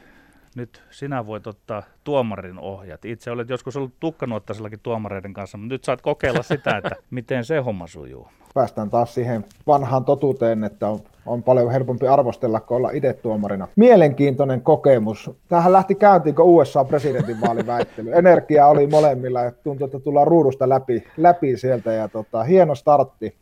Nyt 0.56 0.82
sinä 0.90 1.26
voit 1.26 1.46
ottaa 1.46 1.82
tuomarin 2.04 2.58
ohjat. 2.58 3.04
Itse 3.04 3.30
olet 3.30 3.48
joskus 3.48 3.76
ollut 3.76 3.92
tukkanuottaisellakin 4.00 4.80
tuomareiden 4.82 5.32
kanssa, 5.32 5.58
mutta 5.58 5.74
nyt 5.74 5.84
saat 5.84 6.02
kokeilla 6.02 6.42
sitä, 6.42 6.76
että 6.76 6.96
miten 7.10 7.44
se 7.44 7.58
homma 7.58 7.86
sujuu. 7.86 8.28
Päästään 8.54 8.90
taas 8.90 9.14
siihen 9.14 9.44
vanhaan 9.66 10.04
totuuteen, 10.04 10.64
että 10.64 10.88
on, 10.88 11.00
on 11.26 11.42
paljon 11.42 11.72
helpompi 11.72 12.06
arvostella 12.06 12.60
kuin 12.60 12.76
olla 12.76 12.90
itse 12.90 13.12
tuomarina. 13.12 13.68
Mielenkiintoinen 13.76 14.60
kokemus. 14.60 15.30
Tähän 15.48 15.72
lähti 15.72 15.94
käyntiin, 15.94 16.34
kun 16.34 16.44
USA 16.44 16.84
presidentinvaaliväittely. 16.84 18.12
Energia 18.18 18.66
oli 18.66 18.86
molemmilla 18.86 19.40
ja 19.42 19.52
tuntui, 19.52 19.84
että 19.84 20.00
tullaan 20.00 20.26
ruudusta 20.26 20.68
läpi, 20.68 21.04
läpi 21.16 21.56
sieltä 21.56 21.92
ja 21.92 22.08
tota, 22.08 22.42
hieno 22.42 22.74
startti. 22.74 23.34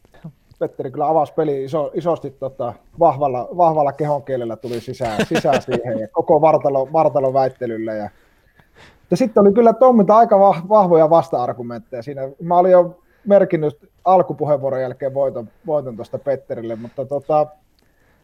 Petteri 0.58 0.90
kyllä 0.90 1.08
avasi 1.08 1.34
peli 1.34 1.64
iso, 1.64 1.90
isosti 1.94 2.30
tota, 2.30 2.74
vahvalla, 2.98 3.48
vahvalla 3.56 3.92
kehonkielellä 3.92 4.56
tuli 4.56 4.80
sisään, 4.80 5.26
sisään 5.26 5.62
siihen 5.62 5.98
ja 5.98 6.08
koko 6.08 6.40
vartalo, 6.40 6.88
vartalo 6.92 7.32
väittelyllä. 7.32 7.94
Ja, 7.94 8.10
ja 9.10 9.16
sitten 9.16 9.40
oli 9.40 9.52
kyllä 9.52 9.72
Tommilta 9.72 10.16
aika 10.16 10.38
vahvoja 10.68 11.10
vasta-argumentteja 11.10 12.02
siinä. 12.02 12.22
Mä 12.42 12.58
olin 12.58 12.72
jo 12.72 12.98
merkinnyt 13.26 13.90
alkupuheenvuoron 14.04 14.82
jälkeen 14.82 15.14
voiton, 15.14 15.48
voiton 15.66 15.96
tuosta 15.96 16.18
Petterille, 16.18 16.76
mutta 16.76 17.04
tota, 17.04 17.46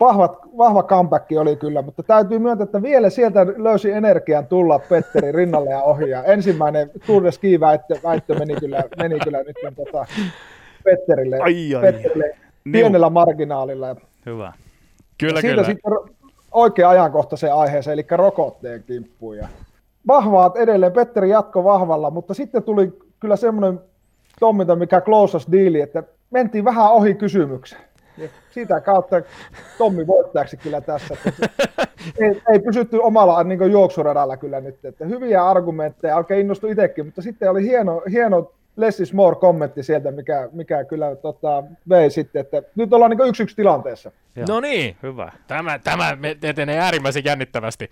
vahvat, 0.00 0.38
vahva 0.58 0.82
comeback 0.82 1.32
oli 1.40 1.56
kyllä, 1.56 1.82
mutta 1.82 2.02
täytyy 2.02 2.38
myöntää, 2.38 2.64
että 2.64 2.82
vielä 2.82 3.10
sieltä 3.10 3.46
löysi 3.56 3.90
energian 3.90 4.46
tulla 4.46 4.78
Petteri 4.78 5.32
rinnalle 5.32 5.70
ja 5.70 5.82
ohi. 5.82 6.10
Ja 6.10 6.24
ensimmäinen 6.24 6.90
Tour 7.06 7.24
de 7.24 7.32
Ski 7.32 7.60
väittö, 7.60 7.94
väittö 8.04 8.38
meni, 8.38 8.54
kyllä, 8.54 8.84
meni 8.98 9.18
kyllä 9.18 9.38
nyt 9.38 9.76
tota, 9.76 10.06
Petterille, 10.84 11.38
ai, 11.38 11.74
ai. 11.74 11.82
Petterille 11.82 12.36
pienellä 12.72 13.10
marginaalilla. 13.10 13.96
Hyvä. 14.26 14.52
Kyllä, 15.18 15.40
siitä 15.40 15.54
kyllä. 15.54 15.66
sitten 15.66 15.92
oikea 16.52 16.88
ajankohtaiseen 16.88 17.54
aiheeseen, 17.54 17.92
eli 17.92 18.06
rokotteen 18.10 18.82
kimppuun. 18.82 19.36
Ja 19.36 19.48
vahvaat 20.06 20.56
edelleen, 20.56 20.92
Petteri 20.92 21.30
jatko 21.30 21.64
vahvalla, 21.64 22.10
mutta 22.10 22.34
sitten 22.34 22.62
tuli 22.62 22.92
kyllä 23.20 23.36
semmoinen 23.36 23.80
Tommilta, 24.40 24.76
mikä 24.76 25.00
closest 25.00 25.52
diili, 25.52 25.80
että 25.80 26.02
mentiin 26.30 26.64
vähän 26.64 26.92
ohi 26.92 27.14
kysymyksen. 27.14 27.78
Ja 28.18 28.28
sitä 28.50 28.80
kautta 28.80 29.22
Tommi 29.78 30.06
voittajaksi 30.06 30.56
kyllä 30.56 30.80
tässä. 30.80 31.16
Ei, 32.20 32.42
ei 32.52 32.58
pysytty 32.58 32.96
omalla 32.96 33.44
niin 33.44 33.72
juoksuradalla 33.72 34.36
kyllä 34.36 34.60
nyt. 34.60 34.84
Että 34.84 35.04
hyviä 35.04 35.46
argumentteja, 35.46 36.16
oikein 36.16 36.40
innostui 36.40 36.70
itsekin, 36.70 37.04
mutta 37.04 37.22
sitten 37.22 37.50
oli 37.50 37.62
hieno, 37.62 38.02
hieno 38.10 38.52
less 38.76 39.00
is 39.00 39.12
more 39.12 39.36
kommentti 39.36 39.82
sieltä, 39.82 40.10
mikä, 40.10 40.48
mikä 40.52 40.84
kyllä 40.84 41.16
tota, 41.16 41.64
vei 41.88 42.10
sitten, 42.10 42.40
että 42.40 42.62
nyt 42.76 42.92
ollaan 42.92 43.10
niin 43.10 43.28
yksi 43.28 43.42
yksi 43.42 43.56
tilanteessa. 43.56 44.12
No 44.48 44.60
niin, 44.60 44.96
hyvä. 45.02 45.32
Tämä, 45.46 45.78
tämä 45.78 46.18
etenee 46.42 46.78
äärimmäisen 46.78 47.24
jännittävästi. 47.24 47.90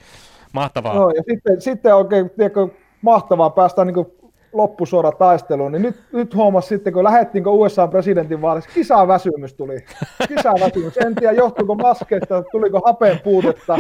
Mahtavaa. 0.53 0.95
No, 0.95 1.11
ja 1.11 1.23
sitten, 1.31 1.61
sitten 1.61 1.95
oikein 1.95 2.31
tiedätkö, 2.31 2.69
mahtavaa 3.03 3.51
päästä 3.51 3.85
niin 3.85 4.07
loppusuora 4.53 5.13
taisteluun, 5.13 5.73
niin 5.73 5.83
nyt, 5.83 5.97
nyt 6.13 6.35
huomasi 6.35 6.69
sitten, 6.69 6.93
kun 6.93 7.05
lähdettiin 7.05 7.49
USA 7.49 7.89
presidentin 7.89 8.43
vaaleissa, 8.43 8.71
kisaväsymys 8.75 9.55
tuli. 9.55 9.85
Kisaväsymys. 10.29 10.99
En 10.99 11.15
tiedä, 11.15 11.33
johtuuko 11.33 11.75
maskeista, 11.75 12.43
tuliko 12.53 12.81
hapeen 12.85 13.21
puutetta, 13.25 13.79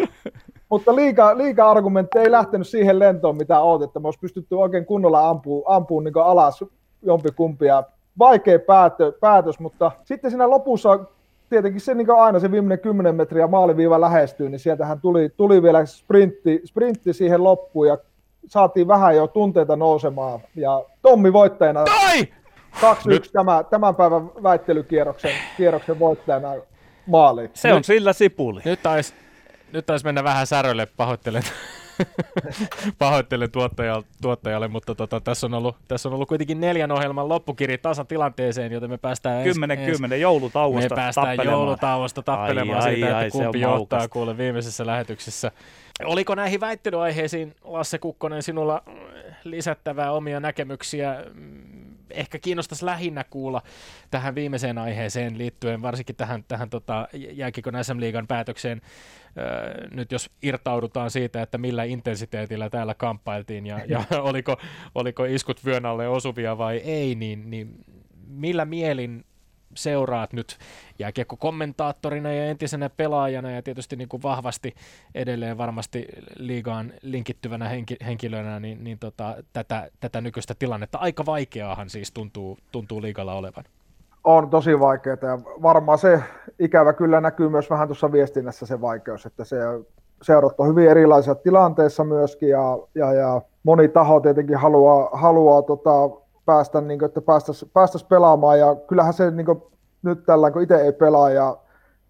mutta 0.68 0.96
liika, 0.96 1.38
liika 1.38 1.70
argumentti 1.70 2.18
ei 2.18 2.30
lähtenyt 2.30 2.68
siihen 2.68 2.98
lentoon, 2.98 3.36
mitä 3.36 3.60
odotettu. 3.60 4.00
Me 4.00 4.06
olisi 4.06 4.20
pystytty 4.20 4.54
oikein 4.54 4.86
kunnolla 4.86 5.28
ampuun, 5.28 5.62
ampuun 5.66 6.04
niin 6.04 6.14
alas 6.16 6.64
jompikumpi. 7.02 7.66
vaikea 8.18 8.58
päätö, 8.58 9.12
päätös, 9.20 9.58
mutta 9.58 9.92
sitten 10.04 10.30
siinä 10.30 10.50
lopussa 10.50 10.98
tietenkin 11.50 11.80
se 11.80 11.94
niin 11.94 12.10
aina 12.10 12.40
se 12.40 12.50
viimeinen 12.50 12.78
10 12.78 13.14
metriä 13.14 13.46
maaliviiva 13.46 14.00
lähestyy, 14.00 14.48
niin 14.48 14.58
sieltähän 14.58 15.00
tuli, 15.00 15.28
tuli 15.36 15.62
vielä 15.62 15.86
sprintti, 15.86 16.62
sprintti 16.66 17.12
siihen 17.12 17.44
loppuun 17.44 17.88
ja 17.88 17.98
saatiin 18.46 18.88
vähän 18.88 19.16
jo 19.16 19.26
tunteita 19.26 19.76
nousemaan. 19.76 20.40
Ja 20.56 20.84
Tommi 21.02 21.32
voittajana. 21.32 21.84
Tai! 21.84 22.28
2-1 22.72 23.30
tämä, 23.32 23.64
tämän 23.70 23.94
päivän 23.94 24.30
väittelykierroksen 24.42 25.30
kierroksen 25.56 25.98
voittajana 25.98 26.48
maali. 27.06 27.50
Se 27.54 27.68
nyt, 27.68 27.76
on 27.76 27.84
sillä 27.84 28.12
sipuli. 28.12 28.60
Nyt 28.64 28.82
taisi 28.82 29.14
nyt 29.72 29.86
tais 29.86 30.04
mennä 30.04 30.24
vähän 30.24 30.46
särölle, 30.46 30.86
pahoittelen. 30.86 31.42
Pahoittelen 32.98 33.50
tuottajalle, 33.50 34.06
tuottajalle 34.22 34.68
mutta 34.68 34.94
tota, 34.94 35.20
tässä, 35.20 35.46
on 35.46 35.54
ollut, 35.54 35.76
tässä 35.88 36.08
on 36.08 36.14
ollut 36.14 36.28
kuitenkin 36.28 36.60
neljän 36.60 36.92
ohjelman 36.92 37.28
loppukirja 37.28 37.78
tasatilanteeseen, 37.78 38.72
joten 38.72 38.90
me 38.90 38.98
päästään 38.98 39.44
10 39.44 39.78
ens, 39.78 39.92
10 39.92 40.20
joulutauosta 40.20 40.94
Me 40.94 40.96
päästään 40.96 41.26
tappelemaan. 41.26 41.58
joulutauosta 41.60 42.22
tappelemaan 42.22 42.82
ai, 42.82 42.94
siitä, 42.94 43.16
ai, 43.16 43.26
että 43.26 43.38
kumpi 43.38 43.60
johtaa 43.60 44.08
kuule 44.08 44.38
viimeisessä 44.38 44.86
lähetyksessä. 44.86 45.52
Oliko 46.04 46.34
näihin 46.34 46.60
väittelyaiheisiin, 46.60 47.54
Lasse 47.64 47.98
Kukkonen, 47.98 48.42
sinulla 48.42 48.82
lisättävää 49.44 50.12
omia 50.12 50.40
näkemyksiä? 50.40 51.24
Ehkä 52.14 52.38
kiinnostaisi 52.38 52.84
lähinnä 52.84 53.24
kuulla 53.24 53.62
tähän 54.10 54.34
viimeiseen 54.34 54.78
aiheeseen 54.78 55.38
liittyen, 55.38 55.82
varsinkin 55.82 56.16
tähän, 56.16 56.44
tähän 56.48 56.70
tota, 56.70 57.08
jääkikon 57.12 57.84
SM-liigan 57.84 58.26
päätökseen 58.26 58.80
nyt 59.90 60.12
jos 60.12 60.30
irtaudutaan 60.42 61.10
siitä, 61.10 61.42
että 61.42 61.58
millä 61.58 61.84
intensiteetillä 61.84 62.70
täällä 62.70 62.94
kamppailtiin 62.94 63.66
ja, 63.66 63.80
ja 63.88 64.04
oliko, 64.20 64.56
oliko 64.94 65.24
iskut 65.24 65.64
vyön 65.64 65.86
alle 65.86 66.08
osuvia 66.08 66.58
vai 66.58 66.76
ei, 66.76 67.14
niin, 67.14 67.50
niin 67.50 67.74
millä 68.26 68.64
mielin 68.64 69.24
seuraat 69.74 70.32
nyt 70.32 70.58
jääkiekko-kommentaattorina 70.98 72.32
ja 72.32 72.44
entisenä 72.44 72.90
pelaajana 72.90 73.50
ja 73.50 73.62
tietysti 73.62 73.96
niin 73.96 74.08
kuin 74.08 74.22
vahvasti 74.22 74.74
edelleen 75.14 75.58
varmasti 75.58 76.06
liigaan 76.36 76.92
linkittyvänä 77.02 77.68
henki, 77.68 77.96
henkilönä, 78.06 78.60
niin, 78.60 78.84
niin 78.84 78.98
tota, 78.98 79.36
tätä, 79.52 79.90
tätä 80.00 80.20
nykyistä 80.20 80.54
tilannetta. 80.58 80.98
Aika 80.98 81.26
vaikeaahan 81.26 81.90
siis 81.90 82.12
tuntuu, 82.12 82.58
tuntuu 82.72 83.02
liigalla 83.02 83.34
olevan. 83.34 83.64
On 84.24 84.50
tosi 84.50 84.80
vaikeaa 84.80 85.16
ja 85.22 85.38
varmaan 85.62 85.98
se 85.98 86.20
ikävä 86.58 86.92
kyllä 86.92 87.20
näkyy 87.20 87.48
myös 87.48 87.70
vähän 87.70 87.88
tuossa 87.88 88.12
viestinnässä 88.12 88.66
se 88.66 88.80
vaikeus, 88.80 89.26
että 89.26 89.44
se 89.44 89.56
seurat 90.22 90.54
on 90.58 90.68
hyvin 90.68 90.90
erilaisissa 90.90 91.34
tilanteissa 91.34 92.04
myöskin 92.04 92.48
ja, 92.48 92.78
ja, 92.94 93.12
ja 93.12 93.42
moni 93.62 93.88
taho 93.88 94.20
tietenkin 94.20 94.56
haluaa, 94.56 95.08
haluaa 95.12 95.62
tota, 95.62 96.21
päästä, 96.46 96.80
niin 96.80 96.98
kuin, 96.98 97.06
että 97.06 97.20
päästäisiin 97.20 97.70
päästäisi 97.74 98.06
pelaamaan. 98.06 98.58
Ja 98.58 98.74
kyllähän 98.74 99.14
se 99.14 99.30
niin 99.30 99.46
kuin, 99.46 99.62
nyt 100.02 100.26
tällä, 100.26 100.50
kun 100.50 100.62
itse 100.62 100.76
ei 100.76 100.92
pelaa 100.92 101.30
ja 101.30 101.56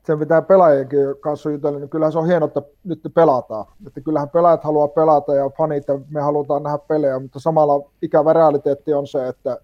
sen 0.07 0.18
pitää 0.18 0.42
pelaajienkin 0.42 1.01
kanssa 1.21 1.51
jutella, 1.51 1.79
niin 1.79 1.88
kyllähän 1.88 2.12
se 2.12 2.18
on 2.18 2.27
hienoa, 2.27 2.47
että 2.47 2.62
nyt 2.85 3.01
pelataan. 3.14 3.66
Että 3.87 4.01
kyllähän 4.01 4.31
pelaajat 4.31 4.64
haluaa 4.64 4.88
pelata 4.88 5.35
ja 5.35 5.51
fanit 5.51 5.88
ja 5.88 5.99
me 6.11 6.21
halutaan 6.21 6.62
nähdä 6.62 6.79
pelejä, 6.79 7.18
mutta 7.18 7.40
samalla 7.40 7.90
ikävä 8.03 8.33
realiteetti 8.33 8.95
on 8.95 9.07
se, 9.07 9.29
että 9.29 9.59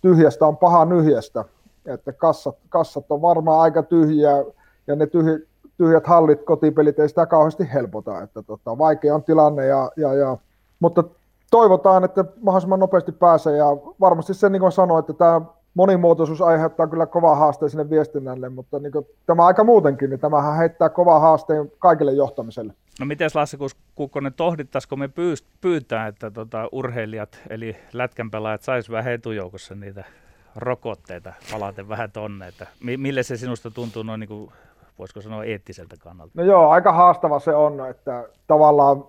tyhjästä 0.00 0.46
on 0.46 0.56
paha 0.56 0.84
nyhjästä. 0.84 1.44
Että 1.86 2.12
kassat, 2.12 2.56
kassat 2.68 3.10
on 3.10 3.22
varmaan 3.22 3.60
aika 3.60 3.82
tyhjiä 3.82 4.44
ja 4.86 4.96
ne 4.96 5.06
tyhjät, 5.06 5.42
tyhjät 5.76 6.06
hallit, 6.06 6.44
kotipelit 6.44 6.98
ei 6.98 7.08
sitä 7.08 7.26
kauheasti 7.26 7.72
helpota. 7.72 8.22
Että 8.22 8.42
tota, 8.42 8.78
vaikea 8.78 9.14
on 9.14 9.22
tilanne, 9.22 9.66
ja, 9.66 9.90
ja, 9.96 10.14
ja, 10.14 10.36
mutta 10.80 11.04
toivotaan, 11.52 12.04
että 12.04 12.24
mahdollisimman 12.40 12.80
nopeasti 12.80 13.12
pääsee 13.12 13.56
ja 13.56 13.66
varmasti 14.00 14.34
se, 14.34 14.48
niin 14.48 14.60
kuin 14.60 14.72
sanoin, 14.72 15.00
että 15.00 15.12
tämä 15.12 15.40
monimuotoisuus 15.74 16.42
aiheuttaa 16.42 16.86
kyllä 16.86 17.06
kovaa 17.06 17.34
haasteen 17.34 17.70
sinne 17.70 17.90
viestinnälle, 17.90 18.48
mutta 18.48 18.78
niin 18.78 18.92
kuin, 18.92 19.06
tämä 19.26 19.46
aika 19.46 19.64
muutenkin, 19.64 20.10
niin 20.10 20.20
tämähän 20.20 20.56
heittää 20.56 20.88
kovaa 20.88 21.20
haasteen 21.20 21.72
kaikille 21.78 22.12
johtamiselle. 22.12 22.74
No 23.00 23.06
miten 23.06 23.30
Lasse 23.34 23.58
Kukkonen, 23.94 24.34
tohdittaisiko 24.34 24.96
me 24.96 25.10
pyytää, 25.60 26.06
että 26.06 26.30
tota, 26.30 26.68
urheilijat 26.72 27.40
eli 27.50 27.76
lätkänpelaajat 27.92 28.62
saisivat 28.62 28.98
vähän 28.98 29.12
etujoukossa 29.12 29.74
niitä 29.74 30.04
rokotteita 30.56 31.32
palaten 31.52 31.88
vähän 31.88 32.12
tonne, 32.12 32.48
että 32.48 32.66
mille 32.96 33.22
se 33.22 33.36
sinusta 33.36 33.70
tuntuu 33.70 34.02
noin 34.02 34.20
niin 34.20 34.28
kuin, 34.28 34.52
voisiko 34.98 35.20
sanoa 35.20 35.44
eettiseltä 35.44 35.96
kannalta? 36.00 36.32
No 36.34 36.44
joo, 36.44 36.70
aika 36.70 36.92
haastava 36.92 37.38
se 37.38 37.54
on, 37.54 37.90
että 37.90 38.24
tavallaan 38.46 39.04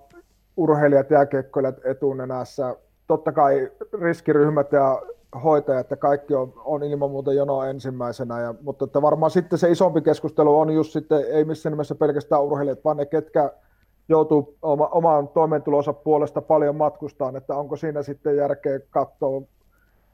urheilijat 0.57 1.09
ja 1.09 1.17
jääkiekkoilijat 1.17 1.85
etunenässä, 1.85 2.75
totta 3.07 3.31
kai 3.31 3.71
riskiryhmät 4.01 4.71
ja 4.71 5.01
hoitajat 5.43 5.91
ja 5.91 5.97
kaikki 5.97 6.35
on, 6.35 6.53
on 6.65 6.83
ilman 6.83 7.11
muuta 7.11 7.33
jono 7.33 7.63
ensimmäisenä, 7.63 8.41
ja, 8.41 8.55
mutta 8.61 8.85
että 8.85 9.01
varmaan 9.01 9.31
sitten 9.31 9.59
se 9.59 9.71
isompi 9.71 10.01
keskustelu 10.01 10.59
on 10.59 10.73
just 10.73 10.91
sitten, 10.91 11.25
ei 11.31 11.45
missään 11.45 11.71
nimessä 11.73 11.95
pelkästään 11.95 12.43
urheilijat, 12.43 12.85
vaan 12.85 12.97
ne 12.97 13.05
ketkä 13.05 13.51
joutuu 14.09 14.57
oma, 14.61 14.87
oman 14.87 15.27
toimeentulonsa 15.27 15.93
puolesta 15.93 16.41
paljon 16.41 16.75
matkustaan, 16.75 17.35
että 17.35 17.55
onko 17.55 17.75
siinä 17.75 18.03
sitten 18.03 18.35
järkeä 18.35 18.79
katsoa, 18.89 19.41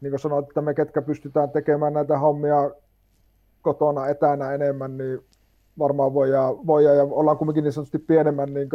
niin 0.01 0.11
kuin 0.11 0.19
sanoit, 0.19 0.47
että 0.47 0.61
me 0.61 0.73
ketkä 0.73 1.01
pystytään 1.01 1.49
tekemään 1.49 1.93
näitä 1.93 2.17
hommia 2.17 2.71
kotona 3.61 4.07
etänä 4.07 4.53
enemmän, 4.53 4.97
niin 4.97 5.19
varmaan 5.79 6.13
voidaan, 6.13 6.67
voidaan 6.67 6.97
ja 6.97 7.03
ollaan 7.03 7.37
kuitenkin 7.37 7.63
niin 7.63 7.73
sanotusti 7.73 7.99
pienemmän 7.99 8.53
niin 8.53 8.69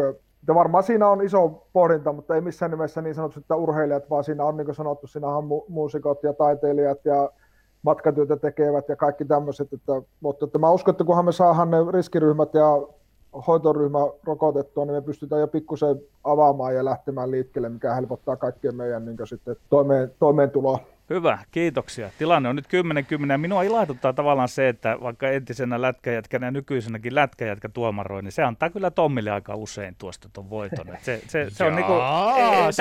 ja 0.48 0.54
varmaan 0.54 0.84
siinä 0.84 1.08
on 1.08 1.22
iso 1.22 1.66
pohdinta, 1.72 2.12
mutta 2.12 2.34
ei 2.34 2.40
missään 2.40 2.70
nimessä 2.70 3.02
niin 3.02 3.14
sanotusti, 3.14 3.40
että 3.40 3.56
urheilijat, 3.56 4.10
vaan 4.10 4.24
siinä 4.24 4.44
on 4.44 4.56
niin 4.56 4.64
kuin 4.64 4.74
sanottu, 4.74 5.06
siinä 5.06 5.28
on 5.28 5.44
mu- 5.44 5.64
muusikot 5.68 6.22
ja 6.22 6.32
taiteilijat 6.32 7.04
ja 7.04 7.30
matkatyötä 7.82 8.36
tekevät 8.36 8.88
ja 8.88 8.96
kaikki 8.96 9.24
tämmöiset. 9.24 9.72
Että, 9.72 9.92
mutta 10.20 10.44
että 10.44 10.58
mä 10.58 10.70
uskon, 10.70 10.92
että 10.92 11.04
kunhan 11.04 11.24
me 11.24 11.32
saadaan 11.32 11.70
ne 11.70 11.76
riskiryhmät 11.90 12.54
ja 12.54 12.68
hoitoryhmä 13.46 13.98
rokotettua, 14.24 14.84
niin 14.84 14.94
me 14.94 15.02
pystytään 15.02 15.40
jo 15.40 15.48
pikkusen 15.48 16.00
avaamaan 16.24 16.74
ja 16.74 16.84
lähtemään 16.84 17.30
liikkeelle, 17.30 17.68
mikä 17.68 17.94
helpottaa 17.94 18.36
kaikkien 18.36 18.76
meidän 18.76 19.04
niin 19.04 19.18
sitten 19.24 19.56
toimeen, 19.70 20.12
toimeentuloa. 20.18 20.78
Hyvä, 21.10 21.38
kiitoksia. 21.50 22.10
Tilanne 22.18 22.48
on 22.48 22.56
nyt 22.56 22.66
10-10. 23.34 23.38
Minua 23.38 23.62
ilahduttaa 23.62 24.12
tavallaan 24.12 24.48
se, 24.48 24.68
että 24.68 24.98
vaikka 25.02 25.28
entisenä 25.28 25.82
lätkäjätkänä 25.82 26.46
ja 26.46 26.50
nykyisenäkin 26.50 27.14
lätkäjätkä 27.14 27.68
tuomaroi, 27.68 28.22
niin 28.22 28.32
se 28.32 28.42
antaa 28.42 28.70
kyllä 28.70 28.90
Tommille 28.90 29.30
aika 29.30 29.54
usein 29.54 29.94
tuosta 29.98 30.28
tuon 30.32 30.50
voiton. 30.50 30.86
se, 31.02 31.22
se, 31.28 31.46
se 31.50 31.64
on 31.64 31.76
niinku, 31.76 31.92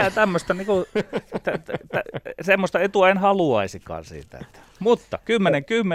ei, 0.04 0.12
tämmöistä 0.12 0.54
niinku, 0.54 0.86
semmoista 2.42 2.80
etua 2.80 3.10
en 3.10 3.18
haluaisikaan 3.18 4.06
siitä. 4.06 4.38
Että. 4.38 4.60
Mutta 4.80 5.20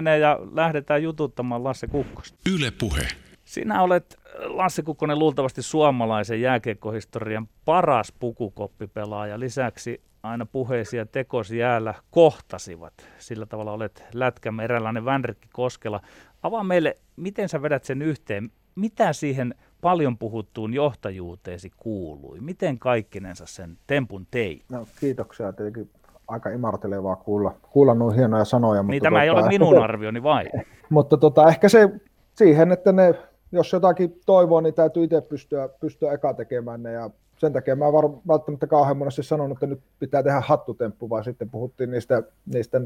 10-10 0.07 0.09
ja 0.21 0.39
lähdetään 0.53 1.03
jututtamaan 1.03 1.65
Lasse 1.65 1.87
Kukkosta. 1.87 2.39
Yle 2.55 2.71
Puhe. 2.71 3.09
Sinä 3.45 3.83
olet, 3.83 4.17
Lasse 4.39 4.83
Kukkonen, 4.83 5.19
luultavasti 5.19 5.63
suomalaisen 5.63 6.41
jääkiekkohistorian 6.41 7.49
paras 7.65 8.13
pukukoppipelaaja. 8.13 9.41
Lisäksi 9.41 10.08
aina 10.23 10.47
puheesi 10.47 10.97
ja 10.97 11.07
tekosi 11.07 11.59
jäällä 11.59 11.95
kohtasivat. 12.11 12.93
Sillä 13.19 13.47
tavalla 13.47 13.73
olet 13.73 14.05
lätkämme 14.15 14.65
eräänlainen 14.65 15.05
Vänrikki 15.05 15.49
Koskela. 15.53 16.01
Avaa 16.43 16.65
meille, 16.65 16.95
miten 17.17 17.49
sä 17.49 17.63
vedät 17.63 17.85
sen 17.85 18.03
yhteen, 18.03 18.51
mitä 18.75 19.13
siihen 19.13 19.55
paljon 19.81 20.19
puhuttuun 20.19 20.75
johtajuuteesi 20.75 21.71
kuului? 21.77 22.41
Miten 22.41 22.79
kaikkinensa 22.79 23.47
sen 23.47 23.79
tempun 23.87 24.27
tei? 24.31 24.63
No, 24.71 24.87
kiitoksia 25.01 25.53
tietenkin 25.53 25.91
aika 26.29 26.51
imartelevaa 26.51 27.17
kuulla, 27.17 27.55
kuulla 27.71 27.95
nuo 27.95 28.11
hienoja 28.11 28.45
sanoja. 28.45 28.83
Niin 28.83 28.87
mutta 28.87 29.03
tämä 29.03 29.17
tota, 29.17 29.23
ei 29.23 29.31
ole 29.31 29.41
tota, 29.41 29.49
minun 29.49 29.83
arvioni 29.83 30.23
vai? 30.23 30.45
mutta 30.91 31.17
tota, 31.17 31.49
ehkä 31.49 31.69
se 31.69 31.91
siihen, 32.35 32.73
että 32.73 32.93
ne, 32.93 33.15
jos 33.53 33.73
jotakin 33.73 34.21
toivoo, 34.27 34.61
niin 34.61 34.75
täytyy 34.75 35.05
itse 35.05 35.21
pystyä, 35.21 35.69
pystyä 35.81 36.13
eka 36.13 36.35
tekemään 36.35 36.83
ne 36.83 36.93
ja 36.93 37.11
sen 37.39 37.53
takia 37.53 37.77
mä 37.77 37.85
en 37.87 37.93
välttämättä 38.29 38.67
kauhean 38.67 38.97
monesti 38.97 39.23
sanonut, 39.23 39.57
että 39.57 39.67
nyt 39.67 39.81
pitää 39.99 40.23
tehdä 40.23 40.41
hattutemppu, 40.41 41.11
vaan 41.11 41.25
sitten 41.25 41.51
puhuttiin 41.51 41.91
niistä, 41.91 42.23
niistä 42.47 42.81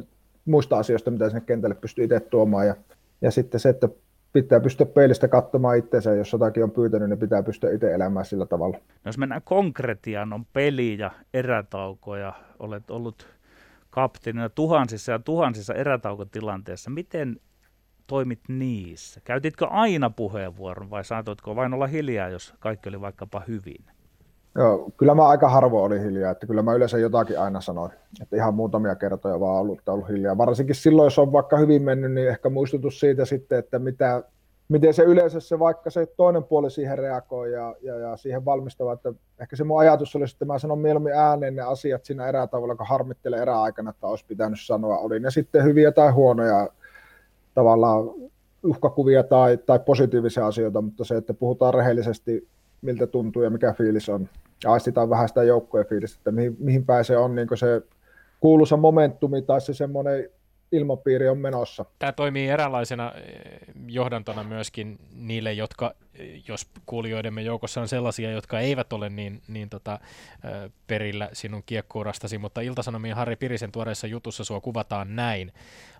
muista 0.44 0.78
asioista, 0.78 1.10
mitä 1.10 1.28
sinne 1.28 1.40
kentälle 1.40 1.74
pystyy 1.74 2.04
itse 2.04 2.20
tuomaan. 2.20 2.66
Ja, 2.66 2.74
ja 3.20 3.30
sitten 3.30 3.60
se, 3.60 3.68
että 3.68 3.88
pitää 4.32 4.60
pystyä 4.60 4.86
peilistä 4.86 5.28
katsomaan 5.28 5.78
itseensä, 5.78 6.14
jos 6.14 6.32
jotakin 6.32 6.64
on 6.64 6.70
pyytänyt, 6.70 7.08
niin 7.08 7.18
pitää 7.18 7.42
pystyä 7.42 7.72
itse 7.72 7.94
elämään 7.94 8.26
sillä 8.26 8.46
tavalla. 8.46 8.76
No 8.76 9.08
jos 9.08 9.18
mennään 9.18 9.42
konkretiaan, 9.44 10.32
on 10.32 10.44
peli 10.52 10.98
ja 10.98 11.10
erätaukoja, 11.34 12.32
olet 12.58 12.90
ollut 12.90 13.26
kapteenina 13.90 14.48
tuhansissa 14.48 15.12
ja 15.12 15.18
tuhansissa 15.18 15.74
erätaukotilanteissa. 15.74 16.90
Miten 16.90 17.40
toimit 18.06 18.40
niissä? 18.48 19.20
Käytitkö 19.24 19.66
aina 19.66 20.10
puheenvuoron 20.10 20.90
vai 20.90 21.04
saatoitko 21.04 21.56
vain 21.56 21.74
olla 21.74 21.86
hiljaa, 21.86 22.28
jos 22.28 22.54
kaikki 22.58 22.88
oli 22.88 23.00
vaikkapa 23.00 23.42
hyvin? 23.48 23.84
Joo, 24.54 24.90
kyllä 24.96 25.14
mä 25.14 25.28
aika 25.28 25.48
harvoin 25.48 25.84
olin 25.84 26.02
hiljaa, 26.02 26.30
että 26.30 26.46
kyllä 26.46 26.62
mä 26.62 26.74
yleensä 26.74 26.98
jotakin 26.98 27.40
aina 27.40 27.60
sanoin, 27.60 27.92
että 28.22 28.36
ihan 28.36 28.54
muutamia 28.54 28.94
kertoja 28.94 29.40
vaan 29.40 29.60
ollut, 29.60 29.88
ollut 29.88 30.08
hiljaa. 30.08 30.38
Varsinkin 30.38 30.74
silloin, 30.74 31.06
jos 31.06 31.18
on 31.18 31.32
vaikka 31.32 31.56
hyvin 31.56 31.82
mennyt, 31.82 32.12
niin 32.12 32.28
ehkä 32.28 32.48
muistutus 32.48 33.00
siitä 33.00 33.24
sitten, 33.24 33.58
että 33.58 33.78
mitä, 33.78 34.22
miten 34.68 34.94
se 34.94 35.02
yleensä 35.02 35.40
se, 35.40 35.58
vaikka 35.58 35.90
se 35.90 36.06
toinen 36.06 36.44
puoli 36.44 36.70
siihen 36.70 36.98
reagoi 36.98 37.52
ja, 37.52 37.74
ja, 37.82 37.98
ja 37.98 38.16
siihen 38.16 38.44
valmistava, 38.44 38.92
että 38.92 39.12
ehkä 39.40 39.56
se 39.56 39.64
mun 39.64 39.80
ajatus 39.80 40.16
oli, 40.16 40.24
että 40.24 40.44
mä 40.44 40.58
sanon 40.58 40.78
mieluummin 40.78 41.14
ääneen 41.14 41.56
ne 41.56 41.62
asiat 41.62 42.04
siinä 42.04 42.28
erätavalla, 42.28 42.76
kun 42.76 42.86
harmittelee 42.86 43.42
eräaikana, 43.42 43.90
että 43.90 44.06
olisi 44.06 44.24
pitänyt 44.28 44.60
sanoa, 44.62 44.98
oli 44.98 45.20
ne 45.20 45.30
sitten 45.30 45.64
hyviä 45.64 45.92
tai 45.92 46.10
huonoja 46.10 46.68
tavallaan 47.54 48.04
uhkakuvia 48.62 49.22
tai, 49.22 49.56
tai 49.56 49.78
positiivisia 49.78 50.46
asioita, 50.46 50.82
mutta 50.82 51.04
se, 51.04 51.16
että 51.16 51.34
puhutaan 51.34 51.74
rehellisesti 51.74 52.48
miltä 52.82 53.06
tuntuu 53.06 53.42
ja 53.42 53.50
mikä 53.50 53.72
fiilis 53.72 54.08
on. 54.08 54.28
Ja 54.64 54.72
aistitaan 54.72 55.10
vähän 55.10 55.28
sitä 55.28 55.42
joukkojen 55.42 55.86
fiilistä, 55.86 56.18
että 56.20 56.32
mihin, 56.32 56.56
mihin 56.58 56.86
päin 56.86 57.04
se 57.04 57.16
on 57.16 57.34
niin 57.34 57.48
se 57.54 57.82
kuuluisa 58.40 58.76
momentumi 58.76 59.42
tai 59.42 59.60
se 59.60 59.74
semmoinen 59.74 60.28
ilmapiiri 60.72 61.28
on 61.28 61.38
menossa. 61.38 61.84
Tämä 61.98 62.12
toimii 62.12 62.48
eräänlaisena 62.48 63.12
eh, 63.14 63.24
johdantona 63.86 64.44
myöskin 64.44 64.98
niille, 65.14 65.52
jotka, 65.52 65.94
eh, 66.14 66.42
jos 66.48 66.66
kuulijoidemme 66.86 67.42
joukossa 67.42 67.80
on 67.80 67.88
sellaisia, 67.88 68.30
jotka 68.30 68.60
eivät 68.60 68.92
ole 68.92 69.08
niin, 69.10 69.42
niin 69.48 69.68
tota, 69.68 69.98
eh, 70.44 70.70
perillä 70.86 71.28
sinun 71.32 71.62
kiekkuurastasi, 71.66 72.38
mutta 72.38 72.60
Iltasanomien 72.60 73.16
Harri 73.16 73.36
Pirisen 73.36 73.72
tuoreessa 73.72 74.06
jutussa 74.06 74.44
sua 74.44 74.60
kuvataan 74.60 75.16
näin. 75.16 75.52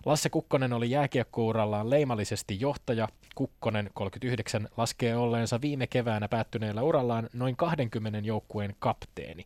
Lasse 0.05 0.29
Kukkonen 0.29 0.73
oli 0.73 0.91
jääkiekkuurallaan 0.91 1.89
leimallisesti 1.89 2.57
johtaja. 2.59 3.07
Kukkonen 3.35 3.89
39 3.93 4.69
laskee 4.77 5.15
olleensa 5.15 5.61
viime 5.61 5.87
keväänä 5.87 6.27
päättyneellä 6.27 6.81
urallaan 6.81 7.29
noin 7.33 7.55
20 7.55 8.19
joukkueen 8.19 8.75
kapteeni. 8.79 9.45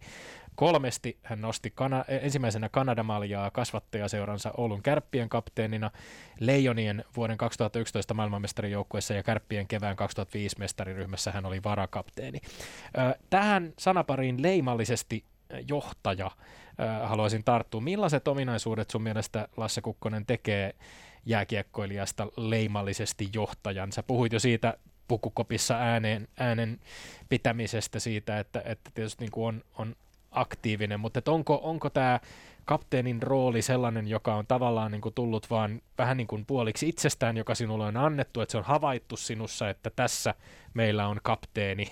Kolmesti 0.58 1.18
hän 1.24 1.42
nosti 1.42 1.72
kana- 1.76 2.06
ensimmäisenä 2.08 2.70
Kanadamaljaa 2.70 3.52
kasvattajaseuransa 3.52 4.54
Oulun 4.58 4.84
kärppien 4.84 5.30
kapteenina, 5.30 5.92
Leijonien 6.40 7.04
vuoden 7.16 7.38
2011 7.38 8.14
maailmanmestarijoukkueessa 8.14 9.14
ja 9.14 9.24
kärppien 9.24 9.68
kevään 9.68 9.96
2005 9.96 10.60
mestariryhmässä 10.60 11.32
hän 11.32 11.46
oli 11.46 11.64
varakapteeni. 11.64 12.40
Tähän 13.30 13.74
sanapariin 13.80 14.42
leimallisesti 14.44 15.24
johtaja 15.68 16.32
haluaisin 17.04 17.44
tarttua. 17.44 17.82
Millaiset 17.82 18.28
ominaisuudet 18.28 18.90
sun 18.90 19.04
mielestä 19.04 19.48
Lasse 19.58 19.82
Kukkonen 19.82 20.26
tekee 20.26 20.76
jääkiekkoilijasta 21.26 22.28
leimallisesti 22.38 23.30
johtajan? 23.34 23.92
Sä 23.92 24.04
puhuit 24.04 24.34
jo 24.34 24.40
siitä 24.40 24.78
pukukopissa 25.08 25.76
äänen, 25.76 26.28
äänen 26.40 26.80
pitämisestä 27.30 28.00
siitä, 28.00 28.40
että, 28.40 28.62
että 28.66 28.92
tietysti 28.94 29.24
niin 29.24 29.32
kuin 29.32 29.46
on, 29.48 29.64
on 29.78 29.96
aktiivinen, 30.40 31.00
mutta 31.00 31.20
että 31.20 31.32
onko, 31.32 31.60
onko 31.64 31.90
tämä 31.90 32.20
kapteenin 32.66 33.24
rooli 33.24 33.62
sellainen, 33.62 34.08
joka 34.08 34.36
on 34.36 34.46
tavallaan 34.48 34.92
niin 34.92 35.02
kuin 35.02 35.16
tullut 35.16 35.50
vaan 35.50 35.82
vähän 35.98 36.18
niin 36.18 36.28
kuin 36.28 36.46
puoliksi 36.46 36.90
itsestään, 36.90 37.38
joka 37.38 37.56
sinulle 37.56 37.86
on 37.86 37.98
annettu, 37.98 38.42
että 38.42 38.52
se 38.52 38.58
on 38.58 38.64
havaittu 38.64 39.18
sinussa, 39.18 39.70
että 39.70 39.90
tässä 39.96 40.34
meillä 40.74 41.08
on 41.08 41.18
kapteeni, 41.24 41.88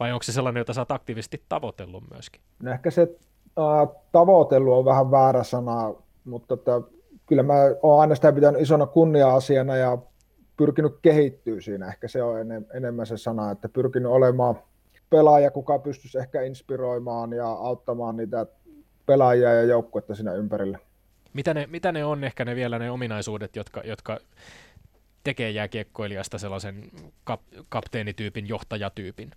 vai 0.00 0.12
onko 0.12 0.22
se 0.22 0.32
sellainen, 0.32 0.60
jota 0.60 0.72
sä 0.72 0.80
oot 0.80 0.90
aktiivisesti 0.90 1.42
tavoitellut 1.48 2.04
myöskin? 2.10 2.40
No 2.62 2.70
ehkä 2.70 2.90
se 2.90 3.02
äh, 3.58 3.96
tavoitellut 4.12 4.74
on 4.74 4.84
vähän 4.84 5.10
väärä 5.10 5.42
sana. 5.42 5.94
mutta 6.24 6.56
tota, 6.56 6.82
kyllä 7.26 7.42
mä 7.42 7.54
oon 7.82 8.00
aina 8.00 8.14
sitä 8.14 8.32
pitänyt 8.32 8.60
isona 8.60 8.86
kunnia-asiana 8.86 9.76
ja 9.76 9.98
pyrkinyt 10.56 10.92
kehittyä 11.02 11.60
siinä. 11.60 11.86
Ehkä 11.86 12.08
se 12.08 12.22
on 12.22 12.36
enemmän 12.74 13.06
se 13.06 13.16
sana, 13.16 13.50
että 13.50 13.68
pyrkinyt 13.68 14.12
olemaan 14.12 14.58
pelaaja, 15.14 15.50
kuka 15.50 15.78
pystyisi 15.78 16.18
ehkä 16.18 16.42
inspiroimaan 16.42 17.32
ja 17.32 17.46
auttamaan 17.46 18.16
niitä 18.16 18.46
pelaajia 19.06 19.54
ja 19.54 19.62
joukkuetta 19.62 20.14
siinä 20.14 20.32
ympärillä. 20.32 20.78
Mitä 21.34 21.54
ne, 21.54 21.66
mitä 21.70 21.92
ne 21.92 22.04
on 22.04 22.24
ehkä 22.24 22.44
ne 22.44 22.56
vielä 22.56 22.78
ne 22.78 22.90
ominaisuudet, 22.90 23.56
jotka, 23.56 23.82
jotka 23.84 24.18
tekee 25.24 25.50
jääkiekkoilijasta 25.50 26.38
sellaisen 26.38 26.90
kap, 27.24 27.40
kapteenityypin, 27.68 28.48
johtajatyypin? 28.48 29.30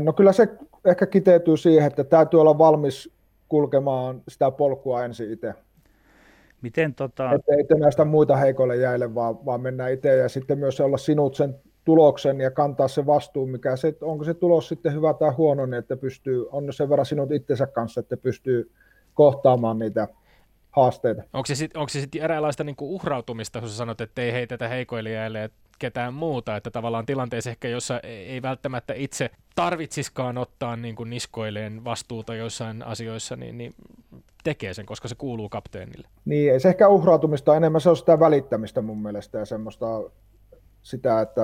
No 0.00 0.12
kyllä 0.12 0.32
se 0.32 0.48
ehkä 0.84 1.06
kiteytyy 1.06 1.56
siihen, 1.56 1.86
että 1.86 2.04
täytyy 2.04 2.40
olla 2.40 2.58
valmis 2.58 3.10
kulkemaan 3.48 4.22
sitä 4.28 4.50
polkua 4.50 5.04
ensin 5.04 5.32
itse. 5.32 5.54
Miten 6.62 6.94
tota... 6.94 7.32
Että 7.32 7.52
ei 7.54 7.80
näistä 7.80 8.04
muita 8.04 8.36
heikoille 8.36 8.76
jäille, 8.76 9.14
vaan, 9.14 9.46
vaan 9.46 9.60
mennään 9.60 9.92
itse 9.92 10.16
ja 10.16 10.28
sitten 10.28 10.58
myös 10.58 10.80
olla 10.80 10.96
sinut 10.96 11.34
sen 11.34 11.54
tuloksen 11.84 12.40
ja 12.40 12.50
kantaa 12.50 12.88
se 12.88 13.06
vastuu, 13.06 13.46
mikä 13.46 13.76
se, 13.76 13.96
onko 14.00 14.24
se 14.24 14.34
tulos 14.34 14.68
sitten 14.68 14.92
hyvä 14.92 15.14
tai 15.14 15.30
huono, 15.30 15.66
niin 15.66 15.74
että 15.74 15.96
pystyy, 15.96 16.46
on 16.52 16.72
sen 16.72 16.90
verran 16.90 17.06
sinut 17.06 17.32
itsensä 17.32 17.66
kanssa, 17.66 18.00
että 18.00 18.16
pystyy 18.16 18.70
kohtaamaan 19.14 19.78
niitä 19.78 20.08
haasteita. 20.70 21.22
Onko 21.32 21.46
se 21.46 21.54
sitten 21.54 21.88
sit 21.88 22.14
eräänlaista 22.14 22.64
niinku 22.64 22.94
uhrautumista, 22.94 23.60
kun 23.60 23.68
sä 23.68 23.76
sanot, 23.76 24.00
että 24.00 24.22
ei 24.22 24.32
heitetä 24.32 24.68
heikoille 24.68 25.10
jäille 25.10 25.50
ketään 25.78 26.14
muuta, 26.14 26.56
että 26.56 26.70
tavallaan 26.70 27.06
tilanteessa 27.06 27.50
ehkä, 27.50 27.68
jossa 27.68 28.00
ei 28.00 28.42
välttämättä 28.42 28.94
itse 28.96 29.30
tarvitsiskaan 29.54 30.38
ottaa 30.38 30.76
niin 30.76 30.96
kuin 30.96 31.10
niskoilleen 31.10 31.84
vastuuta 31.84 32.34
joissain 32.34 32.82
asioissa, 32.82 33.36
niin, 33.36 33.58
niin 33.58 33.74
tekee 34.44 34.74
sen, 34.74 34.86
koska 34.86 35.08
se 35.08 35.14
kuuluu 35.14 35.48
kapteenille. 35.48 36.08
Niin, 36.24 36.52
ei 36.52 36.60
se 36.60 36.68
ehkä 36.68 36.88
uhrautumista, 36.88 37.56
enemmän 37.56 37.80
se 37.80 37.90
on 37.90 37.96
sitä 37.96 38.20
välittämistä 38.20 38.82
mun 38.82 39.02
mielestä 39.02 39.38
ja 39.38 39.44
semmoista 39.44 39.86
sitä, 40.84 41.20
että 41.20 41.42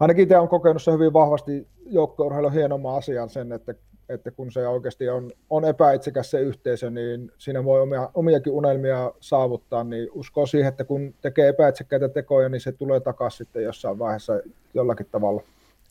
ainakin 0.00 0.22
itse 0.22 0.38
on 0.38 0.48
kokenut 0.48 0.82
se 0.82 0.92
hyvin 0.92 1.12
vahvasti 1.12 1.66
joukkueurheilun 1.86 2.52
hienomman 2.52 2.96
asian 2.96 3.30
sen, 3.30 3.52
että, 3.52 3.74
että 4.08 4.30
kun 4.30 4.52
se 4.52 4.68
oikeasti 4.68 5.08
on, 5.08 5.30
on 5.50 5.64
epäitsekäs 5.64 6.30
se 6.30 6.40
yhteisö, 6.40 6.90
niin 6.90 7.32
siinä 7.38 7.64
voi 7.64 7.80
omia, 7.80 8.10
omiakin 8.14 8.52
unelmia 8.52 9.12
saavuttaa, 9.20 9.84
niin 9.84 10.08
uskoo 10.12 10.46
siihen, 10.46 10.68
että 10.68 10.84
kun 10.84 11.14
tekee 11.20 11.48
epäitsekkäitä 11.48 12.08
tekoja, 12.08 12.48
niin 12.48 12.60
se 12.60 12.72
tulee 12.72 13.00
takaisin 13.00 13.38
sitten 13.38 13.64
jossain 13.64 13.98
vaiheessa 13.98 14.40
jollakin 14.74 15.06
tavalla. 15.10 15.42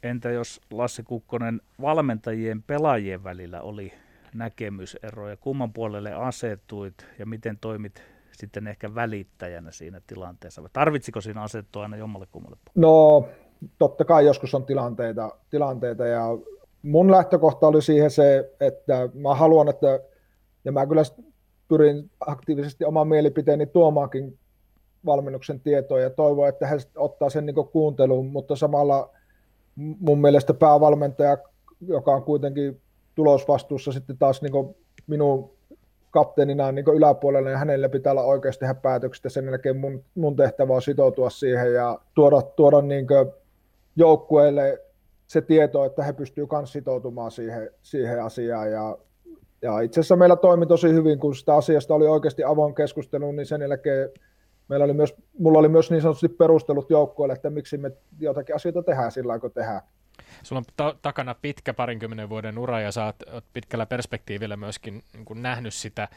Entä 0.03 0.29
jos 0.29 0.61
Lassi 0.71 1.03
Kukkonen 1.03 1.61
valmentajien 1.81 2.63
pelaajien 2.63 3.23
välillä 3.23 3.61
oli 3.61 3.93
näkemyseroja, 4.33 5.37
kumman 5.37 5.73
puolelle 5.73 6.13
asettuit 6.13 7.07
ja 7.19 7.25
miten 7.25 7.57
toimit 7.61 8.03
sitten 8.31 8.67
ehkä 8.67 8.95
välittäjänä 8.95 9.71
siinä 9.71 10.01
tilanteessa? 10.07 10.61
Vai 10.61 10.69
tarvitsiko 10.73 11.21
siinä 11.21 11.41
asettua 11.41 11.83
aina 11.83 11.97
jommalle 11.97 12.27
kummalle? 12.31 12.57
No, 12.75 13.25
totta 13.77 14.05
kai 14.05 14.25
joskus 14.25 14.55
on 14.55 14.65
tilanteita, 14.65 15.31
tilanteita 15.49 16.05
ja 16.05 16.25
mun 16.81 17.11
lähtökohta 17.11 17.67
oli 17.67 17.81
siihen 17.81 18.11
se, 18.11 18.51
että 18.59 19.09
mä 19.13 19.35
haluan, 19.35 19.67
että, 19.67 19.99
ja 20.65 20.71
mä 20.71 20.85
kyllä 20.85 21.03
pyrin 21.67 22.11
aktiivisesti 22.19 22.85
oman 22.85 23.07
mielipiteeni 23.07 23.65
tuomaankin 23.65 24.39
valmennuksen 25.05 25.59
tietoa 25.59 25.99
ja 25.99 26.09
toivon, 26.09 26.49
että 26.49 26.67
he 26.67 26.77
ottaa 26.95 27.29
sen 27.29 27.45
niin 27.45 27.55
kuunteluun, 27.71 28.25
mutta 28.25 28.55
samalla 28.55 29.09
mun 29.75 30.21
mielestä 30.21 30.53
päävalmentaja, 30.53 31.37
joka 31.87 32.11
on 32.11 32.23
kuitenkin 32.23 32.81
tulosvastuussa 33.15 33.91
sitten 33.91 34.17
taas 34.17 34.41
niin 34.41 34.75
minun 35.07 35.51
kapteenina 36.11 36.71
niin 36.71 36.85
yläpuolella, 36.95 37.49
niin 37.49 37.59
hänellä 37.59 37.89
pitää 37.89 38.11
olla 38.11 38.23
oikeus 38.23 38.57
tehdä 38.57 38.73
päätökset, 38.73 39.23
ja 39.23 39.29
sen 39.29 39.45
jälkeen 39.45 39.77
mun, 39.77 40.03
mun 40.15 40.35
tehtävä 40.35 40.73
on 40.73 40.81
sitoutua 40.81 41.29
siihen 41.29 41.73
ja 41.73 41.99
tuoda, 42.15 42.41
tuoda 42.41 42.81
niin 42.81 43.07
joukkueelle 43.95 44.81
se 45.27 45.41
tieto, 45.41 45.85
että 45.85 46.03
he 46.03 46.13
pystyvät 46.13 46.51
myös 46.51 46.71
sitoutumaan 46.73 47.31
siihen, 47.31 47.69
siihen 47.81 48.23
asiaan. 48.23 48.71
Ja, 48.71 48.97
ja 49.61 49.79
itse 49.79 49.99
asiassa 49.99 50.15
meillä 50.15 50.35
toimi 50.35 50.65
tosi 50.65 50.93
hyvin, 50.93 51.19
kun 51.19 51.35
sitä 51.35 51.55
asiasta 51.55 51.93
oli 51.93 52.07
oikeasti 52.07 52.43
avoin 52.43 52.75
keskustelu, 52.75 53.31
niin 53.31 53.45
sen 53.45 53.61
jälkeen 53.61 54.09
meillä 54.67 54.83
oli 54.83 54.93
myös, 54.93 55.15
mulla 55.37 55.59
oli 55.59 55.69
myös 55.69 55.91
niin 55.91 56.01
sanotusti 56.01 56.29
perustelut 56.29 56.89
joukkueelle, 56.89 57.33
että 57.33 57.49
miksi 57.49 57.77
me 57.77 57.91
jotakin 58.19 58.55
asioita 58.55 58.83
tehdään 58.83 59.11
sillä 59.11 59.39
kun 59.39 59.51
tehdään. 59.51 59.81
Sulla 60.43 60.59
on 60.59 60.73
ta- 60.77 60.95
takana 61.01 61.35
pitkä 61.35 61.73
parinkymmenen 61.73 62.29
vuoden 62.29 62.57
ura 62.57 62.79
ja 62.79 62.91
sä 62.91 63.05
oot, 63.05 63.15
oot 63.31 63.45
pitkällä 63.53 63.85
perspektiivillä 63.85 64.57
myöskin 64.57 65.03
niin 65.13 65.25
kuin 65.25 65.41
nähnyt 65.41 65.73
sitä 65.73 66.07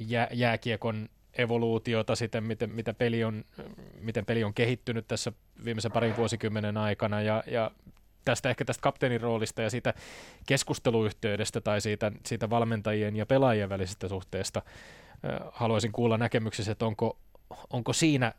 jää, 0.00 0.28
jääkiekon 0.32 1.08
evoluutiota, 1.38 2.16
sitten 2.16 2.44
miten, 2.44 2.70
mitä 2.70 2.94
peli 2.94 3.24
on, 3.24 3.44
miten 4.00 4.26
peli 4.26 4.44
on 4.44 4.54
kehittynyt 4.54 5.08
tässä 5.08 5.32
viimeisen 5.64 5.92
parin 5.92 6.16
vuosikymmenen 6.16 6.76
aikana 6.76 7.22
ja, 7.22 7.44
ja 7.46 7.70
tästä 8.24 8.50
ehkä 8.50 8.64
tästä 8.64 8.82
kapteenin 8.82 9.20
roolista 9.20 9.62
ja 9.62 9.70
siitä 9.70 9.94
keskusteluyhteydestä 10.46 11.60
tai 11.60 11.80
siitä, 11.80 12.12
siitä 12.26 12.50
valmentajien 12.50 13.16
ja 13.16 13.26
pelaajien 13.26 13.68
välisestä 13.68 14.08
suhteesta 14.08 14.62
haluaisin 15.52 15.92
kuulla 15.92 16.18
näkemyksessä, 16.18 16.72
että 16.72 16.86
onko, 16.86 17.18
onko 17.70 17.92
siinä 17.92 18.32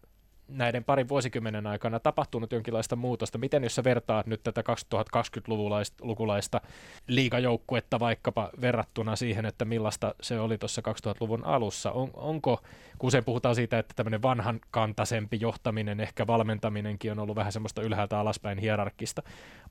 näiden 0.47 0.83
parin 0.83 1.09
vuosikymmenen 1.09 1.67
aikana 1.67 1.99
tapahtunut 1.99 2.51
jonkinlaista 2.51 2.95
muutosta? 2.95 3.37
Miten 3.37 3.63
jos 3.63 3.75
sä 3.75 3.83
vertaat 3.83 4.27
nyt 4.27 4.43
tätä 4.43 4.61
2020-lukulaista 4.61 6.61
liigajoukkuetta 7.07 7.99
vaikkapa 7.99 8.49
verrattuna 8.61 9.15
siihen, 9.15 9.45
että 9.45 9.65
millaista 9.65 10.15
se 10.21 10.39
oli 10.39 10.57
tuossa 10.57 10.81
2000-luvun 10.87 11.45
alussa? 11.45 11.91
On, 11.91 12.09
onko, 12.13 12.59
kun 12.97 13.07
usein 13.07 13.23
puhutaan 13.23 13.55
siitä, 13.55 13.79
että 13.79 13.93
tämmöinen 13.95 14.21
vanhan 14.21 14.59
kantaisempi 14.71 15.37
johtaminen, 15.41 15.99
ehkä 15.99 16.27
valmentaminenkin 16.27 17.11
on 17.11 17.19
ollut 17.19 17.35
vähän 17.35 17.51
semmoista 17.51 17.81
ylhäältä 17.81 18.19
alaspäin 18.19 18.57
hierarkista. 18.57 19.23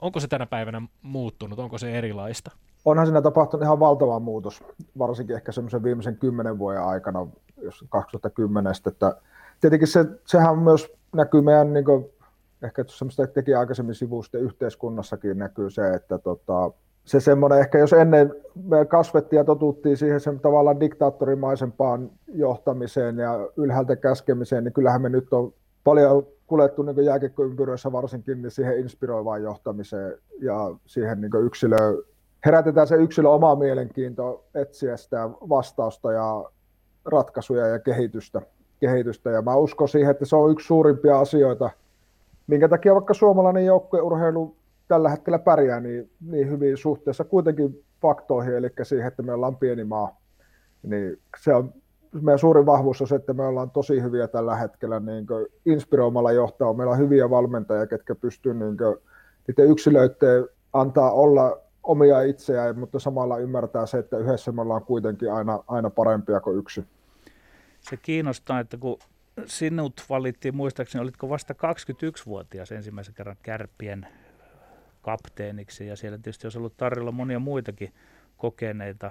Onko 0.02 0.20
se 0.20 0.28
tänä 0.28 0.46
päivänä 0.46 0.82
muuttunut? 1.02 1.58
Onko 1.58 1.78
se 1.78 1.98
erilaista? 1.98 2.50
Onhan 2.84 3.06
siinä 3.06 3.22
tapahtunut 3.22 3.64
ihan 3.64 3.80
valtava 3.80 4.20
muutos, 4.20 4.64
varsinkin 4.98 5.36
ehkä 5.36 5.52
semmoisen 5.52 5.82
viimeisen 5.82 6.16
kymmenen 6.16 6.58
vuoden 6.58 6.82
aikana, 6.82 7.26
jos 7.62 7.84
2010, 7.88 8.72
että 8.86 9.16
tietenkin 9.60 9.88
se, 9.88 10.04
sehän 10.26 10.58
myös 10.58 10.92
näkyy 11.12 11.40
meidän, 11.40 11.72
niin 11.72 11.84
kuin, 11.84 12.06
ehkä 12.62 12.84
semmoista 12.86 13.26
teki 13.26 13.54
aikaisemmin 13.54 13.94
sivuista 13.94 14.38
yhteiskunnassakin 14.38 15.38
näkyy 15.38 15.70
se, 15.70 15.88
että 15.90 16.18
tota, 16.18 16.70
se 17.04 17.20
semmoinen, 17.20 17.58
ehkä 17.58 17.78
jos 17.78 17.92
ennen 17.92 18.34
me 18.64 18.84
kasvettiin 18.84 19.38
ja 19.38 19.44
totuttiin 19.44 19.96
siihen 19.96 20.20
sen 20.20 20.40
tavallaan 20.40 20.80
diktaattorimaisempaan 20.80 22.10
johtamiseen 22.28 23.18
ja 23.18 23.48
ylhäältä 23.56 23.96
käskemiseen, 23.96 24.64
niin 24.64 24.72
kyllähän 24.72 25.02
me 25.02 25.08
nyt 25.08 25.32
on 25.32 25.52
paljon 25.84 26.26
kuljettu 26.46 26.82
niin 26.82 27.04
jääkiekkoympyröissä 27.04 27.92
varsinkin 27.92 28.42
niin 28.42 28.50
siihen 28.50 28.78
inspiroivaan 28.78 29.42
johtamiseen 29.42 30.18
ja 30.40 30.74
siihen 30.86 31.20
niin 31.20 31.44
yksilö, 31.44 31.76
herätetään 32.46 32.86
se 32.86 32.96
yksilö 32.96 33.28
omaa 33.28 33.56
mielenkiintoa 33.56 34.44
etsiä 34.54 34.96
sitä 34.96 35.30
vastausta 35.48 36.12
ja 36.12 36.44
ratkaisuja 37.04 37.66
ja 37.66 37.78
kehitystä 37.78 38.42
kehitystä. 38.80 39.30
Ja 39.30 39.42
mä 39.42 39.56
uskon 39.56 39.88
siihen, 39.88 40.10
että 40.10 40.24
se 40.24 40.36
on 40.36 40.50
yksi 40.50 40.66
suurimpia 40.66 41.20
asioita, 41.20 41.70
minkä 42.46 42.68
takia 42.68 42.94
vaikka 42.94 43.14
suomalainen 43.14 43.66
joukkueurheilu 43.66 44.56
tällä 44.88 45.10
hetkellä 45.10 45.38
pärjää 45.38 45.80
niin, 45.80 46.10
niin 46.20 46.50
hyvin 46.50 46.76
suhteessa 46.76 47.24
kuitenkin 47.24 47.84
faktoihin, 48.02 48.54
eli 48.54 48.70
siihen, 48.82 49.08
että 49.08 49.22
me 49.22 49.32
ollaan 49.32 49.56
pieni 49.56 49.84
maa. 49.84 50.20
Niin 50.82 51.18
se 51.42 51.54
on 51.54 51.72
meidän 52.22 52.38
suurin 52.38 52.66
vahvuus 52.66 53.00
on 53.00 53.08
se, 53.08 53.14
että 53.14 53.32
me 53.32 53.46
ollaan 53.46 53.70
tosi 53.70 54.02
hyviä 54.02 54.28
tällä 54.28 54.56
hetkellä 54.56 55.00
niin 55.00 55.26
inspiroimalla 55.66 56.32
johtaa. 56.32 56.72
Meillä 56.72 56.92
on 56.92 56.98
hyviä 56.98 57.30
valmentajia, 57.30 57.86
ketkä 57.86 58.14
pystyvät 58.14 58.58
niin 58.58 58.76
niiden 59.48 59.70
yksilöiden 59.70 60.48
antaa 60.72 61.12
olla 61.12 61.58
omia 61.82 62.22
itseään, 62.22 62.78
mutta 62.78 62.98
samalla 62.98 63.38
ymmärtää 63.38 63.86
se, 63.86 63.98
että 63.98 64.18
yhdessä 64.18 64.52
me 64.52 64.62
ollaan 64.62 64.84
kuitenkin 64.84 65.32
aina, 65.32 65.64
aina 65.68 65.90
parempia 65.90 66.40
kuin 66.40 66.58
yksi 66.58 66.84
se 67.90 67.96
kiinnostaa, 67.96 68.60
että 68.60 68.76
kun 68.76 68.98
sinut 69.46 70.04
valittiin, 70.08 70.56
muistaakseni 70.56 71.02
olitko 71.02 71.28
vasta 71.28 71.54
21-vuotias 71.54 72.72
ensimmäisen 72.72 73.14
kerran 73.14 73.36
kärppien 73.42 74.06
kapteeniksi 75.02 75.86
ja 75.86 75.96
siellä 75.96 76.18
tietysti 76.18 76.46
olisi 76.46 76.58
ollut 76.58 76.76
tarjolla 76.76 77.12
monia 77.12 77.38
muitakin 77.38 77.94
kokeneita, 78.36 79.10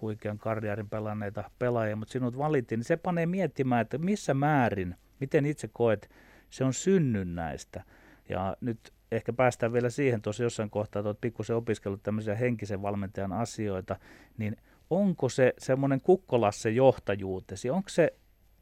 huikean 0.00 0.38
karjaarin 0.38 0.88
pelanneita 0.88 1.50
pelaajia, 1.58 1.96
mutta 1.96 2.12
sinut 2.12 2.38
valittiin, 2.38 2.78
niin 2.78 2.84
se 2.84 2.96
panee 2.96 3.26
miettimään, 3.26 3.80
että 3.80 3.98
missä 3.98 4.34
määrin, 4.34 4.96
miten 5.20 5.46
itse 5.46 5.68
koet, 5.72 6.10
se 6.50 6.64
on 6.64 6.74
synnynnäistä. 6.74 7.84
Ja 8.28 8.56
nyt 8.60 8.92
ehkä 9.12 9.32
päästään 9.32 9.72
vielä 9.72 9.90
siihen 9.90 10.22
tuossa 10.22 10.42
jossain 10.42 10.70
kohtaa, 10.70 11.00
että 11.00 11.08
olet 11.08 11.20
pikkusen 11.20 11.56
opiskellut 11.56 12.02
tämmöisiä 12.02 12.34
henkisen 12.34 12.82
valmentajan 12.82 13.32
asioita, 13.32 13.96
niin– 14.38 14.56
onko 14.96 15.28
se 15.28 15.54
semmoinen 15.58 16.00
kukkolasse 16.00 16.70
johtajuutesi, 16.70 17.70
onko 17.70 17.88
se 17.88 18.12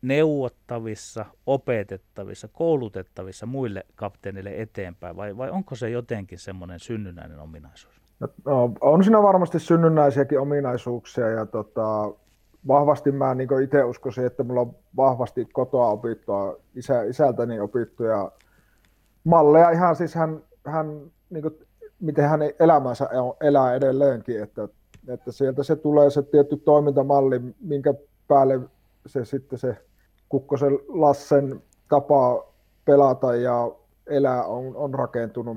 neuvottavissa, 0.02 1.24
opetettavissa, 1.46 2.48
koulutettavissa 2.48 3.46
muille 3.46 3.86
kapteenille 3.94 4.54
eteenpäin 4.56 5.16
vai, 5.16 5.36
vai 5.36 5.50
onko 5.50 5.74
se 5.74 5.90
jotenkin 5.90 6.38
semmoinen 6.38 6.80
synnynnäinen 6.80 7.38
ominaisuus? 7.38 8.00
No, 8.20 8.28
no, 8.44 8.72
on 8.80 9.04
siinä 9.04 9.22
varmasti 9.22 9.58
synnynnäisiäkin 9.58 10.40
ominaisuuksia 10.40 11.28
ja 11.28 11.46
tota, 11.46 12.12
vahvasti 12.68 13.12
mä 13.12 13.34
niin 13.34 13.62
itse 13.64 13.84
uskoisin, 13.84 14.26
että 14.26 14.44
mulla 14.44 14.60
on 14.60 14.76
vahvasti 14.96 15.44
kotoa 15.52 15.90
opittua, 15.90 16.56
isä, 16.74 17.02
isältäni 17.02 17.60
opittuja 17.60 18.32
malleja. 19.24 19.70
Ihan 19.70 19.96
siis 19.96 20.14
hän, 20.14 20.42
hän 20.66 21.00
niin 21.30 21.42
kuin, 21.42 21.54
miten 22.00 22.28
hän 22.28 22.40
elämänsä 22.58 23.08
elää 23.40 23.74
edelleenkin, 23.74 24.42
että, 24.42 24.68
että 25.08 25.32
sieltä 25.32 25.62
se 25.62 25.76
tulee 25.76 26.10
se 26.10 26.22
tietty 26.22 26.56
toimintamalli, 26.56 27.40
minkä 27.60 27.94
päälle 28.28 28.60
se 29.06 29.24
sitten 29.24 29.58
se 29.58 29.76
Kukkosen 30.28 30.78
Lassen 30.88 31.62
tapa 31.88 32.46
pelata 32.84 33.34
ja 33.34 33.70
elää 34.06 34.44
on, 34.44 34.76
on 34.76 34.94
rakentunut. 34.94 35.56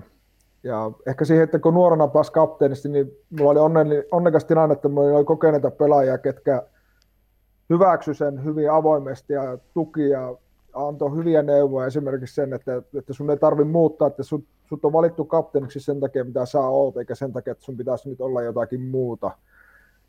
Ja 0.64 0.91
ehkä 1.06 1.26
siihen, 1.26 1.44
että 1.44 1.60
kun 1.60 1.74
nuorena 1.74 2.08
pääsi 2.08 2.32
kapteenisti, 2.32 2.89
niin 2.89 3.18
mulla 3.39 3.62
oli 3.62 4.06
onnekas 4.12 4.46
tilanne, 4.46 4.74
että 4.74 4.89
mulla 4.89 5.18
oli 5.18 5.26
kokeneita 5.26 5.72
pelaajia, 5.72 6.18
ketkä 6.18 6.64
hyväksy 7.70 8.14
sen 8.14 8.44
hyvin 8.44 8.72
avoimesti 8.72 9.34
ja 9.34 9.58
tuki 9.74 10.10
ja 10.10 10.36
antoi 10.74 11.15
hyviä 11.15 11.41
neuvoja 11.41 11.88
esimerkiksi 11.88 12.36
sen, 12.36 12.53
että, 12.53 12.82
että 12.97 13.13
sun 13.13 13.30
ei 13.30 13.38
tarvitse 13.38 13.71
muuttaa, 13.71 14.07
että 14.07 14.24
sut, 14.24 14.43
sut 14.65 14.86
on 14.86 14.93
valittu 14.93 15.26
kapteeniksi 15.26 15.80
sen 15.80 15.99
takia, 15.99 16.24
mitä 16.24 16.45
sä 16.45 16.59
oot, 16.59 16.97
eikä 16.97 17.15
sen 17.15 17.34
takia, 17.34 17.51
että 17.51 17.63
sun 17.63 17.78
pitäisi 17.78 18.09
nyt 18.09 18.21
olla 18.21 18.41
jotakin 18.41 18.82
muuta, 18.82 19.32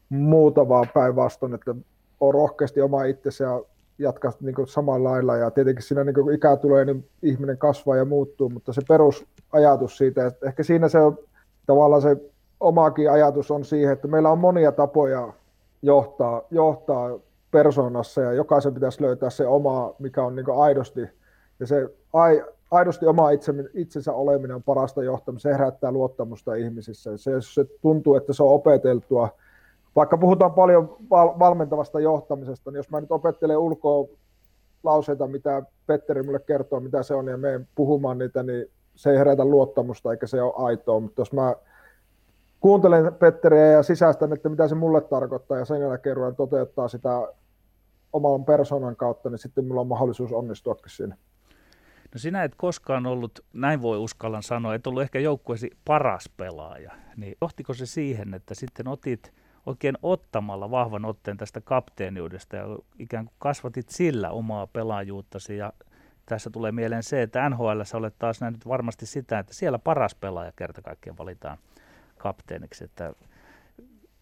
muuta 0.08 0.68
vaan 0.68 0.86
päinvastoin, 0.94 1.54
että 1.54 1.74
on 2.20 2.34
rohkeasti 2.34 2.80
oma 2.80 3.04
itsesi 3.04 3.42
ja 3.42 3.62
jatkaa 3.98 4.32
niin 4.40 4.54
samalla 4.66 5.10
lailla. 5.10 5.36
Ja 5.36 5.50
tietenkin 5.50 5.82
siinä 5.82 6.04
niin 6.04 6.14
kuin 6.14 6.34
ikä 6.34 6.56
tulee, 6.56 6.84
niin 6.84 7.08
ihminen 7.22 7.58
kasvaa 7.58 7.96
ja 7.96 8.04
muuttuu, 8.04 8.48
mutta 8.48 8.72
se 8.72 8.82
perusajatus 8.88 9.98
siitä, 9.98 10.26
että 10.26 10.46
ehkä 10.46 10.62
siinä 10.62 10.88
se 10.88 10.98
tavallaan 11.66 12.02
se 12.02 12.16
omakin 12.60 13.10
ajatus 13.10 13.50
on 13.50 13.64
siihen, 13.64 13.92
että 13.92 14.08
meillä 14.08 14.30
on 14.30 14.38
monia 14.38 14.72
tapoja 14.72 15.32
johtaa, 15.82 16.42
johtaa 16.50 17.18
persoonassa 17.54 18.20
ja 18.20 18.32
jokaisen 18.32 18.74
pitäisi 18.74 19.02
löytää 19.02 19.30
se 19.30 19.46
oma, 19.46 19.94
mikä 19.98 20.22
on 20.22 20.36
niin 20.36 20.46
aidosti, 20.56 21.00
ja 21.60 21.66
se 21.66 21.88
ai, 22.12 22.44
aidosti 22.70 23.06
oma 23.06 23.30
itse, 23.30 23.54
itsensä 23.74 24.12
oleminen 24.12 24.56
on 24.56 24.62
parasta 24.62 25.02
johtamista, 25.02 25.48
se 25.48 25.52
herättää 25.52 25.92
luottamusta 25.92 26.54
ihmisissä. 26.54 27.16
Se, 27.16 27.30
se 27.40 27.64
tuntuu, 27.64 28.14
että 28.14 28.32
se 28.32 28.42
on 28.42 28.54
opeteltua, 28.54 29.28
vaikka 29.96 30.16
puhutaan 30.16 30.54
paljon 30.54 30.96
val- 31.10 31.38
valmentavasta 31.38 32.00
johtamisesta, 32.00 32.70
niin 32.70 32.76
jos 32.76 32.90
mä 32.90 33.00
nyt 33.00 33.12
opettelen 33.12 33.58
ulkoa 33.58 34.08
lauseita, 34.84 35.26
mitä 35.26 35.62
Petteri 35.86 36.22
mulle 36.22 36.40
kertoo, 36.40 36.80
mitä 36.80 37.02
se 37.02 37.14
on, 37.14 37.28
ja 37.28 37.36
menen 37.36 37.68
puhumaan 37.74 38.18
niitä, 38.18 38.42
niin 38.42 38.66
se 38.94 39.10
ei 39.10 39.18
herätä 39.18 39.44
luottamusta, 39.44 40.10
eikä 40.10 40.26
se 40.26 40.42
ole 40.42 40.52
aitoa, 40.56 41.00
mutta 41.00 41.20
jos 41.20 41.32
mä 41.32 41.54
kuuntelen 42.60 43.14
Petteriä 43.14 43.66
ja 43.66 43.82
sisäistän, 43.82 44.32
että 44.32 44.48
mitä 44.48 44.68
se 44.68 44.74
mulle 44.74 45.00
tarkoittaa, 45.00 45.58
ja 45.58 45.64
sen 45.64 45.80
jälkeen 45.80 46.16
toteuttaa 46.36 46.88
sitä 46.88 47.28
oman 48.14 48.44
persoonan 48.44 48.96
kautta, 48.96 49.30
niin 49.30 49.38
sitten 49.38 49.66
mulla 49.66 49.80
on 49.80 49.86
mahdollisuus 49.86 50.32
onnistuakin 50.32 50.90
siinä. 50.90 51.16
No 52.14 52.18
sinä 52.18 52.44
et 52.44 52.54
koskaan 52.54 53.06
ollut, 53.06 53.44
näin 53.52 53.82
voi 53.82 53.98
uskallan 53.98 54.42
sanoa, 54.42 54.74
et 54.74 54.86
ollut 54.86 55.02
ehkä 55.02 55.18
joukkueesi 55.18 55.70
paras 55.84 56.30
pelaaja. 56.36 56.92
Niin 57.16 57.36
johtiko 57.40 57.74
se 57.74 57.86
siihen, 57.86 58.34
että 58.34 58.54
sitten 58.54 58.88
otit 58.88 59.32
oikein 59.66 59.98
ottamalla 60.02 60.70
vahvan 60.70 61.04
otteen 61.04 61.36
tästä 61.36 61.60
kapteeniudesta 61.60 62.56
ja 62.56 62.64
ikään 62.98 63.24
kuin 63.24 63.34
kasvatit 63.38 63.88
sillä 63.88 64.30
omaa 64.30 64.66
pelaajuuttasi 64.66 65.56
ja 65.56 65.72
tässä 66.26 66.50
tulee 66.50 66.72
mieleen 66.72 67.02
se, 67.02 67.22
että 67.22 67.48
NHL 67.48 67.80
olet 67.94 68.18
taas 68.18 68.40
nähnyt 68.40 68.68
varmasti 68.68 69.06
sitä, 69.06 69.38
että 69.38 69.54
siellä 69.54 69.78
paras 69.78 70.14
pelaaja 70.14 70.52
kerta 70.56 70.82
kaikkiaan 70.82 71.18
valitaan 71.18 71.58
kapteeniksi. 72.18 72.84
Että 72.84 73.14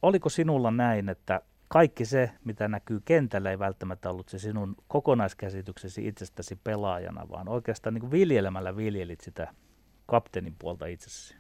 oliko 0.03 0.29
sinulla 0.29 0.71
näin, 0.71 1.09
että 1.09 1.41
kaikki 1.73 2.05
se, 2.05 2.31
mitä 2.45 2.69
näkyy 2.69 3.01
kentällä, 3.05 3.51
ei 3.51 3.59
välttämättä 3.59 4.11
ollut 4.11 4.29
se 4.29 4.39
sinun 4.39 4.77
kokonaiskäsityksesi 4.89 6.09
itsestäsi 6.09 6.59
pelaajana, 6.65 7.27
vaan 7.31 7.49
oikeastaan 7.49 7.95
niin 7.95 8.11
viljelemällä 8.11 8.77
viljelit 8.77 9.21
sitä 9.21 9.49
kapteenin 10.07 10.55
puolta 10.59 10.87
itsessäsi. 10.87 11.37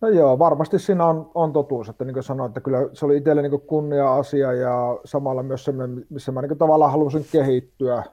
No 0.00 0.08
joo, 0.08 0.38
varmasti 0.38 0.78
siinä 0.78 1.06
on, 1.06 1.30
on 1.34 1.52
totuus, 1.52 1.88
että 1.88 2.04
niin 2.04 2.14
kuin 2.14 2.22
sanoin, 2.22 2.48
että 2.48 2.60
kyllä 2.60 2.78
se 2.92 3.04
oli 3.06 3.16
itselle 3.16 3.42
niin 3.42 3.60
kunnia-asia 3.60 4.52
ja 4.52 4.98
samalla 5.04 5.42
myös 5.42 5.64
semmoinen, 5.64 6.06
missä 6.10 6.32
mä 6.32 6.42
niin 6.42 6.58
tavallaan 6.58 6.92
halusin 6.92 7.26
kehittyä, 7.32 8.04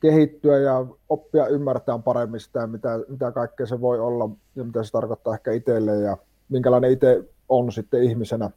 kehittyä 0.00 0.58
ja 0.58 0.86
oppia 1.08 1.46
ymmärtämään 1.46 2.02
paremmin 2.02 2.40
sitä, 2.40 2.66
mitä, 2.66 2.88
mitä 3.08 3.32
kaikkea 3.32 3.66
se 3.66 3.80
voi 3.80 4.00
olla 4.00 4.30
ja 4.56 4.64
mitä 4.64 4.82
se 4.82 4.92
tarkoittaa 4.92 5.34
ehkä 5.34 5.52
itselle 5.52 5.96
ja 5.96 6.16
minkälainen 6.48 6.92
itse 6.92 7.24
on 7.48 7.72
sitten 7.72 8.02
ihmisenä 8.02 8.50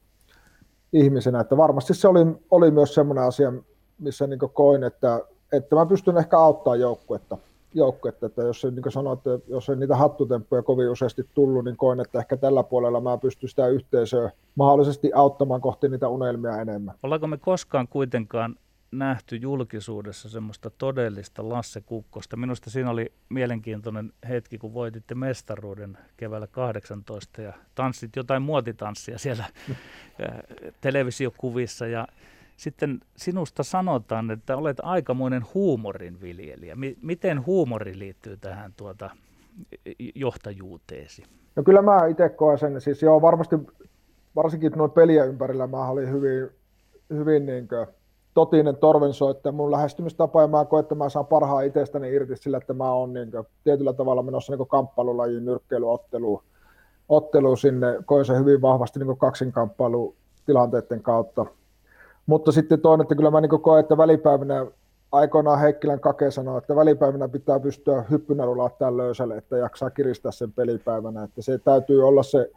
ihmisenä. 0.96 1.40
Että 1.40 1.58
varmasti 1.58 1.94
se 1.94 2.08
oli, 2.08 2.20
oli 2.52 2.72
myös 2.72 2.94
semmoinen 2.94 3.24
asia, 3.24 3.54
missä 4.00 4.28
niin 4.28 4.40
koin, 4.54 4.84
että, 4.84 5.22
että 5.54 5.76
mä 5.76 5.86
pystyn 5.86 6.18
ehkä 6.18 6.40
auttamaan 6.40 6.80
joukkuetta. 6.80 7.38
joukkuetta 7.74 8.26
että 8.26 8.42
jos 8.42 8.64
niin 8.64 8.92
sanoin, 8.92 9.18
että 9.18 9.30
jos 9.48 9.70
ei 9.70 9.76
niitä 9.76 9.96
hattutemppuja 9.96 10.64
kovin 10.64 10.90
useasti 10.90 11.30
tullut, 11.34 11.66
niin 11.66 11.78
koin, 11.78 12.00
että 12.00 12.20
ehkä 12.20 12.38
tällä 12.38 12.64
puolella 12.64 13.02
mä 13.02 13.18
pystyn 13.18 13.50
sitä 13.50 13.68
yhteisöä 13.68 14.32
mahdollisesti 14.56 15.12
auttamaan 15.14 15.62
kohti 15.62 15.90
niitä 15.90 16.08
unelmia 16.08 16.62
enemmän. 16.62 16.96
Ollaanko 17.04 17.28
me 17.28 17.38
koskaan 17.38 17.88
kuitenkaan 17.88 18.56
nähty 18.92 19.36
julkisuudessa 19.36 20.30
semmoista 20.30 20.70
todellista 20.70 21.50
Lasse 21.50 21.82
Kukkosta. 21.82 22.38
Minusta 22.38 22.70
siinä 22.70 22.90
oli 22.90 23.12
mielenkiintoinen 23.30 24.14
hetki, 24.30 24.58
kun 24.58 24.74
voititte 24.74 25.16
mestaruuden 25.16 25.98
keväällä 26.18 26.48
18 26.48 27.42
ja 27.42 27.54
tanssit 27.76 28.16
jotain 28.16 28.42
muotitanssia 28.42 29.18
siellä 29.18 29.46
televisiokuvissa 30.82 31.88
ja 31.88 32.08
sitten 32.58 33.00
sinusta 33.18 33.64
sanotaan, 33.64 34.32
että 34.32 34.58
olet 34.58 34.78
aikamoinen 34.84 35.44
huumorin 35.54 36.22
viljelijä. 36.22 36.76
miten 37.02 37.46
huumori 37.46 38.00
liittyy 38.00 38.38
tähän 38.38 38.74
tuota 38.78 39.10
johtajuuteesi? 40.16 41.24
No 41.56 41.64
kyllä 41.64 41.82
mä 41.82 42.06
itse 42.06 42.30
koen 42.30 42.58
sen, 42.58 42.82
siis 42.82 43.02
joo 43.02 43.22
varmasti 43.22 43.56
varsinkin 44.36 44.72
noin 44.72 44.92
pelien 44.92 45.28
ympärillä 45.28 45.68
mä 45.68 45.88
olin 45.88 46.12
hyvin, 46.12 46.50
hyvin 47.10 47.46
niin 47.46 47.68
kuin, 47.68 47.88
totinen 48.36 48.76
torvensoittaja. 48.76 49.52
Mun 49.52 49.72
lähestymistapa 49.72 50.42
ja 50.42 50.48
mä 50.48 50.66
koen, 50.66 50.82
että 50.82 50.96
mä 50.96 51.10
saan 51.10 51.26
parhaan 51.26 51.66
itsestäni 51.66 52.14
irti 52.14 52.36
sillä, 52.36 52.58
että 52.58 52.74
mä 52.74 52.92
oon 52.92 53.14
niin 53.14 53.32
tietyllä 53.64 53.94
tavalla 53.94 54.24
menossa 54.24 54.56
niin 54.56 54.68
kamppailulajin 54.68 55.46
nyrkkeilyotteluun 55.46 56.44
ottelu 57.10 57.56
sinne. 57.56 57.98
Koen 58.06 58.26
se 58.26 58.38
hyvin 58.38 58.62
vahvasti 58.62 59.00
niin 59.00 59.18
kaksinkamppailu 59.18 60.16
tilanteiden 60.46 61.02
kautta. 61.02 61.46
Mutta 62.26 62.52
sitten 62.52 62.82
toinen, 62.82 63.04
että 63.04 63.16
kyllä 63.16 63.32
mä 63.32 63.42
niin 63.42 63.62
koen, 63.62 63.80
että 63.80 63.98
välipäivinä 63.98 64.66
aikoinaan 65.12 65.60
Heikkilän 65.60 66.00
Kake 66.00 66.32
sanoi, 66.32 66.58
että 66.58 66.76
välipäivinä 66.76 67.28
pitää 67.28 67.60
pystyä 67.60 68.06
hyppynällä 68.12 68.58
laittaa 68.58 68.98
löysälle, 68.98 69.38
että 69.38 69.58
jaksaa 69.58 69.90
kiristää 69.90 70.32
sen 70.32 70.52
pelipäivänä. 70.52 71.24
Että 71.24 71.42
se 71.42 71.58
täytyy 71.58 72.08
olla 72.08 72.24
se 72.24 72.52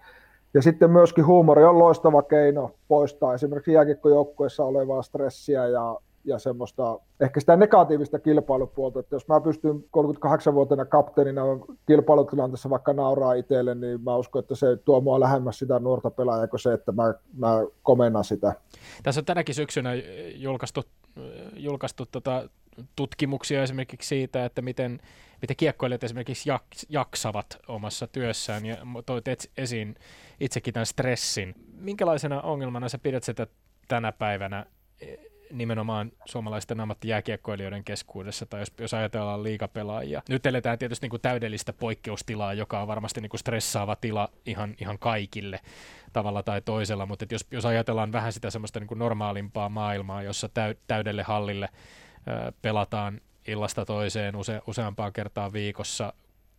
ja 0.55 0.62
sitten 0.62 0.90
myöskin 0.90 1.26
huumori 1.26 1.64
on 1.64 1.78
loistava 1.78 2.22
keino 2.22 2.70
poistaa 2.88 3.34
esimerkiksi 3.34 3.72
jääkiekkojoukkueessa 3.72 4.64
olevaa 4.64 5.03
stressiä 5.03 5.66
ja, 5.66 5.96
ja 6.24 6.38
semmoista 6.38 6.99
ehkä 7.20 7.40
sitä 7.40 7.57
negatiivista 7.57 8.18
kilpailupuolta, 8.18 9.01
että 9.01 9.16
jos 9.16 9.28
mä 9.28 9.40
pystyn 9.40 9.84
38-vuotiaana 9.96 10.84
kapteenina 10.84 11.42
kilpailutilanteessa 11.86 12.70
vaikka 12.70 12.92
nauraa 12.92 13.34
itselle, 13.34 13.74
niin 13.74 14.05
mä 14.05 14.16
uskon, 14.16 14.40
että 14.40 14.55
se 14.55 14.76
tuo 14.76 15.01
mua 15.01 15.20
lähemmäs 15.20 15.59
sitä 15.59 15.78
nuorta 15.78 16.11
pelaajaa 16.11 16.49
kuin 16.49 16.61
se, 16.61 16.72
että 16.72 16.92
mä, 16.92 17.14
mä 17.36 17.64
komennan 17.82 18.24
sitä. 18.24 18.53
Tässä 19.03 19.20
on 19.20 19.24
tänäkin 19.24 19.55
syksynä 19.55 19.90
julkaistu, 20.34 20.82
julkaistu 21.57 22.07
tota, 22.07 22.49
tutkimuksia 22.97 23.62
esimerkiksi 23.62 24.09
siitä, 24.09 24.45
että 24.45 24.62
miten, 24.62 25.01
miten 25.43 25.57
kiekkoilijat 25.57 26.05
esimerkiksi 26.05 26.49
jak, 26.49 26.64
jaksavat 26.89 27.59
omassa 27.68 28.07
työssään 28.07 28.66
ja 28.66 28.76
toit 29.07 29.24
esiin 29.57 29.95
itsekin 30.41 30.74
tämän 30.74 30.87
stressin. 30.87 31.55
Minkälaisena 31.72 32.41
ongelmana 32.41 32.89
sä 32.89 32.99
pidät 32.99 33.24
sitä 33.24 33.47
tänä 33.89 34.12
päivänä 34.12 34.66
e, 35.01 35.16
nimenomaan 35.53 36.12
suomalaisten 36.24 36.81
ammattijääkiekkoilijoiden 36.81 37.85
keskuudessa, 37.85 38.47
tai 38.47 38.61
jos, 38.61 38.72
jos 38.79 38.95
ajatellaan 38.95 39.43
liikapelaajia. 39.43 40.22
Nyt 40.29 40.47
eletään 40.47 40.79
tietysti 40.79 41.05
niin 41.05 41.11
kuin 41.11 41.22
täydellistä 41.22 41.72
poikkeustilaa, 41.72 42.55
joka 42.55 42.81
on 42.81 42.89
varmasti 42.89 43.20
niin 43.20 43.31
kuin 43.31 43.41
stressaava 43.41 43.97
tila 43.97 44.29
ihan, 44.47 44.74
ihan 44.81 44.99
kaikille 44.99 45.61
tavalla 46.12 46.43
tai 46.43 46.61
toisella, 46.61 47.07
mutta 47.07 47.26
jos, 47.31 47.47
jos 47.51 47.66
ajatellaan 47.66 48.12
vähän 48.12 48.33
sitä 48.33 48.51
semmoista 48.51 48.81
niin 48.81 48.89
kuin 48.89 48.99
normaalimpaa 48.99 49.68
maailmaa, 49.68 50.22
jossa 50.22 50.49
täy, 50.49 50.74
täydelle 50.87 51.22
hallille 51.22 51.68
pelataan 52.62 53.20
illasta 53.47 53.85
toiseen 53.85 54.37
use, 54.37 54.61
useampaan 54.66 55.12
kertaan 55.12 55.53
viikossa. 55.53 56.12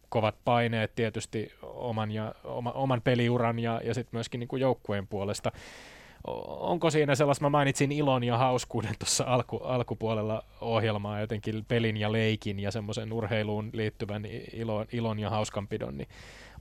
Kovat 0.10 0.36
paineet 0.46 0.96
tietysti 0.96 1.52
oman, 1.62 2.12
ja, 2.12 2.36
oma, 2.44 2.72
oman 2.72 3.02
peliuran 3.02 3.60
ja, 3.60 3.82
ja 3.84 3.94
sitten 3.94 4.18
myöskin 4.18 4.40
niin 4.40 4.48
kuin 4.48 4.62
joukkueen 4.62 5.08
puolesta. 5.08 5.52
onko 6.48 6.90
siinä 6.90 7.16
sellaista, 7.16 7.46
mä 7.46 7.50
mainitsin 7.50 7.92
ilon 7.92 8.24
ja 8.24 8.38
hauskuuden 8.38 8.96
tuossa 9.00 9.24
alku, 9.24 9.58
alkupuolella 9.58 10.44
ohjelmaa, 10.62 11.20
jotenkin 11.20 11.66
pelin 11.68 11.98
ja 11.98 12.12
leikin 12.12 12.60
ja 12.60 12.72
semmoisen 12.72 13.14
urheiluun 13.14 13.70
liittyvän 13.74 14.26
ilon, 14.54 14.86
ilon 14.92 15.20
ja 15.20 15.30
hauskanpidon, 15.30 15.98
niin 15.98 16.10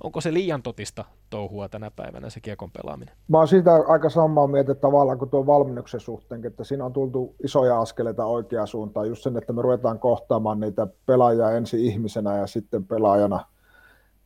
onko 0.02 0.20
se 0.20 0.32
liian 0.32 0.62
totista 0.62 1.04
touhua 1.30 1.68
tänä 1.68 1.90
päivänä 1.96 2.30
se 2.30 2.40
kiekon 2.40 2.70
pelaaminen? 2.70 3.14
Mä 3.28 3.38
oon 3.38 3.48
siitä 3.48 3.74
aika 3.88 4.10
samaa 4.10 4.46
mieltä 4.46 4.74
tavallaan 4.74 5.18
kuin 5.18 5.30
tuon 5.30 5.46
valmennuksen 5.46 6.00
suhteen, 6.00 6.46
että 6.46 6.64
siinä 6.64 6.84
on 6.84 6.92
tultu 6.92 7.34
isoja 7.44 7.80
askeleita 7.80 8.26
oikeaan 8.26 8.66
suuntaan, 8.66 9.08
just 9.08 9.22
sen, 9.22 9.36
että 9.36 9.52
me 9.52 9.62
ruvetaan 9.62 9.98
kohtaamaan 9.98 10.60
niitä 10.60 10.86
pelaajia 11.06 11.50
ensin 11.50 11.80
ihmisenä 11.80 12.36
ja 12.36 12.46
sitten 12.46 12.84
pelaajana– 12.84 13.44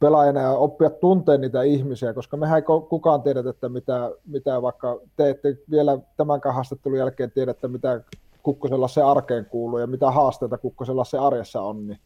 pelaajana 0.03 0.41
ja 0.41 0.51
oppia 0.51 0.91
tuntea 0.91 1.39
niitä 1.39 1.63
ihmisiä, 1.63 2.15
koska 2.15 2.37
mehän 2.37 2.57
ei 2.57 2.63
kukaan 2.89 3.23
tiedä, 3.23 3.43
että 3.51 3.69
mitä, 3.69 4.11
mitä 4.27 4.63
vaikka 4.63 5.01
te 5.17 5.31
ette 5.31 5.57
vielä 5.71 5.99
tämän 6.17 6.41
haastattelun 6.53 6.99
jälkeen 6.99 7.31
tiedä, 7.31 7.51
että 7.51 7.69
mitä 7.69 8.01
Kukkosella 8.43 8.89
se 8.89 9.03
arkeen 9.03 9.45
kuuluu 9.45 9.79
ja 9.79 9.87
mitä 9.87 10.11
haasteita 10.11 10.59
Kukkosella 10.59 11.05
se 11.05 11.19
arjessa 11.19 11.63
on. 11.63 11.87
Niin. 11.87 11.99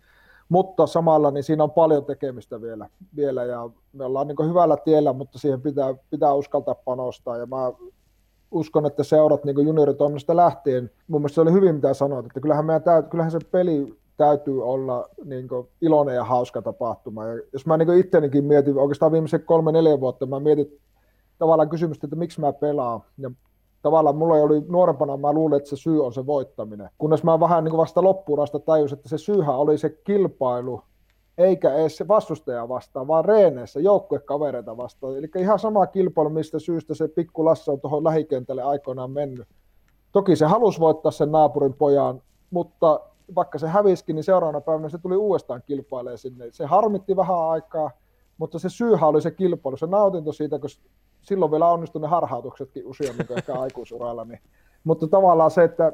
Mutta 0.49 0.87
samalla 0.87 1.31
niin 1.31 1.45
siinä 1.45 1.65
on 1.65 1.71
paljon 1.71 2.05
tekemistä 2.05 2.63
vielä, 2.63 2.89
vielä 3.17 3.45
ja 3.45 3.71
me 3.93 4.05
ollaan 4.05 4.29
niin 4.29 4.49
hyvällä 4.49 4.77
tiellä, 4.77 5.13
mutta 5.13 5.39
siihen 5.39 5.63
pitää, 5.63 5.95
pitää 6.11 6.35
uskaltaa 6.35 6.75
panostaa 6.75 7.37
ja 7.37 7.47
mä 7.47 7.73
uskon, 8.51 8.87
että 8.87 9.05
seurat 9.05 9.45
niin 9.45 9.67
junioritoiminnasta 9.67 10.37
lähtien, 10.37 10.91
mun 11.09 11.21
mielestä 11.21 11.35
se 11.35 11.41
oli 11.41 11.53
hyvin 11.53 11.75
mitä 11.75 11.95
sanoit, 11.95 12.27
että 12.27 12.41
kyllähän, 12.41 12.65
meidän 12.65 12.83
täyt, 12.83 13.09
kyllähän 13.09 13.31
se 13.31 13.39
peli 13.51 13.97
täytyy 14.17 14.65
olla 14.65 15.09
niin 15.25 15.49
kuin, 15.49 15.69
iloinen 15.81 16.15
ja 16.15 16.25
hauska 16.25 16.63
tapahtuma. 16.63 17.27
Ja 17.27 17.43
jos 17.53 17.67
mä 17.67 17.77
niin 17.77 17.99
ittenikin 17.99 18.45
mietin, 18.45 18.79
oikeastaan 18.79 19.13
viimeiset 19.13 19.45
kolme-neljä 19.45 20.01
vuotta, 20.01 20.27
mä 20.27 20.41
mietin 20.41 20.81
tavallaan 21.39 21.69
kysymystä, 21.69 22.07
että 22.07 22.17
miksi 22.17 22.41
mä 22.41 22.53
pelaan. 22.53 23.01
Ja 23.19 23.31
tavallaan 23.87 24.17
mulla 24.17 24.35
oli 24.35 24.63
nuorempana, 24.69 25.17
mä 25.17 25.33
luulin, 25.33 25.57
että 25.57 25.71
se 25.71 25.77
syy 25.77 26.05
on 26.05 26.13
se 26.13 26.27
voittaminen. 26.27 26.91
Kunnes 26.99 27.25
mä 27.25 27.41
vähän 27.41 27.65
niin 27.65 27.71
kuin 27.71 27.79
vasta 27.79 28.03
loppuurasta 28.03 28.59
tajusin, 28.59 28.97
että 28.97 29.09
se 29.09 29.19
syyhän 29.19 29.57
oli 29.57 29.79
se 29.79 29.91
kilpailu, 29.91 30.83
eikä 31.39 31.75
edes 31.75 31.97
se 31.97 32.09
vastustaja 32.09 32.69
vastaan, 32.69 33.09
vaan 33.09 33.25
reeneissä 33.25 33.81
joukkuekavereita 33.81 34.77
vastaan. 34.77 35.17
Eli 35.17 35.29
ihan 35.39 35.59
sama 35.59 35.87
kilpailu, 35.87 36.31
mistä 36.31 36.59
syystä 36.59 36.95
se 36.95 37.09
pikku 37.09 37.45
Lasse 37.45 37.71
on 37.71 37.81
tuohon 37.81 38.05
lähikentälle 38.05 38.63
aikoinaan 38.63 39.11
mennyt. 39.11 39.49
Toki 40.13 40.37
se 40.37 40.47
halusi 40.47 40.81
voittaa 40.81 41.13
sen 41.13 41.33
naapurin 41.33 41.75
pojan, 41.75 42.23
mutta 42.51 43.01
vaikka 43.35 43.59
se 43.59 43.69
häviskin, 43.69 44.17
niin 44.17 44.25
seuraavana 44.25 44.61
päivänä 44.61 44.89
se 44.89 44.99
tuli 44.99 45.17
uudestaan 45.17 45.63
kilpailemaan 45.67 46.19
sinne. 46.19 46.49
Se 46.53 46.67
harmitti 46.67 47.17
vähän 47.17 47.49
aikaa, 47.49 47.91
mutta 48.39 48.59
se 48.59 48.69
syyhän 48.69 49.09
oli 49.09 49.23
se 49.23 49.31
kilpailu, 49.31 49.77
se 49.77 49.87
nautinto 49.87 50.33
siitä, 50.33 50.59
kun 50.59 50.71
silloin 51.27 51.51
vielä 51.51 51.69
onnistui 51.69 52.01
ne 52.01 52.09
harhautuksetkin 52.09 52.87
useammin 52.87 53.27
kuin 53.27 53.39
ehkä 53.39 53.55
aikuisuralla. 53.63 54.25
Niin. 54.25 54.41
Mutta 54.85 55.07
tavallaan 55.09 55.51
se, 55.51 55.65
että 55.65 55.93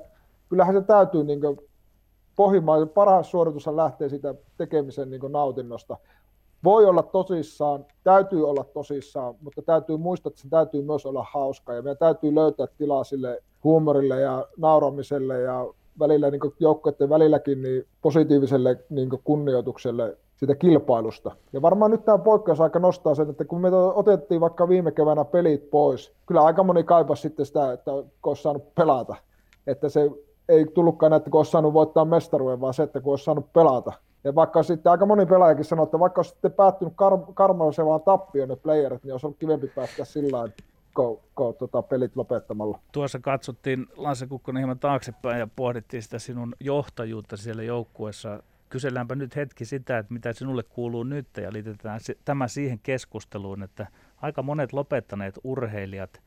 kyllähän 0.49 0.75
se 0.75 0.81
täytyy 0.81 1.25
niin 1.25 1.41
pohjimmaisen 2.37 2.89
paras 2.89 3.31
suoritus 3.31 3.67
lähtee 3.67 4.09
siitä 4.09 4.35
tekemisen 4.57 5.11
niin 5.11 5.21
nautinnosta. 5.29 5.97
Voi 6.65 6.85
olla 6.85 7.03
tosissaan, 7.03 7.87
täytyy 8.05 8.49
olla 8.49 8.65
tosissaan, 8.65 9.35
mutta 9.41 9.63
täytyy 9.63 9.97
muistaa, 9.97 10.31
että 10.31 10.43
se 10.43 10.49
täytyy 10.49 10.83
myös 10.83 11.07
olla 11.07 11.27
hauska 11.33 11.75
ja 11.75 11.83
meidän 11.83 11.99
täytyy 11.99 12.35
löytää 12.35 12.67
tilaa 12.79 13.05
sille 13.05 13.43
huumorille 13.65 14.21
ja 14.21 14.47
nauramiselle 14.57 15.41
ja 15.41 15.67
välillä 15.99 16.31
niin 16.31 16.41
joukkueiden 16.61 17.09
välilläkin 17.09 17.63
niin 17.63 17.87
positiiviselle 18.03 18.85
niin 18.91 19.09
kunnioitukselle 19.25 20.17
siitä 20.37 20.55
kilpailusta. 20.55 21.37
Ja 21.53 21.63
varmaan 21.63 21.91
nyt 21.91 22.05
tämä 22.05 22.19
poikkeusaika 22.19 22.79
nostaa 22.79 23.15
sen, 23.15 23.31
että 23.31 23.45
kun 23.45 23.61
me 23.61 23.69
otettiin 23.95 24.41
vaikka 24.41 24.69
viime 24.69 24.93
keväänä 24.93 25.25
pelit 25.25 25.71
pois, 25.71 26.13
kyllä 26.27 26.43
aika 26.43 26.63
moni 26.63 26.85
kaipasi 26.85 27.23
sitten 27.23 27.47
sitä, 27.47 27.73
että 27.73 27.91
olisi 28.23 28.43
saanut 28.43 28.75
pelata. 28.75 29.17
Että 29.67 29.89
se 29.89 30.11
ei 30.49 30.67
tullutkaan 30.67 31.11
näitä, 31.11 31.31
kun 31.31 31.39
olisi 31.39 31.51
saanut 31.51 31.73
voittaa 31.73 32.05
mestaruuden, 32.05 32.61
vaan 32.61 32.75
se, 32.75 32.83
että 32.83 33.01
kun 33.01 33.13
olisi 33.13 33.25
saanut 33.25 33.53
pelata. 33.53 33.93
Ja 34.25 34.35
vaikka 34.35 34.63
sitten 34.63 34.93
aika 34.93 35.07
moni 35.07 35.27
pelaajakin 35.27 35.65
sanoi, 35.65 35.85
että 35.85 35.99
vaikka 35.99 36.19
olisi 36.19 36.31
sitten 36.31 36.53
päättynyt 36.53 36.95
kar- 36.95 37.33
karmaisevaan 37.35 38.01
tappioon 38.01 38.49
ne 38.49 38.57
playerit, 38.57 39.05
niin 39.05 39.13
olisi 39.13 39.27
ollut 39.27 39.39
kivempi 39.39 39.67
päästä 39.67 40.05
sillä 40.05 40.49
ko, 40.93 41.21
ko, 41.35 41.53
tota, 41.53 41.83
pelit 41.83 42.17
lopettamalla. 42.17 42.79
Tuossa 42.93 43.19
katsottiin 43.19 43.87
Lasse 43.97 44.27
Kukkonen 44.27 44.61
hieman 44.61 44.79
taaksepäin 44.79 45.39
ja 45.39 45.49
pohdittiin 45.57 46.03
sitä 46.03 46.19
sinun 46.19 46.55
johtajuutta 46.61 47.37
siellä 47.37 47.63
joukkueessa. 47.63 48.43
Kyselläänpä 48.73 49.15
nyt 49.15 49.37
hetki 49.37 49.65
sitä, 49.65 49.99
että 49.99 50.13
mitä 50.13 50.33
sinulle 50.33 50.63
kuuluu 50.63 51.03
nyt 51.03 51.27
ja 51.37 51.53
liitetään 51.53 52.01
tämä 52.25 52.49
siihen 52.49 52.79
keskusteluun, 52.83 53.63
että 53.63 53.87
aika 54.17 54.43
monet 54.43 54.73
lopettaneet 54.73 55.39
urheilijat 55.45 56.21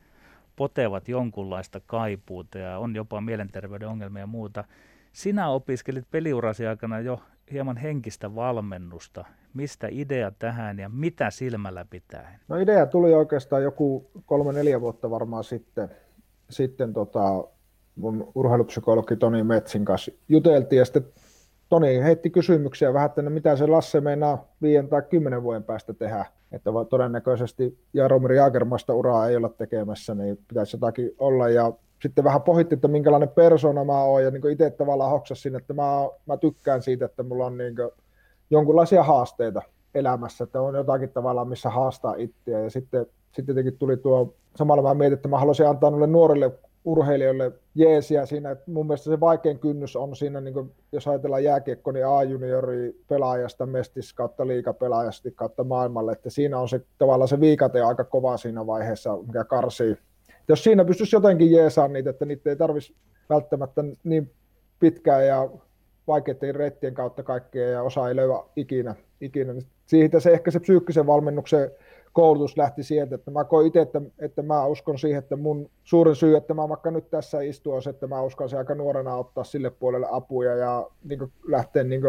potevat 0.56 1.08
jonkunlaista 1.08 1.80
kaipuuta 1.86 2.58
ja 2.58 2.78
on 2.78 2.96
jopa 2.96 3.20
mielenterveyden 3.20 3.88
ongelmia 3.88 4.22
ja 4.22 4.26
muuta. 4.26 4.64
Sinä 5.12 5.48
opiskelit 5.48 6.04
peliurasi 6.10 6.66
aikana 6.66 7.00
jo 7.00 7.20
hieman 7.52 7.76
henkistä 7.76 8.34
valmennusta. 8.34 9.24
Mistä 9.54 9.88
idea 9.90 10.30
tähän 10.30 10.78
ja 10.78 10.88
mitä 10.88 11.30
silmällä 11.30 11.84
pitää? 11.90 12.38
No 12.48 12.56
idea 12.56 12.86
tuli 12.86 13.14
oikeastaan 13.14 13.62
joku 13.62 14.10
kolme-neljä 14.26 14.80
vuotta 14.80 15.10
varmaan 15.10 15.44
sitten, 15.44 15.90
sitten 16.50 16.92
tota, 16.92 17.44
mun 17.96 18.32
urheilupsykologi 18.34 19.16
Toni 19.16 19.42
Metsin 19.42 19.84
kanssa 19.84 20.12
juteltiin 20.28 20.78
ja 20.78 20.84
sitten 20.84 21.06
Toni 21.68 22.02
heitti 22.02 22.30
kysymyksiä 22.30 22.92
vähän, 22.94 23.06
että 23.06 23.22
no 23.22 23.30
mitä 23.30 23.56
se 23.56 23.66
Lasse 23.66 24.00
meinaa 24.00 24.44
viiden 24.62 24.88
tai 24.88 25.02
kymmenen 25.02 25.42
vuoden 25.42 25.64
päästä 25.64 25.94
tehdä. 25.94 26.24
Että 26.52 26.70
todennäköisesti 26.90 27.78
Jaromir 27.94 28.32
Jaagermasta 28.32 28.94
uraa 28.94 29.28
ei 29.28 29.36
olla 29.36 29.48
tekemässä, 29.48 30.14
niin 30.14 30.38
pitäisi 30.48 30.76
jotakin 30.76 31.14
olla. 31.18 31.48
Ja 31.48 31.72
sitten 32.02 32.24
vähän 32.24 32.42
pohitti, 32.42 32.74
että 32.74 32.88
minkälainen 32.88 33.28
persona 33.28 33.84
mä 33.84 34.02
oon, 34.02 34.24
ja 34.24 34.30
niin 34.30 34.50
itse 34.50 34.70
tavallaan 34.70 35.10
hoksasin, 35.10 35.56
että 35.56 35.74
mä, 35.74 36.08
mä 36.26 36.36
tykkään 36.36 36.82
siitä, 36.82 37.04
että 37.04 37.22
mulla 37.22 37.46
on 37.46 37.58
niin 37.58 37.74
jonkunlaisia 38.50 39.02
haasteita 39.02 39.62
elämässä, 39.94 40.44
että 40.44 40.60
on 40.60 40.74
jotakin 40.74 41.08
tavallaan, 41.08 41.48
missä 41.48 41.70
haastaa 41.70 42.14
itseä, 42.14 42.60
ja 42.60 42.70
sitten, 42.70 43.06
sitten 43.32 43.44
tietenkin 43.44 43.78
tuli 43.78 43.96
tuo, 43.96 44.34
samalla 44.56 44.82
mä 44.82 44.94
mietin, 44.94 45.16
että 45.16 45.28
mä 45.28 45.38
haluaisin 45.38 45.68
antaa 45.68 45.90
nuorille 45.90 46.52
urheilijoille 46.86 47.52
jeesiä 47.74 48.26
siinä, 48.26 48.50
että 48.50 48.70
mun 48.70 48.86
mielestä 48.86 49.10
se 49.10 49.20
vaikein 49.20 49.58
kynnys 49.58 49.96
on 49.96 50.16
siinä, 50.16 50.40
niin 50.40 50.54
kuin, 50.54 50.72
jos 50.92 51.08
ajatellaan 51.08 51.44
jääkiekko, 51.44 51.92
niin 51.92 52.06
A-juniori 52.06 52.96
pelaajasta, 53.08 53.66
mestis 53.66 54.12
kautta 54.12 54.46
liikapelaajasta 54.46 55.30
kautta 55.34 55.64
maailmalle, 55.64 56.12
että 56.12 56.30
siinä 56.30 56.58
on 56.58 56.68
se 56.68 56.80
tavallaan 56.98 57.28
se 57.28 57.40
viikate 57.40 57.82
aika 57.82 58.04
kova 58.04 58.36
siinä 58.36 58.66
vaiheessa, 58.66 59.16
mikä 59.26 59.44
karsii 59.44 59.96
jos 60.48 60.64
siinä 60.64 60.84
pystyisi 60.84 61.16
jotenkin 61.16 61.52
jeesaan 61.52 61.92
niitä, 61.92 62.10
että 62.10 62.24
niitä 62.24 62.50
ei 62.50 62.56
tarvitsisi 62.56 62.96
välttämättä 63.28 63.84
niin 64.04 64.30
pitkään 64.80 65.26
ja 65.26 65.50
vaikeiden 66.06 66.54
reittien 66.54 66.94
kautta 66.94 67.22
kaikkea 67.22 67.68
ja 67.68 67.82
osa 67.82 68.08
ei 68.08 68.16
löyä 68.16 68.42
ikinä. 68.56 68.94
ikinä. 69.20 69.52
Niin 69.52 69.66
siitä 69.86 70.20
se 70.20 70.30
ehkä 70.30 70.50
se 70.50 70.60
psyykkisen 70.60 71.06
valmennuksen 71.06 71.70
koulutus 72.16 72.56
lähti 72.56 72.82
sieltä, 72.82 73.14
että 73.14 73.30
mä 73.30 73.44
koin 73.44 73.66
itse, 73.66 73.80
että, 73.80 74.00
että 74.18 74.42
mä 74.42 74.66
uskon 74.66 74.98
siihen, 74.98 75.18
että 75.18 75.36
mun 75.36 75.70
suurin 75.84 76.16
syy, 76.16 76.36
että 76.36 76.54
mä 76.54 76.68
vaikka 76.68 76.90
nyt 76.90 77.10
tässä 77.10 77.40
istun, 77.40 77.74
on 77.74 77.82
se, 77.82 77.90
että 77.90 78.06
mä 78.06 78.22
uskon 78.22 78.48
aika 78.58 78.74
nuorena 78.74 79.14
ottaa 79.14 79.44
sille 79.44 79.70
puolelle 79.70 80.06
apuja 80.10 80.54
ja 80.54 80.86
niin 81.04 81.32
lähteä 81.48 81.84
niin 81.84 82.02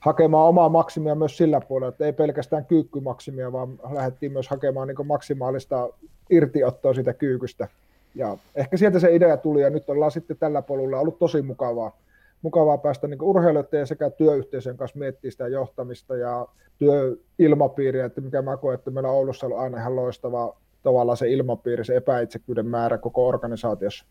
hakemaan 0.00 0.48
omaa 0.48 0.68
maksimia 0.68 1.14
myös 1.14 1.36
sillä 1.36 1.60
puolella, 1.60 1.88
että 1.88 2.04
ei 2.04 2.12
pelkästään 2.12 2.64
kyykkymaksimia, 2.64 3.52
vaan 3.52 3.78
lähdettiin 3.90 4.32
myös 4.32 4.48
hakemaan 4.48 4.88
niin 4.88 5.06
maksimaalista 5.06 5.88
irtiottoa 6.30 6.94
siitä 6.94 7.12
kyykystä. 7.12 7.68
Ja 8.14 8.36
ehkä 8.54 8.76
sieltä 8.76 8.98
se 8.98 9.14
idea 9.14 9.36
tuli 9.36 9.62
ja 9.62 9.70
nyt 9.70 9.90
ollaan 9.90 10.10
sitten 10.10 10.36
tällä 10.36 10.62
polulla 10.62 10.98
ollut 10.98 11.18
tosi 11.18 11.42
mukavaa, 11.42 11.96
mukavaa 12.42 12.78
päästä 12.78 13.08
niin 13.08 13.22
urheilijoiden 13.22 13.86
sekä 13.86 14.10
työyhteisön 14.10 14.76
kanssa 14.76 14.98
miettimään 14.98 15.32
sitä 15.32 15.48
johtamista 15.48 16.16
ja 16.16 16.46
työilmapiiriä, 16.78 18.04
että 18.04 18.20
mikä 18.20 18.42
mä 18.42 18.56
koen, 18.56 18.74
että 18.74 18.90
meillä 18.90 19.10
Oulussa 19.10 19.46
on 19.46 19.58
aina 19.58 19.78
ihan 19.78 19.96
loistava 19.96 20.56
tavallaan 20.82 21.16
se 21.16 21.30
ilmapiiri, 21.30 21.84
se 21.84 21.96
epäitsekyyden 21.96 22.66
määrä 22.66 22.98
koko 22.98 23.28
organisaatiossa. 23.28 24.06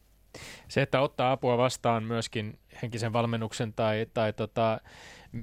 Se, 0.67 0.81
että 0.81 1.01
ottaa 1.01 1.31
apua 1.31 1.57
vastaan 1.57 2.03
myöskin 2.03 2.59
henkisen 2.81 3.13
valmennuksen 3.13 3.73
tai, 3.73 4.07
tai 4.13 4.33
tota, 4.33 4.81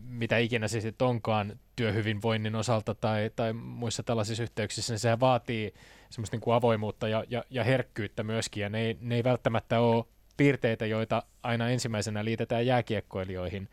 mitä 0.08 0.38
ikinä 0.38 0.68
se 0.68 0.80
sitten 0.80 1.08
onkaan 1.08 1.52
työhyvinvoinnin 1.76 2.54
osalta 2.54 2.94
tai, 2.94 3.30
tai 3.36 3.52
muissa 3.52 4.02
tällaisissa 4.02 4.42
yhteyksissä, 4.42 4.92
niin 4.92 5.00
se 5.00 5.20
vaatii 5.20 5.74
semmoista 6.10 6.34
niin 6.34 6.40
kuin 6.40 6.54
avoimuutta 6.54 7.08
ja, 7.08 7.24
ja, 7.28 7.44
ja 7.50 7.64
herkkyyttä 7.64 8.22
myöskin, 8.22 8.60
ja 8.60 8.68
ne 8.68 8.80
ei, 8.80 8.98
ne 9.00 9.14
ei 9.14 9.24
välttämättä 9.24 9.80
ole 9.80 10.04
piirteitä, 10.36 10.86
joita 10.86 11.22
aina 11.42 11.68
ensimmäisenä 11.68 12.24
liitetään 12.24 12.66
jääkiekkoilijoihin. 12.66 13.68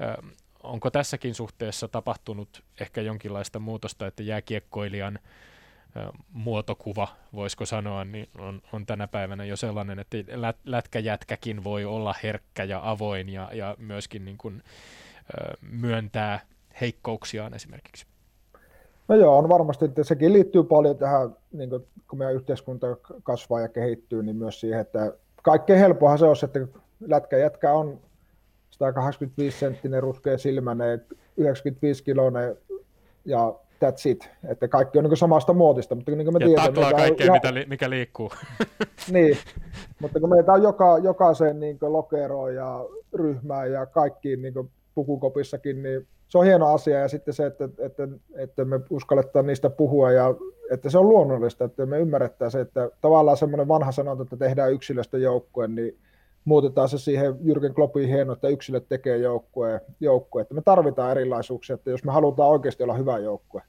Ö, 0.00 0.22
onko 0.62 0.90
tässäkin 0.90 1.34
suhteessa 1.34 1.88
tapahtunut 1.88 2.62
ehkä 2.80 3.00
jonkinlaista 3.00 3.58
muutosta, 3.58 4.06
että 4.06 4.22
jääkiekkoilijan 4.22 5.18
ö, 5.96 6.12
muotokuva, 6.32 7.08
voisiko 7.34 7.66
sanoa, 7.66 8.04
niin 8.04 8.28
on, 8.38 8.62
on 8.72 8.86
tänä 8.86 9.08
päivänä 9.08 9.44
jo 9.44 9.56
sellainen, 9.56 9.98
että 9.98 10.16
lät, 10.34 10.56
lätkäjätkäkin 10.64 11.64
voi 11.64 11.84
olla 11.84 12.14
herkkä 12.22 12.64
ja 12.64 12.80
avoin 12.90 13.28
ja, 13.28 13.50
ja 13.52 13.76
myöskin 13.78 14.24
niin 14.24 14.38
kuin, 14.38 14.62
ö, 15.40 15.54
myöntää 15.70 16.40
heikkouksiaan 16.80 17.54
esimerkiksi. 17.54 18.06
No 19.08 19.14
joo, 19.14 19.38
on 19.38 19.48
varmasti, 19.48 19.84
että 19.84 20.04
sekin 20.04 20.32
liittyy 20.32 20.64
paljon 20.64 20.96
tähän, 20.96 21.36
niin 21.52 21.70
kun 22.08 22.18
meidän 22.18 22.34
yhteiskunta 22.34 22.86
kasvaa 23.22 23.60
ja 23.60 23.68
kehittyy, 23.68 24.22
niin 24.22 24.36
myös 24.36 24.60
siihen, 24.60 24.80
että 24.80 25.12
kaikkein 25.44 25.78
helpohan 25.78 26.18
se 26.18 26.24
on, 26.24 26.36
että 26.44 26.60
lätkä 27.00 27.36
jätkä 27.36 27.72
on 27.72 28.00
185 28.70 29.58
senttinen 29.58 30.02
ruskea 30.02 30.38
silmäinen, 30.38 31.04
95 31.36 32.04
kiloinen 32.04 32.56
ja 33.24 33.54
that's 33.84 34.10
it. 34.10 34.30
Että 34.48 34.68
kaikki 34.68 34.98
on 34.98 35.04
niin 35.04 35.16
samasta 35.16 35.52
muotista. 35.52 35.94
Mutta 35.94 36.10
niin 36.10 36.24
kuin 36.24 36.34
me 36.34 36.44
ja 36.44 36.46
tiedämme, 36.46 36.94
kaikkea, 36.94 37.32
on, 37.32 37.36
mitä, 37.36 37.54
li, 37.54 37.66
mikä 37.68 37.90
liikkuu. 37.90 38.30
niin, 39.12 39.38
mutta 40.00 40.20
kun 40.20 40.30
meitä 40.30 40.52
on 40.52 40.62
joka, 40.62 40.98
jokaisen 40.98 41.60
niin 41.60 41.78
lokeroon 41.80 42.54
ja 42.54 42.84
ryhmään 43.14 43.72
ja 43.72 43.86
kaikkiin 43.86 44.42
niin 44.42 44.54
pukukopissakin, 44.94 45.82
niin 45.82 46.06
se 46.34 46.38
on 46.38 46.44
hieno 46.44 46.74
asia 46.74 46.98
ja 46.98 47.08
sitten 47.08 47.34
se, 47.34 47.46
että, 47.46 47.68
että, 47.78 48.08
että 48.36 48.64
me 48.64 48.80
uskalletaan 48.90 49.46
niistä 49.46 49.70
puhua 49.70 50.12
ja 50.12 50.34
että 50.70 50.90
se 50.90 50.98
on 50.98 51.08
luonnollista, 51.08 51.64
että 51.64 51.86
me 51.86 51.98
ymmärretään 51.98 52.50
se, 52.50 52.60
että 52.60 52.90
tavallaan 53.00 53.36
semmoinen 53.36 53.68
vanha 53.68 53.92
sanonta, 53.92 54.22
että 54.22 54.36
tehdään 54.36 54.72
yksilöstä 54.72 55.18
joukkue, 55.18 55.68
niin 55.68 55.98
muutetaan 56.44 56.88
se 56.88 56.98
siihen 56.98 57.34
Jürgen 57.34 57.74
Kloppin 57.74 58.08
hieno, 58.08 58.32
että 58.32 58.48
yksilöt 58.48 58.88
tekee 58.88 59.16
joukkue, 59.16 59.80
joukkue. 60.00 60.42
Että 60.42 60.54
me 60.54 60.62
tarvitaan 60.64 61.10
erilaisuuksia, 61.10 61.74
että 61.74 61.90
jos 61.90 62.04
me 62.04 62.12
halutaan 62.12 62.50
oikeasti 62.50 62.82
olla 62.82 62.94
hyvä 62.94 63.18
joukkue. 63.18 63.62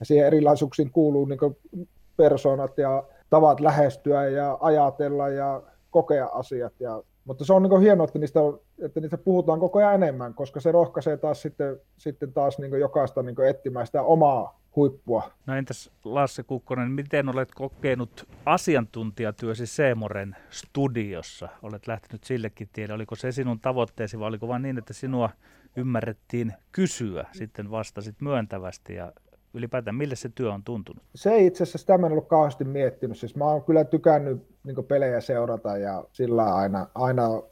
Ja 0.00 0.06
siihen 0.06 0.26
erilaisuuksiin 0.26 0.90
kuuluu 0.90 1.24
niin 1.24 1.88
persoonat 2.16 2.78
ja 2.78 3.04
tavat 3.30 3.60
lähestyä 3.60 4.28
ja 4.28 4.58
ajatella 4.60 5.28
ja 5.28 5.62
kokea 5.90 6.26
asiat. 6.26 6.72
Ja, 6.80 7.02
mutta 7.26 7.44
se 7.44 7.52
on 7.52 7.62
niin 7.62 7.80
hienoa, 7.80 8.04
että 8.04 8.18
niistä, 8.18 8.40
että 8.78 9.00
niistä 9.00 9.18
puhutaan 9.18 9.60
koko 9.60 9.78
ajan 9.78 9.94
enemmän, 9.94 10.34
koska 10.34 10.60
se 10.60 10.72
rohkaisee 10.72 11.16
taas 11.16 11.42
sitten, 11.42 11.80
sitten 11.98 12.32
taas 12.32 12.58
niin 12.58 12.80
jokaista 12.80 13.22
niin 13.22 13.36
etsimään 13.48 13.86
sitä 13.86 14.02
omaa 14.02 14.60
huippua. 14.76 15.30
No 15.46 15.54
entäs 15.56 15.90
Lasse 16.04 16.42
Kukkonen, 16.42 16.90
miten 16.90 17.28
olet 17.28 17.48
kokenut 17.54 18.28
asiantuntijatyösi 18.46 19.66
Seemoren 19.66 20.36
studiossa? 20.50 21.48
Olet 21.62 21.86
lähtenyt 21.86 22.24
sillekin 22.24 22.68
tielle. 22.72 22.94
Oliko 22.94 23.16
se 23.16 23.32
sinun 23.32 23.60
tavoitteesi 23.60 24.18
vai 24.18 24.28
oliko 24.28 24.48
vain 24.48 24.62
niin, 24.62 24.78
että 24.78 24.92
sinua 24.92 25.30
ymmärrettiin 25.76 26.52
kysyä, 26.72 27.26
sitten 27.32 27.70
vastasit 27.70 28.20
myöntävästi 28.20 28.94
ja 28.94 29.12
ylipäätään 29.56 29.94
mille 29.96 30.16
se 30.16 30.28
työ 30.34 30.52
on 30.52 30.64
tuntunut? 30.64 31.02
Se 31.14 31.30
ei 31.30 31.46
itse 31.46 31.62
asiassa 31.62 31.78
sitä 31.78 31.98
mä 31.98 32.06
en 32.06 32.12
ollut 32.12 32.28
kauheasti 32.28 32.64
miettinyt. 32.64 33.18
Siis 33.18 33.36
mä 33.36 33.44
oon 33.44 33.62
kyllä 33.62 33.84
tykännyt 33.84 34.46
niin 34.64 34.84
pelejä 34.88 35.20
seurata 35.20 35.76
ja 35.76 36.04
sillä 36.12 36.54
aina, 36.54 36.86
aina 36.94 37.42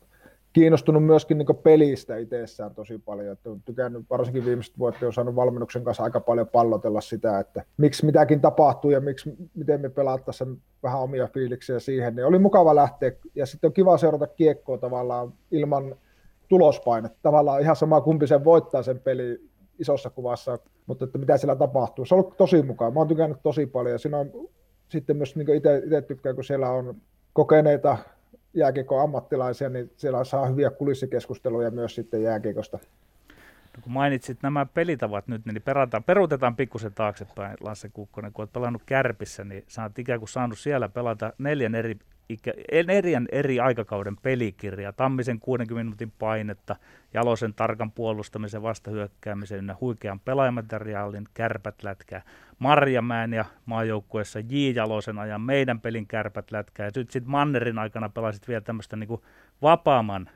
kiinnostunut 0.52 1.04
myöskin 1.04 1.38
niin 1.38 1.56
pelistä 1.62 2.16
itsessään 2.16 2.74
tosi 2.74 2.98
paljon. 2.98 3.32
Että 3.32 3.50
on 3.50 3.62
tykännyt, 3.62 4.04
varsinkin 4.10 4.44
viimeiset 4.44 4.78
vuodet, 4.78 5.02
on 5.02 5.12
saanut 5.12 5.36
valmennuksen 5.36 5.84
kanssa 5.84 6.02
aika 6.04 6.20
paljon 6.20 6.48
pallotella 6.48 7.00
sitä, 7.00 7.38
että 7.38 7.64
miksi 7.76 8.06
mitäkin 8.06 8.40
tapahtuu 8.40 8.90
ja 8.90 9.00
miksi, 9.00 9.34
miten 9.54 9.80
me 9.80 9.88
pelattaisiin 9.88 10.62
vähän 10.82 11.00
omia 11.00 11.26
fiiliksiä 11.26 11.78
siihen. 11.78 12.16
Niin 12.16 12.26
oli 12.26 12.38
mukava 12.38 12.74
lähteä 12.74 13.12
ja 13.34 13.46
sitten 13.46 13.68
on 13.68 13.74
kiva 13.74 13.98
seurata 13.98 14.26
kiekkoa 14.26 14.78
tavallaan 14.78 15.32
ilman 15.50 15.96
tulospainetta. 16.48 17.18
Tavallaan 17.22 17.60
ihan 17.60 17.76
sama 17.76 18.00
kumpi 18.00 18.26
sen 18.26 18.44
voittaa 18.44 18.82
sen 18.82 19.00
peli 19.00 19.40
isossa 19.78 20.10
kuvassa, 20.10 20.58
mutta 20.86 21.04
että 21.04 21.18
mitä 21.18 21.36
siellä 21.36 21.56
tapahtuu. 21.56 22.04
Se 22.04 22.14
on 22.14 22.20
ollut 22.20 22.36
tosi 22.36 22.62
mukava. 22.62 22.90
Mä 22.90 23.00
oon 23.00 23.08
tykännyt 23.08 23.38
tosi 23.42 23.66
paljon 23.66 23.98
siinä 23.98 24.18
on 24.18 24.30
sitten 24.88 25.16
myös 25.16 25.36
niin 25.36 25.54
itse 25.54 26.02
tykkään, 26.08 26.34
kun 26.34 26.44
siellä 26.44 26.70
on 26.70 26.96
kokeneita 27.32 27.98
jääkiekon 28.54 29.02
ammattilaisia, 29.02 29.68
niin 29.68 29.92
siellä 29.96 30.24
saa 30.24 30.46
hyviä 30.46 30.70
kulissikeskusteluja 30.70 31.70
myös 31.70 31.94
sitten 31.94 32.22
jääkiekosta. 32.22 32.78
No 33.76 33.82
kun 33.82 33.92
mainitsit 33.92 34.38
nämä 34.42 34.66
pelitavat 34.66 35.28
nyt, 35.28 35.46
niin 35.46 35.62
perataan, 35.62 36.04
peruutetaan 36.04 36.56
pikkusen 36.56 36.94
taaksepäin, 36.94 37.56
Lasse 37.60 37.88
Kukkonen, 37.88 38.32
kun 38.32 38.42
olet 38.42 38.52
pelannut 38.52 38.82
Kärpissä, 38.86 39.44
niin 39.44 39.64
sä 39.68 39.82
oot 39.82 39.98
ikään 39.98 40.18
kuin 40.18 40.28
saanut 40.28 40.58
siellä 40.58 40.88
pelata 40.88 41.32
neljän 41.38 41.74
eri 41.74 41.96
ikä, 42.28 42.52
neljän 42.86 43.28
eri 43.32 43.60
aikakauden 43.60 44.16
pelikirja, 44.16 44.92
Tammisen 44.92 45.40
60 45.40 45.74
minuutin 45.74 46.12
painetta, 46.18 46.76
Jalosen 47.14 47.54
tarkan 47.54 47.92
puolustamisen, 47.92 48.62
vastahyökkäämisen 48.62 49.58
ynnä 49.58 49.76
huikean 49.80 50.20
pelaajamateriaalin, 50.20 51.28
kärpät 51.34 51.82
lätkää, 51.82 52.22
Marjamäen 52.58 53.32
ja 53.32 53.44
maajoukkueessa 53.66 54.40
J. 54.40 54.70
Jalosen 54.74 55.18
ajan 55.18 55.40
meidän 55.40 55.80
pelin 55.80 56.06
kärpät 56.06 56.50
lätkää, 56.50 56.86
ja 56.86 56.90
sitten 56.90 57.12
sit 57.12 57.26
Mannerin 57.26 57.78
aikana 57.78 58.08
pelasit 58.08 58.48
vielä 58.48 58.60
tämmöistä 58.60 58.96
niin 58.96 59.22
vapaamman 59.62 60.30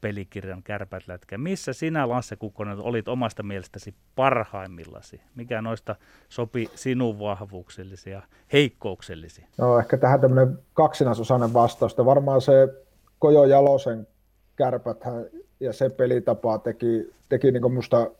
pelikirjan 0.00 0.62
kärpät 0.62 1.08
lätkä. 1.08 1.38
Missä 1.38 1.72
sinä, 1.72 2.08
Lasse 2.08 2.36
Kukkonen, 2.36 2.78
olit 2.78 3.08
omasta 3.08 3.42
mielestäsi 3.42 3.94
parhaimmillasi? 4.14 5.20
Mikä 5.34 5.62
noista 5.62 5.96
sopi 6.28 6.70
sinun 6.74 7.18
vahvuuksellisi 7.18 8.10
ja 8.10 8.22
heikkouksellisi? 8.52 9.44
No 9.58 9.78
ehkä 9.78 9.96
tähän 9.96 10.20
tämmöinen 10.20 10.58
kaksinaisosainen 10.74 11.52
vastausta. 11.52 12.04
Varmaan 12.04 12.40
se 12.40 12.52
Kojo 13.18 13.44
Jalosen 13.44 14.06
kärpät 14.56 15.04
ja 15.60 15.72
se 15.72 15.88
pelitapa 15.88 16.58
teki, 16.58 17.12
teki 17.28 17.52
niin 17.52 17.72
musta 17.72 18.10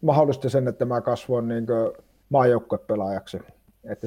mahdollisesti 0.00 0.50
sen, 0.50 0.68
että 0.68 0.84
mä 0.84 1.00
kasvoin 1.00 1.48
niin 1.48 1.66
maajoukkuepelaajaksi. 2.28 3.38
Että 3.88 4.06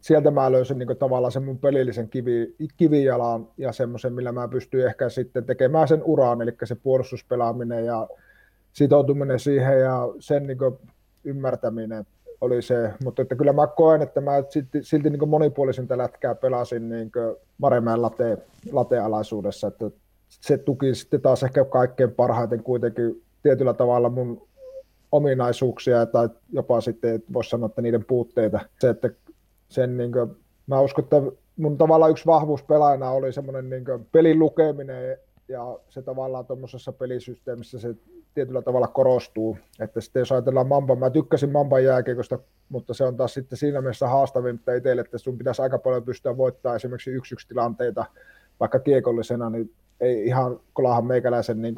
sieltä 0.00 0.30
mä 0.30 0.52
löysin 0.52 0.78
niin 0.78 0.96
tavallaan 0.98 1.32
sen 1.32 1.44
mun 1.44 1.58
pelillisen 1.58 2.08
kivi, 2.08 2.54
kivijalan 2.76 3.48
ja 3.58 3.72
semmoisen, 3.72 4.12
millä 4.12 4.32
mä 4.32 4.48
pystyin 4.48 4.86
ehkä 4.86 5.08
sitten 5.08 5.44
tekemään 5.44 5.88
sen 5.88 6.02
uraan, 6.04 6.42
eli 6.42 6.52
se 6.64 6.74
puolustuspelaaminen 6.74 7.86
ja 7.86 8.08
sitoutuminen 8.72 9.38
siihen 9.38 9.80
ja 9.80 10.08
sen 10.18 10.46
niin 10.46 10.58
ymmärtäminen 11.24 12.06
oli 12.40 12.62
se, 12.62 12.92
mutta 13.04 13.22
että 13.22 13.34
kyllä 13.34 13.52
mä 13.52 13.66
koen, 13.66 14.02
että 14.02 14.20
mä 14.20 14.32
silti, 14.48 14.82
silti 14.82 15.10
niin 15.10 15.28
monipuolisinta 15.28 15.98
lätkää 15.98 16.34
pelasin 16.34 16.88
niin 16.88 17.10
Maremäen 17.58 18.02
late, 18.02 18.38
latealaisuudessa, 18.72 19.66
että 19.66 19.90
se 20.28 20.58
tuki 20.58 20.94
sitten 20.94 21.20
taas 21.20 21.42
ehkä 21.42 21.64
kaikkein 21.64 22.10
parhaiten 22.10 22.62
kuitenkin 22.62 23.22
tietyllä 23.42 23.74
tavalla 23.74 24.08
mun 24.08 24.48
ominaisuuksia 25.16 26.06
tai 26.06 26.28
jopa 26.52 26.80
sitten 26.80 27.22
voisi 27.32 27.50
sanoa, 27.50 27.66
että 27.66 27.82
niiden 27.82 28.04
puutteita. 28.04 28.60
Se, 28.80 28.88
että 28.88 29.10
sen 29.68 29.96
niin 29.96 30.12
kuin, 30.12 30.36
mä 30.66 30.80
uskon, 30.80 31.04
että 31.04 31.22
mun 31.56 31.78
tavallaan 31.78 32.10
yksi 32.10 32.26
vahvuus 32.26 32.62
pelaajana 32.62 33.10
oli 33.10 33.32
semmoinen 33.32 33.70
niin 33.70 33.84
pelin 34.12 34.38
lukeminen 34.38 35.16
ja 35.48 35.78
se 35.88 36.02
tavallaan 36.02 36.46
tuommoisessa 36.46 36.92
pelisysteemissä 36.92 37.78
se 37.78 37.94
tietyllä 38.34 38.62
tavalla 38.62 38.88
korostuu. 38.88 39.58
Että 39.80 40.00
sitten 40.00 40.20
jos 40.20 40.32
ajatellaan 40.32 40.66
Mamba, 40.66 40.96
mä 40.96 41.10
tykkäsin 41.10 41.52
Mamban 41.52 41.84
jääkiekosta, 41.84 42.38
mutta 42.68 42.94
se 42.94 43.04
on 43.04 43.16
taas 43.16 43.34
sitten 43.34 43.58
siinä 43.58 43.80
mielessä 43.80 44.08
haastavinta 44.08 44.74
itselle, 44.74 45.00
että 45.00 45.18
sun 45.18 45.38
pitäisi 45.38 45.62
aika 45.62 45.78
paljon 45.78 46.02
pystyä 46.02 46.36
voittamaan 46.36 46.76
esimerkiksi 46.76 47.10
yksi 47.10 47.48
tilanteita 47.48 48.04
vaikka 48.60 48.78
kiekollisena, 48.78 49.50
niin 49.50 49.72
ei 50.00 50.26
ihan 50.26 50.60
kolahan 50.72 51.06
meikäläisen 51.06 51.62
niin 51.62 51.74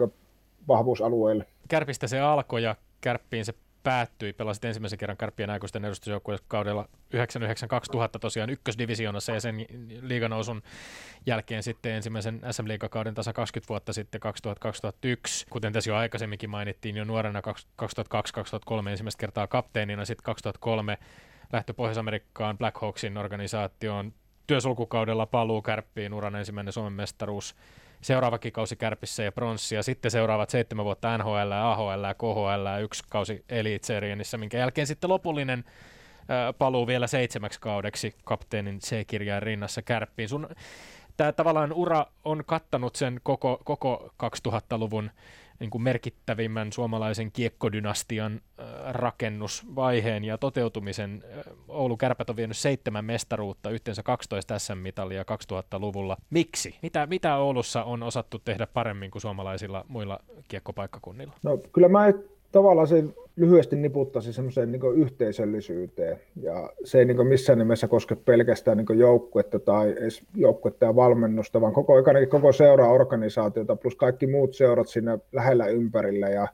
vahvuusalueelle. 0.69 1.47
Kärpistä 1.69 2.07
se 2.07 2.21
alkoi 2.21 2.63
ja 2.63 2.77
Kärppiin 3.01 3.45
se 3.45 3.55
päättyi. 3.83 4.33
Pelasit 4.33 4.65
ensimmäisen 4.65 4.99
kerran 4.99 5.17
Kärppien 5.17 5.51
aikuisten 5.51 5.85
edustusjoukkueessa 5.85 6.45
kaudella 6.49 6.89
99-2000 7.15 8.19
tosiaan 8.21 8.51
ykkösdivisioonassa 8.51 9.33
ja 9.33 9.41
sen 9.41 9.67
liiganousun 10.01 10.63
jälkeen 11.27 11.63
sitten 11.63 11.93
ensimmäisen 11.93 12.41
SM 12.51 12.69
Liigakauden 12.69 13.15
tasa 13.15 13.33
20 13.33 13.69
vuotta 13.69 13.93
sitten 13.93 14.21
2000-2001. 14.25 15.47
Kuten 15.51 15.73
tässä 15.73 15.91
jo 15.91 15.97
aikaisemminkin 15.97 16.51
mainittiin, 16.51 16.97
jo 16.97 17.05
nuorena 17.05 17.41
2002-2003 17.41 18.89
ensimmäistä 18.89 19.21
kertaa 19.21 19.47
kapteenina, 19.47 20.05
sitten 20.05 20.25
2003 20.25 20.99
lähtö 21.53 21.75
Pohjois-Amerikkaan 21.75 22.59
Black 22.59 22.81
Hawksin 22.81 23.19
organisaatioon 23.19 24.13
työsulkukaudella 24.47 25.27
paluu 25.27 25.63
Kärppiin 25.63 26.15
uran 26.15 26.37
ensimmäinen 26.37 26.73
Suomen 26.73 26.93
mestaruus 26.93 27.55
seuraavakin 28.01 28.53
kausi 28.53 28.77
Kärpissä 28.77 29.23
ja 29.23 29.33
Pronssia, 29.33 29.83
sitten 29.83 30.11
seuraavat 30.11 30.51
seitsemän 30.51 30.85
vuotta 30.85 31.19
NHL, 31.19 31.53
AHL, 31.53 32.05
KHL, 32.19 32.83
yksi 32.83 33.03
kausi 33.11 33.45
Elite 33.49 34.01
minkä 34.37 34.59
jälkeen 34.59 34.87
sitten 34.87 35.11
lopullinen 35.11 35.65
paluu 36.59 36.87
vielä 36.87 37.07
seitsemäksi 37.07 37.61
kaudeksi 37.61 38.15
kapteenin 38.25 38.79
C-kirjaan 38.79 39.43
rinnassa 39.43 39.83
Kärppiin. 39.83 40.29
Sun 40.29 40.49
tämä 41.17 41.33
tavallaan 41.33 41.73
ura 41.73 42.07
on 42.25 42.45
kattanut 42.47 42.97
sen 42.97 43.21
koko, 43.23 43.61
koko 43.65 44.11
2000-luvun 44.49 45.11
niin 45.61 45.71
kuin 45.71 45.83
merkittävimmän 45.83 46.73
suomalaisen 46.73 47.33
kiekkodynastian 47.33 48.41
rakennusvaiheen 48.89 50.25
ja 50.25 50.39
toteutumisen. 50.39 51.25
Oulu 51.69 51.97
Kärpät 51.97 52.31
on 52.31 52.37
vienyt 52.37 52.57
seitsemän 52.57 53.05
mestaruutta, 53.05 53.71
yhteensä 53.71 54.03
12 54.03 54.59
SM-mitalia 54.59 55.23
2000-luvulla. 55.23 56.17
Miksi? 56.31 56.75
Mitä, 56.83 57.07
mitä 57.07 57.37
Oulussa 57.37 57.85
on 57.85 58.03
osattu 58.03 58.39
tehdä 58.39 58.67
paremmin 58.67 59.11
kuin 59.11 59.23
suomalaisilla 59.23 59.85
muilla 59.89 60.19
kiekkopaikkakunnilla? 60.49 61.33
No 61.43 61.59
kyllä 61.73 61.89
mä 61.89 62.07
tavallaan 62.53 62.89
se 62.89 63.05
lyhyesti 63.37 63.77
niputtaisi 63.77 64.33
semmoiseen 64.33 64.73
niin 64.73 64.95
yhteisöllisyyteen. 64.95 66.21
Ja 66.43 66.71
se 66.85 66.99
ei 66.99 67.05
niin 67.05 67.27
missään 67.27 67.59
nimessä 67.59 67.89
koske 67.89 68.15
pelkästään 68.15 68.77
niin 68.77 68.99
joukkuetta 68.99 69.59
tai 69.59 69.91
edes 69.91 70.23
joukkuetta 70.35 70.85
ja 70.85 70.97
valmennusta, 70.97 71.61
vaan 71.61 71.73
koko, 71.73 71.93
koko 72.31 72.53
seura-organisaatiota 72.53 73.77
plus 73.77 73.97
kaikki 73.97 74.27
muut 74.27 74.55
seurat 74.55 74.89
siinä 74.89 75.19
lähellä 75.33 75.67
ympärillä. 75.67 76.29
Ja 76.29 76.49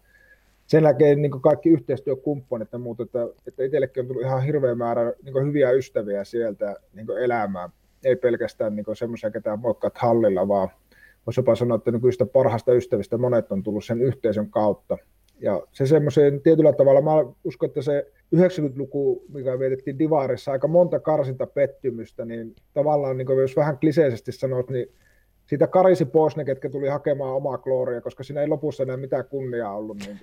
sen 0.66 0.84
jälkeen 0.84 1.22
niin 1.22 1.40
kaikki 1.40 1.68
yhteistyökumppanit 1.68 2.72
ja 2.72 2.78
muut, 2.78 3.00
että, 3.00 3.28
että 3.46 3.64
itsellekin 3.64 4.00
on 4.00 4.06
tullut 4.06 4.22
ihan 4.22 4.42
hirveä 4.42 4.74
määrä 4.74 5.12
niin 5.22 5.46
hyviä 5.46 5.70
ystäviä 5.70 6.24
sieltä 6.24 6.76
niin 6.94 7.06
elämään. 7.18 7.70
Ei 8.04 8.16
pelkästään 8.16 8.76
niin 8.76 8.86
semmoisia, 8.94 9.30
ketä 9.30 9.56
moikkaat 9.56 9.98
hallilla, 9.98 10.48
vaan 10.48 10.68
voisi 11.26 11.40
jopa 11.40 11.54
sanoa, 11.54 11.76
että 11.76 11.90
nykyistä 11.90 12.26
parhaista 12.26 12.72
ystävistä 12.72 13.18
monet 13.18 13.52
on 13.52 13.62
tullut 13.62 13.84
sen 13.84 14.00
yhteisön 14.00 14.50
kautta. 14.50 14.98
Ja 15.40 15.62
se 15.72 15.86
semmoiseen 15.86 16.40
tietyllä 16.40 16.72
tavalla, 16.72 17.00
mä 17.00 17.10
uskon, 17.44 17.66
että 17.66 17.82
se 17.82 18.12
90-luku, 18.36 19.24
mikä 19.32 19.58
vietettiin 19.58 19.98
Divarissa, 19.98 20.52
aika 20.52 20.68
monta 20.68 21.00
karsinta 21.00 21.46
pettymystä, 21.46 22.24
niin 22.24 22.54
tavallaan, 22.74 23.16
niin 23.16 23.38
jos 23.40 23.56
vähän 23.56 23.78
kliseisesti 23.78 24.32
sanot, 24.32 24.70
niin 24.70 24.88
siitä 25.46 25.66
karisi 25.66 26.04
pois 26.04 26.36
ne, 26.36 26.44
ketkä 26.44 26.70
tuli 26.70 26.88
hakemaan 26.88 27.34
omaa 27.34 27.58
klooria, 27.58 28.00
koska 28.00 28.22
siinä 28.22 28.40
ei 28.40 28.48
lopussa 28.48 28.82
enää 28.82 28.96
mitään 28.96 29.24
kunniaa 29.24 29.76
ollut. 29.76 29.96
Niin 29.98 30.20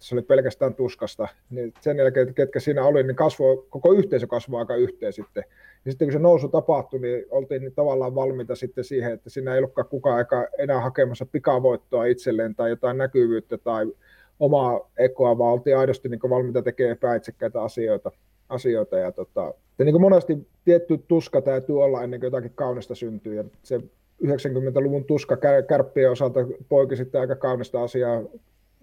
se 0.00 0.14
oli 0.14 0.22
pelkästään 0.22 0.74
tuskasta. 0.74 1.28
Niin 1.50 1.72
sen 1.80 1.96
jälkeen, 1.96 2.34
ketkä 2.34 2.60
siinä 2.60 2.84
oli, 2.84 3.02
niin 3.02 3.16
kasvoi, 3.16 3.64
koko 3.70 3.92
yhteisö 3.92 4.26
kasvoi 4.26 4.60
aika 4.60 4.76
yhteen 4.76 5.12
sitten. 5.12 5.44
Ja 5.84 5.92
sitten 5.92 6.08
kun 6.08 6.12
se 6.12 6.18
nousu 6.18 6.48
tapahtui, 6.48 7.00
niin 7.00 7.24
oltiin 7.30 7.62
niin 7.62 7.74
tavallaan 7.74 8.14
valmiita 8.14 8.54
sitten 8.54 8.84
siihen, 8.84 9.12
että 9.12 9.30
siinä 9.30 9.52
ei 9.52 9.58
ollutkaan 9.58 9.88
kukaan 9.88 10.26
enää 10.58 10.80
hakemassa 10.80 11.26
pikavoittoa 11.26 12.04
itselleen 12.04 12.54
tai 12.54 12.70
jotain 12.70 12.98
näkyvyyttä 12.98 13.58
tai 13.58 13.92
omaa 14.40 14.80
ekoa, 14.98 15.38
vaan 15.38 15.52
oltiin 15.52 15.76
aidosti 15.78 16.08
niin 16.08 16.20
valmiita 16.30 16.62
tekemään 16.62 16.92
epäitsekkäitä 16.92 17.62
asioita. 17.62 18.10
asioita 18.48 18.98
ja 18.98 19.12
tota, 19.12 19.54
ja 19.78 19.84
niin 19.84 20.00
monesti 20.00 20.48
tietty 20.64 20.98
tuska 20.98 21.40
täytyy 21.40 21.82
olla 21.82 22.02
ennen 22.02 22.20
kuin 22.20 22.26
jotakin 22.26 22.52
kaunista 22.54 22.94
syntyy. 22.94 23.34
Ja 23.34 23.44
se 23.62 23.80
90-luvun 24.24 25.04
tuska 25.04 25.36
kärppien 25.68 26.10
osalta 26.10 26.40
poiki 26.68 26.96
sitten 26.96 27.20
aika 27.20 27.36
kaunista 27.36 27.82
asiaa 27.82 28.22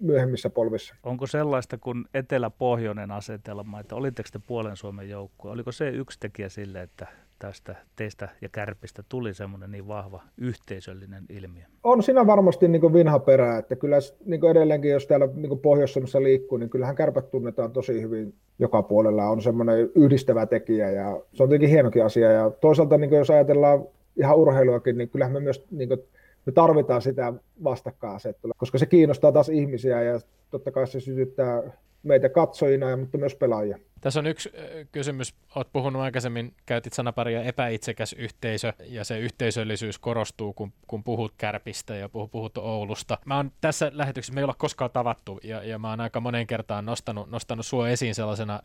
myöhemmissä 0.00 0.50
polvissa. 0.50 0.94
Onko 1.02 1.26
sellaista 1.26 1.78
kuin 1.78 2.04
etelä-pohjoinen 2.14 3.10
asetelma, 3.10 3.80
että 3.80 3.94
olitteko 3.94 4.28
te 4.32 4.40
puolen 4.46 4.76
Suomen 4.76 5.08
joukkue? 5.08 5.50
Oliko 5.50 5.72
se 5.72 5.88
yksi 5.88 6.20
tekijä 6.20 6.48
sille, 6.48 6.82
että 6.82 7.06
tästä 7.46 7.76
teistä 7.96 8.28
ja 8.42 8.48
kärpistä 8.48 9.02
tuli 9.08 9.34
semmoinen 9.34 9.70
niin 9.70 9.88
vahva 9.88 10.22
yhteisöllinen 10.38 11.24
ilmiö? 11.28 11.64
On 11.82 12.02
siinä 12.02 12.26
varmasti 12.26 12.68
niin 12.68 12.92
vinha 12.92 13.18
perä, 13.18 13.58
että 13.58 13.76
kyllä 13.76 13.96
niin 14.24 14.44
edelleenkin, 14.44 14.90
jos 14.90 15.06
täällä 15.06 15.28
niin 15.34 15.58
pohjois 15.58 15.94
liikkuu, 16.18 16.58
niin 16.58 16.70
kyllähän 16.70 16.96
kärpät 16.96 17.30
tunnetaan 17.30 17.72
tosi 17.72 18.02
hyvin 18.02 18.34
joka 18.58 18.82
puolella, 18.82 19.28
on 19.28 19.42
semmoinen 19.42 19.90
yhdistävä 19.94 20.46
tekijä 20.46 20.90
ja 20.90 21.20
se 21.32 21.42
on 21.42 21.48
tietenkin 21.48 21.70
hienokin 21.70 22.04
asia. 22.04 22.32
Ja 22.32 22.50
toisaalta 22.50 22.98
niin 22.98 23.12
jos 23.12 23.30
ajatellaan 23.30 23.84
ihan 24.16 24.36
urheiluakin, 24.36 24.98
niin 24.98 25.08
kyllähän 25.08 25.34
me 25.34 25.40
myös 25.40 25.66
niin 25.70 25.88
kuin, 25.88 26.00
me 26.46 26.52
tarvitaan 26.52 27.02
sitä 27.02 27.32
vastakkainasettelua, 27.64 28.54
koska 28.58 28.78
se 28.78 28.86
kiinnostaa 28.86 29.32
taas 29.32 29.48
ihmisiä 29.48 30.02
ja 30.02 30.20
totta 30.54 30.70
kai 30.70 30.86
se 30.86 31.00
sytyttää 31.00 31.62
meitä 32.02 32.28
katsojina, 32.28 32.96
mutta 32.96 33.18
myös 33.18 33.34
pelaajia. 33.34 33.78
Tässä 34.00 34.20
on 34.20 34.26
yksi 34.26 34.52
kysymys. 34.92 35.34
Olet 35.54 35.68
puhunut 35.72 36.02
aikaisemmin, 36.02 36.54
käytit 36.66 36.92
sanaparia 36.92 37.42
epäitsekäs 37.42 38.12
yhteisö, 38.12 38.72
ja 38.86 39.04
se 39.04 39.18
yhteisöllisyys 39.18 39.98
korostuu, 39.98 40.52
kun, 40.52 40.72
kun 40.86 41.04
puhut 41.04 41.34
Kärpistä 41.38 41.96
ja 41.96 42.08
puhut, 42.08 42.30
puhut 42.30 42.58
Oulusta. 42.58 43.18
Mä 43.24 43.36
oon 43.36 43.52
tässä 43.60 43.90
lähetyksessä, 43.94 44.34
me 44.34 44.40
ei 44.40 44.44
olla 44.44 44.54
koskaan 44.58 44.90
tavattu, 44.90 45.40
ja, 45.42 45.64
ja 45.64 45.78
mä 45.78 45.90
oon 45.90 46.00
aika 46.00 46.20
monen 46.20 46.46
kertaan 46.46 46.86
nostanut, 46.86 47.30
nostanut 47.30 47.66
sua 47.66 47.88
esiin 47.88 48.14
sellaisena 48.14 48.60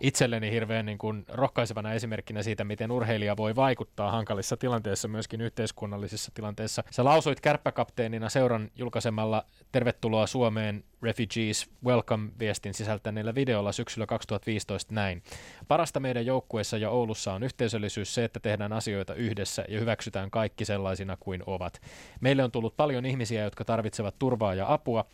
itselleni 0.00 0.50
hirveän 0.50 0.86
niin 0.86 0.98
kuin 0.98 1.24
rohkaisevana 1.28 1.92
esimerkkinä 1.92 2.42
siitä, 2.42 2.64
miten 2.64 2.90
urheilija 2.92 3.36
voi 3.36 3.56
vaikuttaa 3.56 4.10
hankalissa 4.10 4.56
tilanteissa, 4.56 5.08
myöskin 5.08 5.40
yhteiskunnallisissa 5.40 6.32
tilanteissa. 6.34 6.84
Sä 6.90 7.04
lausuit 7.04 7.40
kärppäkapteenina 7.40 8.28
seuran 8.28 8.70
julkaisemalla 8.76 9.44
Tervetuloa 9.72 10.26
Suomeen 10.26 10.84
Refugees 11.02 11.70
Welcome-viestin 11.84 12.74
sisältäneellä 12.74 13.34
videolla 13.34 13.72
syksyllä 13.72 14.06
2015 14.06 14.94
näin. 14.94 15.22
Parasta 15.68 16.00
meidän 16.00 16.26
joukkueessa 16.26 16.76
ja 16.76 16.90
Oulussa 16.90 17.32
on 17.32 17.42
yhteisöllisyys 17.42 18.14
se, 18.14 18.24
että 18.24 18.40
tehdään 18.40 18.72
asioita 18.72 19.14
yhdessä 19.14 19.64
ja 19.68 19.80
hyväksytään 19.80 20.30
kaikki 20.30 20.64
sellaisina 20.64 21.16
kuin 21.20 21.42
ovat. 21.46 21.80
Meille 22.20 22.44
on 22.44 22.52
tullut 22.52 22.76
paljon 22.76 23.06
ihmisiä, 23.06 23.44
jotka 23.44 23.64
tarvitsevat 23.64 24.18
turvaa 24.18 24.54
ja 24.54 24.72
apua. 24.72 25.04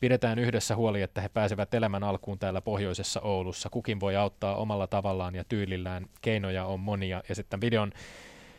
Pidetään 0.00 0.38
yhdessä 0.38 0.76
huoli, 0.76 1.02
että 1.02 1.20
he 1.20 1.28
pääsevät 1.28 1.74
elämän 1.74 2.04
alkuun 2.04 2.38
täällä 2.38 2.60
pohjoisessa 2.60 3.20
Oulussa. 3.20 3.70
Kukin 3.70 4.00
voi 4.00 4.16
auttaa 4.16 4.56
omalla 4.56 4.86
tavallaan 4.86 5.34
ja 5.34 5.44
tyylillään. 5.44 6.06
Keinoja 6.20 6.64
on 6.64 6.80
monia. 6.80 7.22
Ja 7.28 7.34
sitten 7.34 7.60
videon 7.60 7.92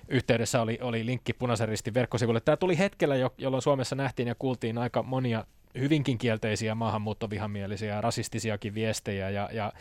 yhteydessä 0.07 0.61
oli, 0.61 0.80
oli 0.82 1.05
linkki 1.05 1.34
punaisen 1.34 1.67
ristin 1.67 1.93
verkkosivuille. 1.93 2.39
Tämä 2.41 2.57
tuli 2.57 2.77
hetkellä, 2.77 3.15
jolloin 3.38 3.61
Suomessa 3.61 3.95
nähtiin 3.95 4.27
ja 4.27 4.36
kuultiin 4.36 4.77
aika 4.77 5.03
monia 5.03 5.45
hyvinkin 5.80 6.17
kielteisiä 6.17 6.76
maahanmuuttovihamielisiä 6.76 8.01
rasistisiakin 8.01 8.74
viestejä 8.74 9.30
ja, 9.30 9.49
ja 9.53 9.74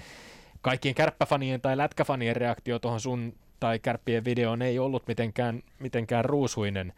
kaikkien 0.61 0.95
kärppäfanien 0.95 1.61
tai 1.61 1.76
lätkäfanien 1.76 2.36
reaktio 2.36 2.78
tuohon 2.78 3.01
sun 3.01 3.32
tai 3.61 3.78
kärppien 3.78 4.24
videoon 4.24 4.62
ei 4.62 4.78
ollut 4.78 5.07
mitenkään, 5.07 5.62
mitenkään 5.78 6.24
ruusuinen. 6.24 6.93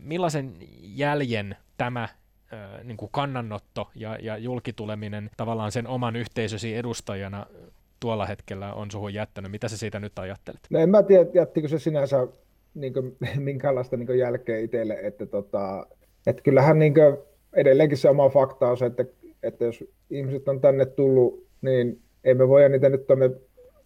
Millaisen 0.00 0.54
jäljen 0.80 1.56
tämä 1.76 2.08
niin 2.84 2.96
kuin 2.96 3.10
kannanotto 3.12 3.90
ja, 3.94 4.18
ja 4.20 4.36
julkituleminen 4.36 5.30
tavallaan 5.36 5.72
sen 5.72 5.86
oman 5.86 6.16
yhteisösi 6.16 6.76
edustajana 6.76 7.46
tuolla 8.00 8.26
hetkellä 8.26 8.72
on 8.72 8.90
suhun 8.90 9.14
jättänyt? 9.14 9.50
Mitä 9.50 9.68
sä 9.68 9.76
siitä 9.76 10.00
nyt 10.00 10.18
ajattelet? 10.18 10.60
No 10.70 10.78
en 10.78 10.90
mä 10.90 11.02
tiedä, 11.02 11.30
jättikö 11.34 11.68
se 11.68 11.78
sinänsä 11.78 12.26
niin 12.74 12.92
kuin, 12.92 13.16
minkälaista 13.36 13.96
niin 13.96 14.18
jälkeä 14.18 14.58
itselle, 14.58 14.98
että, 15.02 15.26
tota, 15.26 15.86
että 16.26 16.42
kyllähän 16.42 16.78
niin 16.78 16.94
kuin, 16.94 17.18
edelleenkin 17.52 17.98
se 17.98 18.08
oma 18.08 18.28
fakta 18.28 18.68
on 18.68 18.76
se, 18.76 18.86
että, 18.86 19.04
että 19.42 19.64
jos 19.64 19.84
ihmiset 20.10 20.48
on 20.48 20.60
tänne 20.60 20.86
tullut, 20.86 21.46
niin 21.62 22.00
emme 22.24 22.48
voi 22.48 22.68
niitä 22.68 22.88
nyt 22.88 23.06
tuonne 23.06 23.30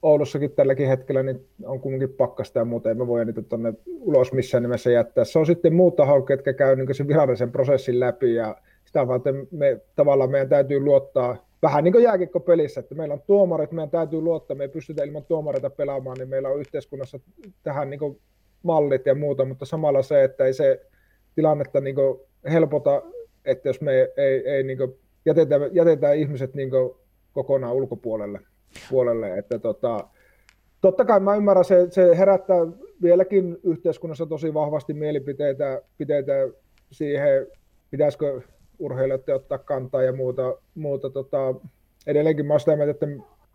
Oulussakin 0.03 0.51
tälläkin 0.51 0.89
hetkellä 0.89 1.23
niin 1.23 1.47
on 1.65 1.81
kumminkin 1.81 2.13
pakkasta 2.13 2.59
ja 2.59 2.65
muuta, 2.65 2.91
emme 2.91 3.07
voi 3.07 3.25
niitä 3.25 3.43
tuonne 3.43 3.75
ulos 3.87 4.33
missään 4.33 4.63
nimessä 4.63 4.91
jättää. 4.91 5.25
Se 5.25 5.39
on 5.39 5.47
sitten 5.47 5.75
muut 5.75 5.97
tahot, 5.97 6.27
ketkä 6.27 6.53
käy 6.53 6.77
niin 6.77 6.95
sen 6.95 7.09
virallisen 7.09 7.53
prosessin 7.53 8.01
läpi 8.01 8.35
ja 8.35 8.57
sitä 8.85 9.09
varten 9.09 9.49
me 9.51 9.81
tavallaan 9.97 10.31
meidän 10.31 10.49
täytyy 10.49 10.81
luottaa 10.81 11.47
vähän 11.63 11.85
niin 11.85 11.93
kuin 11.93 12.05
jääkikkopelissä, 12.05 12.81
että 12.81 12.95
meillä 12.95 13.15
on 13.15 13.23
tuomarit, 13.27 13.73
meidän 13.73 13.91
täytyy 13.91 14.21
luottaa, 14.21 14.57
me 14.57 14.65
ei 14.65 14.69
pystytä 14.69 15.05
ilman 15.05 15.25
tuomareita 15.25 15.71
pelaamaan, 15.71 16.17
niin 16.19 16.29
meillä 16.29 16.49
on 16.49 16.61
yhteiskunnassa 16.61 17.21
tähän 17.63 17.91
niin 17.91 18.21
mallit 18.63 19.07
ja 19.07 19.15
muuta, 19.15 19.45
mutta 19.45 19.65
samalla 19.65 20.03
se, 20.03 20.25
että 20.25 20.45
ei 20.45 20.55
se 20.55 20.81
tilannetta 21.35 21.81
niin 21.81 21.97
helpota, 22.53 23.03
että 23.45 23.69
jos 23.69 23.81
me 23.81 23.93
ei, 24.17 24.49
ei 24.49 24.63
niin 24.63 24.79
jätetä, 25.27 25.61
jätetään 25.73 26.17
ihmiset 26.17 26.55
niin 26.55 26.71
kokonaan 27.33 27.75
ulkopuolelle. 27.75 28.41
Puolelle, 28.91 29.39
että 29.39 29.59
tota, 29.59 30.09
totta 30.81 31.05
kai 31.05 31.21
mä 31.21 31.37
ymmärrän, 31.37 31.65
se, 31.65 31.87
se 31.91 32.19
herättää 32.19 32.67
vieläkin 33.03 33.57
yhteiskunnassa 33.65 34.27
tosi 34.27 34.55
vahvasti 34.55 34.95
mielipiteitä 34.95 35.83
piteitä 35.99 36.33
siihen, 36.91 37.47
pitäisikö 37.91 38.41
urheilijat 38.79 39.29
ottaa 39.29 39.59
kantaa 39.59 40.03
ja 40.03 40.13
muuta. 40.13 40.59
muuta 40.75 41.11
tota, 41.11 41.55
edelleenkin 42.07 42.47
mä 42.47 42.53
olen 42.53 42.61
sitä 42.61 42.77
mieltä, 42.77 42.91
että 42.91 43.07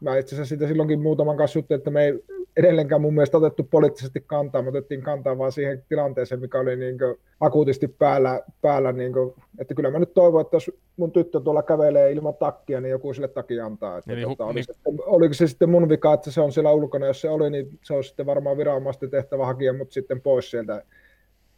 mä 0.01 0.17
itse 0.17 0.35
asiassa 0.35 0.49
siitä 0.49 0.67
silloinkin 0.67 1.01
muutaman 1.01 1.37
kanssa 1.37 1.59
juttu, 1.59 1.73
että 1.73 1.91
me 1.91 2.05
ei 2.05 2.23
edelleenkään 2.59 3.01
mun 3.01 3.13
mielestä 3.13 3.37
otettu 3.37 3.63
poliittisesti 3.63 4.23
kantaa, 4.27 4.61
me 4.61 4.69
otettiin 4.69 5.01
kantaa 5.01 5.37
vaan 5.37 5.51
siihen 5.51 5.83
tilanteeseen, 5.89 6.41
mikä 6.41 6.59
oli 6.59 6.75
niin 6.75 6.97
akuutisti 7.39 7.87
päällä, 7.87 8.41
päällä 8.61 8.91
niin 8.91 9.13
kuin, 9.13 9.33
että 9.59 9.73
kyllä 9.73 9.91
mä 9.91 9.99
nyt 9.99 10.13
toivon, 10.13 10.41
että 10.41 10.55
jos 10.55 10.71
mun 10.97 11.11
tyttö 11.11 11.39
tuolla 11.39 11.63
kävelee 11.63 12.11
ilman 12.11 12.35
takkia, 12.35 12.81
niin 12.81 12.91
joku 12.91 13.13
sille 13.13 13.27
takia 13.27 13.65
antaa. 13.65 13.97
Että 13.97 14.13
Eli, 14.13 14.23
tota, 14.23 14.45
oli 14.45 14.53
niin... 14.53 14.65
se, 14.65 14.73
oliko 15.05 15.33
se 15.33 15.47
sitten 15.47 15.69
mun 15.69 15.89
vika, 15.89 16.13
että 16.13 16.31
se 16.31 16.41
on 16.41 16.51
siellä 16.51 16.71
ulkona, 16.71 17.05
jos 17.05 17.21
se 17.21 17.29
oli, 17.29 17.49
niin 17.49 17.79
se 17.83 17.93
on 17.93 18.03
sitten 18.03 18.25
varmaan 18.25 18.57
viranomaisten 18.57 19.09
tehtävä 19.09 19.45
hakea 19.45 19.73
mut 19.73 19.91
sitten 19.91 20.21
pois 20.21 20.51
sieltä 20.51 20.83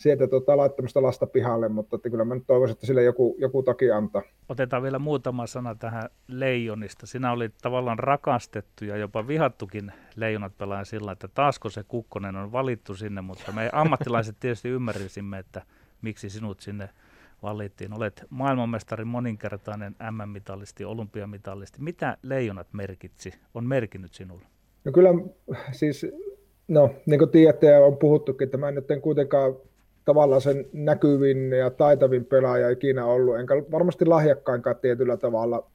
sieltä 0.02 0.28
tota, 0.28 0.58
laittamista 0.58 1.02
lasta 1.02 1.28
pihalle, 1.28 1.70
mutta 1.70 1.96
että 1.96 2.10
kyllä 2.10 2.26
mä 2.26 2.36
nyt 2.36 2.44
toivoisin, 2.48 2.74
että 2.74 2.86
sille 2.86 3.04
joku, 3.04 3.36
joku 3.40 3.64
taki 3.64 3.92
antaa. 3.92 4.22
Otetaan 4.50 4.84
vielä 4.84 5.00
muutama 5.00 5.48
sana 5.48 5.76
tähän 5.76 6.10
leijonista. 6.28 7.08
Sinä 7.08 7.32
oli 7.32 7.50
tavallaan 7.62 8.00
rakastettu 8.00 8.86
ja 8.86 8.98
jopa 8.98 9.28
vihattukin 9.28 9.92
leijonat 10.16 10.58
pelaajan 10.58 10.86
sillä, 10.86 11.12
että 11.12 11.28
taasko 11.28 11.70
se 11.70 11.84
Kukkonen 11.84 12.36
on 12.36 12.52
valittu 12.52 12.96
sinne, 12.96 13.22
mutta 13.22 13.52
me 13.52 13.70
ammattilaiset 13.74 14.36
tietysti 14.40 14.70
ymmärsimme, 14.70 15.40
että 15.40 15.62
miksi 16.02 16.30
sinut 16.30 16.60
sinne 16.60 16.90
valittiin. 17.44 17.94
Olet 17.94 18.26
maailmanmestarin 18.30 19.08
moninkertainen 19.08 19.96
MM-mitallisti, 20.12 20.86
olympiamitallisti. 20.86 21.82
Mitä 21.82 22.18
leijonat 22.24 22.68
merkitsi, 22.74 23.34
on 23.54 23.66
merkinnyt 23.66 24.14
sinulle? 24.14 24.46
No 24.86 24.92
kyllä 24.92 25.10
siis, 25.72 26.06
no 26.68 26.96
niin 27.06 27.20
kuin 27.20 27.32
tiedätte 27.32 27.68
ja 27.68 27.86
on 27.86 27.98
puhuttukin, 27.98 28.46
että 28.46 28.58
mä 28.58 28.70
en 28.70 28.76
nyt 28.76 28.92
en 28.92 29.02
kuitenkaan 29.02 29.56
tavallaan 30.06 30.42
sen 30.42 30.66
näkyvin 30.74 31.52
ja 31.52 31.70
taitavin 31.70 32.26
pelaaja 32.26 32.70
ikinä 32.70 33.06
ollut, 33.06 33.40
enkä 33.40 33.54
varmasti 33.72 34.06
lahjakkainkaan 34.06 34.76
tietyllä 34.82 35.18
tavalla, 35.18 35.68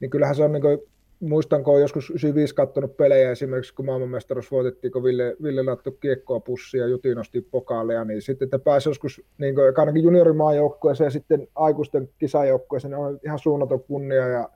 niin 0.00 0.10
kyllähän 0.10 0.36
se 0.36 0.44
on 0.44 0.52
niin 0.52 0.62
kuin, 0.62 0.78
muistan, 1.20 1.64
kun 1.64 1.80
joskus 1.80 2.10
95 2.10 2.54
katsonut 2.54 2.96
pelejä 2.96 3.30
esimerkiksi, 3.30 3.74
kun 3.74 3.86
maailmanmestaruus 3.86 4.50
voitettiin, 4.50 4.92
kun 4.92 5.04
Ville, 5.04 5.36
Ville 5.42 5.62
laittoi 5.62 5.96
kiekkoa 6.00 6.40
pussia 6.40 6.82
ja 6.82 6.88
Juti 6.88 7.14
nosti 7.14 7.40
pokaaleja, 7.40 8.04
niin. 8.04 8.22
Sitten, 8.22 8.46
että 8.46 8.58
pääsi 8.58 8.88
joskus 8.88 9.22
niin 9.38 9.54
kuin, 9.54 9.74
ainakin 9.76 10.02
juniorimaajoukkueeseen 10.02 11.06
ja 11.06 11.10
sitten 11.10 11.48
aikuisten 11.54 12.08
kisajoukkueeseen, 12.18 12.90
niin 12.90 12.98
on 12.98 13.20
ihan 13.24 13.38
suunnaton 13.38 13.82
kunnia 13.82 14.28
ja 14.28 14.48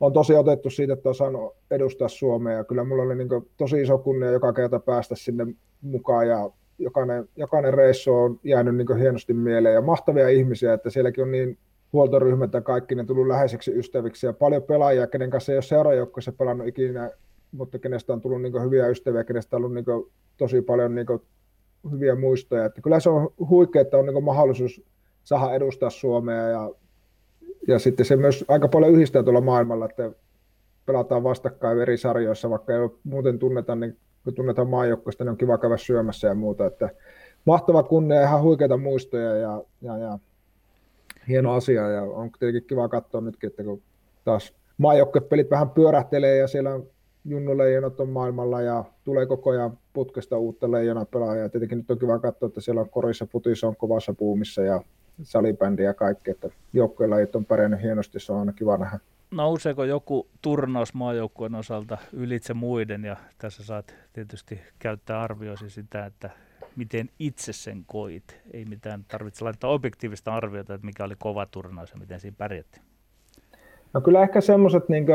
on 0.00 0.12
tosi 0.12 0.34
otettu 0.34 0.70
siitä, 0.70 0.92
että 0.92 1.08
on 1.08 1.14
saanut 1.14 1.56
edustaa 1.70 2.08
Suomea. 2.08 2.56
Ja 2.56 2.64
kyllä 2.64 2.84
mulla 2.84 3.02
oli 3.02 3.14
niin 3.14 3.28
tosi 3.56 3.82
iso 3.82 3.98
kunnia 3.98 4.30
joka 4.30 4.52
kerta 4.52 4.80
päästä 4.80 5.14
sinne 5.16 5.46
mukaan 5.82 6.28
ja 6.28 6.50
jokainen, 6.80 7.28
jokainen 7.36 7.74
reissu 7.74 8.14
on 8.14 8.40
jäänyt 8.44 8.76
niin 8.76 8.98
hienosti 8.98 9.32
mieleen 9.34 9.74
ja 9.74 9.80
mahtavia 9.80 10.28
ihmisiä, 10.28 10.72
että 10.72 10.90
sielläkin 10.90 11.24
on 11.24 11.30
niin 11.30 11.58
huoltoryhmät 11.92 12.52
ja 12.52 12.60
kaikki 12.60 12.94
ne 12.94 13.04
tullut 13.04 13.26
läheiseksi 13.26 13.78
ystäviksi 13.78 14.26
ja 14.26 14.32
paljon 14.32 14.62
pelaajia, 14.62 15.06
kenen 15.06 15.30
kanssa 15.30 15.52
ei 15.52 15.56
ole 15.56 15.62
seurajoukkoissa 15.62 16.32
pelannut 16.32 16.66
ikinä, 16.66 17.10
mutta 17.52 17.78
kenestä 17.78 18.12
on 18.12 18.20
tullut 18.20 18.42
niin 18.42 18.64
hyviä 18.64 18.86
ystäviä, 18.86 19.24
kenestä 19.24 19.56
on 19.56 19.64
ollut 19.64 19.74
niin 19.74 20.10
tosi 20.36 20.62
paljon 20.62 20.94
niin 20.94 21.06
hyviä 21.90 22.14
muistoja. 22.14 22.64
Että 22.64 22.80
kyllä 22.80 23.00
se 23.00 23.10
on 23.10 23.32
huikea, 23.48 23.82
että 23.82 23.96
on 23.96 24.06
niin 24.06 24.24
mahdollisuus 24.24 24.82
saada 25.24 25.54
edustaa 25.54 25.90
Suomea 25.90 26.48
ja, 26.48 26.70
ja 27.68 27.78
sitten 27.78 28.06
se 28.06 28.16
myös 28.16 28.44
aika 28.48 28.68
paljon 28.68 28.92
yhdistää 28.92 29.22
tuolla 29.22 29.40
maailmalla, 29.40 29.84
että 29.84 30.10
pelataan 30.86 31.22
vastakkain 31.22 31.80
eri 31.80 31.96
sarjoissa, 31.96 32.50
vaikka 32.50 32.72
ei 32.72 32.88
muuten 33.04 33.38
tunneta, 33.38 33.74
niin 33.74 33.96
kun 34.24 34.34
tunnetaan 34.34 34.68
maajoukkoista, 34.68 35.24
niin 35.24 35.30
on 35.30 35.36
kiva 35.36 35.58
käydä 35.58 35.76
syömässä 35.76 36.28
ja 36.28 36.34
muuta. 36.34 36.66
Että 36.66 36.90
mahtava 37.44 37.82
kunnia 37.82 38.22
ihan 38.22 38.42
huikeita 38.42 38.76
muistoja 38.76 39.36
ja, 39.36 39.62
ja, 39.82 39.98
ja 39.98 40.18
hieno 41.28 41.52
asia 41.52 41.88
ja 41.88 42.02
on 42.02 42.30
tietenkin 42.38 42.68
kiva 42.68 42.88
katsoa 42.88 43.20
nytkin, 43.20 43.50
että 43.50 43.64
kun 43.64 43.82
taas 44.24 44.54
maajoukkuepelit 44.78 45.50
vähän 45.50 45.70
pyörähtelee 45.70 46.36
ja 46.36 46.48
siellä 46.48 46.74
on 46.74 46.86
junnuleijonat 47.24 48.00
on 48.00 48.08
maailmalla 48.08 48.60
ja 48.60 48.84
tulee 49.04 49.26
koko 49.26 49.50
ajan 49.50 49.78
putkesta 49.92 50.38
uutta 50.38 50.70
leijona 50.70 51.04
pelaajaa. 51.04 51.48
Tietenkin 51.48 51.78
nyt 51.78 51.90
on 51.90 51.98
kiva 51.98 52.18
katsoa, 52.18 52.46
että 52.46 52.60
siellä 52.60 52.80
on 52.80 52.90
korissa 52.90 53.26
putis 53.26 53.64
on 53.64 53.76
kovassa 53.76 54.14
puumissa 54.14 54.62
ja 54.62 54.82
salibändi 55.22 55.82
ja 55.82 55.94
kaikki, 55.94 56.30
että 56.30 56.48
joukkuelajit 56.72 57.36
on 57.36 57.44
pärjännyt 57.44 57.82
hienosti, 57.82 58.20
se 58.20 58.32
on 58.32 58.38
aina 58.38 58.52
kiva 58.52 58.76
nähdä. 58.76 58.98
Nouseeko 59.30 59.84
joku 59.84 60.28
turnaus 60.42 60.94
maajoukkueen 60.94 61.54
osalta 61.54 61.98
ylitse 62.12 62.54
muiden 62.54 63.04
ja 63.04 63.16
tässä 63.38 63.64
saat 63.64 63.94
tietysti 64.12 64.60
käyttää 64.78 65.22
arvioisi 65.22 65.70
sitä, 65.70 66.06
että 66.06 66.30
miten 66.76 67.08
itse 67.18 67.52
sen 67.52 67.84
koit. 67.86 68.40
Ei 68.52 68.64
mitään 68.64 69.04
tarvitse 69.08 69.44
laittaa 69.44 69.70
objektiivista 69.70 70.34
arviota, 70.34 70.74
että 70.74 70.86
mikä 70.86 71.04
oli 71.04 71.14
kova 71.18 71.46
turnaus 71.46 71.90
ja 71.90 71.96
miten 71.96 72.20
siinä 72.20 72.34
pärjättiin. 72.38 72.84
No 73.92 74.00
kyllä 74.00 74.22
ehkä 74.22 74.40
semmoiset, 74.40 74.88
niin 74.88 75.06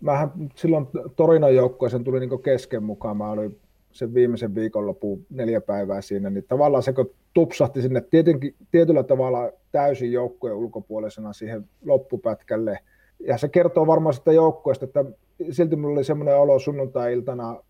mähän 0.00 0.30
silloin 0.54 0.86
Torinon 1.16 1.54
joukkueeseen 1.54 2.04
tuli 2.04 2.20
niin 2.20 2.42
kesken 2.42 2.82
mukaan, 2.82 3.16
mä 3.16 3.30
olin 3.30 3.58
sen 3.92 4.14
viimeisen 4.14 4.54
viikonlopun 4.54 5.26
neljä 5.30 5.60
päivää 5.60 6.00
siinä, 6.00 6.30
niin 6.30 6.44
tavallaan 6.48 6.82
se 6.82 6.92
kun 6.92 7.10
tupsahti 7.34 7.82
sinne 7.82 8.00
tietenkin, 8.00 8.54
tietyllä 8.70 9.02
tavalla 9.02 9.52
täysin 9.72 10.12
joukkueen 10.12 10.56
ulkopuolisena 10.56 11.32
siihen 11.32 11.68
loppupätkälle, 11.84 12.78
ja 13.20 13.38
se 13.38 13.48
kertoo 13.48 13.86
varmaan 13.86 14.14
sitä 14.14 14.32
joukkueesta, 14.32 14.84
että 14.84 15.04
silti 15.50 15.76
mulla 15.76 15.94
oli 15.94 16.04
semmoinen 16.04 16.38
olo 16.38 16.58
sunnuntai-iltana, 16.58 17.62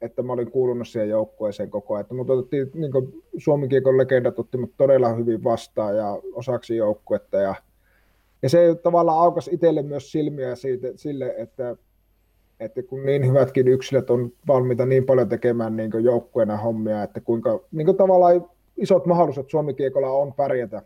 että 0.00 0.22
mä 0.22 0.32
olin 0.32 0.50
kuulunut 0.50 0.88
siihen 0.88 1.08
joukkueeseen 1.08 1.70
koko 1.70 1.94
ajan. 1.94 2.00
Että 2.00 2.14
mut 2.14 2.30
otettiin, 2.30 2.70
niin 2.74 2.92
Suomen 3.38 3.68
kiekon 3.68 3.98
legendat 3.98 4.38
otti 4.38 4.58
mut 4.58 4.72
todella 4.76 5.08
hyvin 5.08 5.44
vastaan 5.44 5.96
ja 5.96 6.18
osaksi 6.32 6.76
joukkuetta. 6.76 7.36
Ja, 7.36 7.54
ja 8.42 8.48
se 8.48 8.74
tavallaan 8.82 9.18
aukasi 9.18 9.50
itselle 9.54 9.82
myös 9.82 10.12
silmiä 10.12 10.54
siitä, 10.54 10.88
sille, 10.96 11.34
että, 11.38 11.76
että 12.60 12.82
kun 12.82 13.06
niin 13.06 13.28
hyvätkin 13.28 13.68
yksilöt 13.68 14.10
on 14.10 14.32
valmiita 14.48 14.86
niin 14.86 15.06
paljon 15.06 15.28
tekemään 15.28 15.76
niin 15.76 15.90
joukkueena 16.02 16.56
hommia, 16.56 17.02
että 17.02 17.20
kuinka 17.20 17.60
niin 17.72 17.96
tavallaan 17.96 18.50
isot 18.76 19.06
mahdollisuudet 19.06 19.50
Suomikiekolla 19.50 20.10
on 20.10 20.32
pärjätä, 20.32 20.82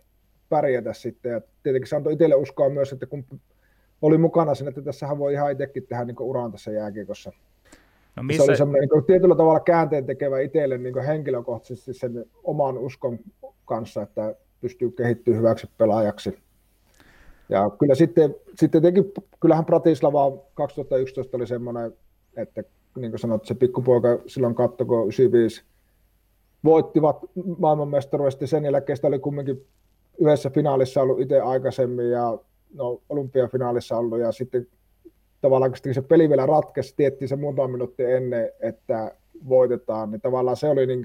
pärjätä 0.48 0.92
sitten. 0.92 1.32
Ja 1.32 1.40
tietenkin 1.62 1.88
se 1.88 1.96
antoi 1.96 2.12
itselle 2.12 2.34
uskoa 2.34 2.68
myös, 2.68 2.92
että 2.92 3.06
kun 3.06 3.24
oli 4.03 4.18
mukana 4.18 4.55
siinä, 4.55 4.68
että 4.68 4.82
tässähän 4.82 5.18
voi 5.18 5.32
ihan 5.32 5.53
itsekin 5.53 5.86
tehdä 5.86 6.05
niin 6.05 6.16
uran 6.20 6.53
tässä 6.53 6.70
jääkiekossa. 6.70 7.32
No 8.16 8.22
missä... 8.22 8.44
Se 8.44 8.51
oli 8.51 8.57
semmoinen 8.57 8.88
niin 8.92 9.05
tietyllä 9.05 9.34
tavalla 9.34 9.61
käänteen 9.61 10.07
tekevä 10.07 10.40
itselle 10.40 10.78
niin 10.78 11.05
henkilökohtaisesti 11.07 11.94
sen 11.94 12.24
oman 12.44 12.78
uskon 12.78 13.18
kanssa, 13.64 14.03
että 14.03 14.34
pystyy 14.61 14.90
kehittymään 14.90 15.38
hyväksi 15.38 15.70
pelaajaksi. 15.78 16.38
Ja 17.49 17.70
kyllä 17.70 17.94
sitten, 17.94 18.34
sitten 18.57 18.82
tietenkin, 18.82 19.12
kyllähän 19.40 19.66
Bratislava 19.66 20.32
2011 20.55 21.36
oli 21.36 21.46
semmoinen, 21.46 21.92
että 22.36 22.62
niin 22.96 23.11
kuin 23.11 23.18
sanoit, 23.18 23.44
se 23.44 23.55
pikkupoika 23.55 24.18
silloin 24.26 24.55
katsoi, 24.55 24.86
95 24.86 25.64
voittivat 26.64 27.16
maailmanmestaruudesta, 27.59 28.46
sen 28.46 28.64
jälkeen 28.64 28.99
oli 29.03 29.18
kumminkin 29.18 29.66
yhdessä 30.18 30.51
finaalissa 30.51 31.03
ollut 31.03 31.20
itse 31.20 31.40
aikaisemmin 31.40 32.11
ja 32.11 32.38
no, 32.75 33.01
olympiafinaalissa 33.09 33.97
ollut 33.97 34.21
ja 34.21 34.33
sitten 34.33 34.66
tavallaan 35.41 35.71
kun 35.71 35.95
se 35.95 36.03
peli 36.03 36.29
vielä 36.29 36.47
ratkesi, 36.47 36.95
tiettiin 36.97 37.29
se 37.29 37.37
muutama 37.37 37.69
minuutti 37.69 38.05
ennen, 38.05 38.51
että 38.61 39.14
voitetaan, 39.49 40.11
niin 40.11 40.21
tavallaan 40.21 40.57
se 40.57 40.69
oli 40.69 40.87
niin 40.87 41.03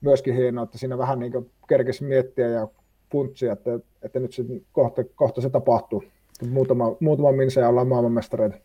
myöskin 0.00 0.36
hienoa, 0.36 0.64
että 0.64 0.78
siinä 0.78 0.98
vähän 0.98 1.18
niin 1.18 1.32
kerkesi 1.68 2.04
miettiä 2.04 2.48
ja 2.48 2.68
puntsia, 3.08 3.52
että, 3.52 3.70
että 4.02 4.20
nyt 4.20 4.32
se, 4.32 4.44
kohta, 4.72 5.04
kohta 5.14 5.40
se 5.40 5.50
tapahtuu. 5.50 6.04
Muutama, 6.50 6.96
muutama 7.00 7.32
minsa 7.32 7.60
ja 7.60 7.68
ollaan 7.68 7.88
maailmanmestareita. 7.88 8.56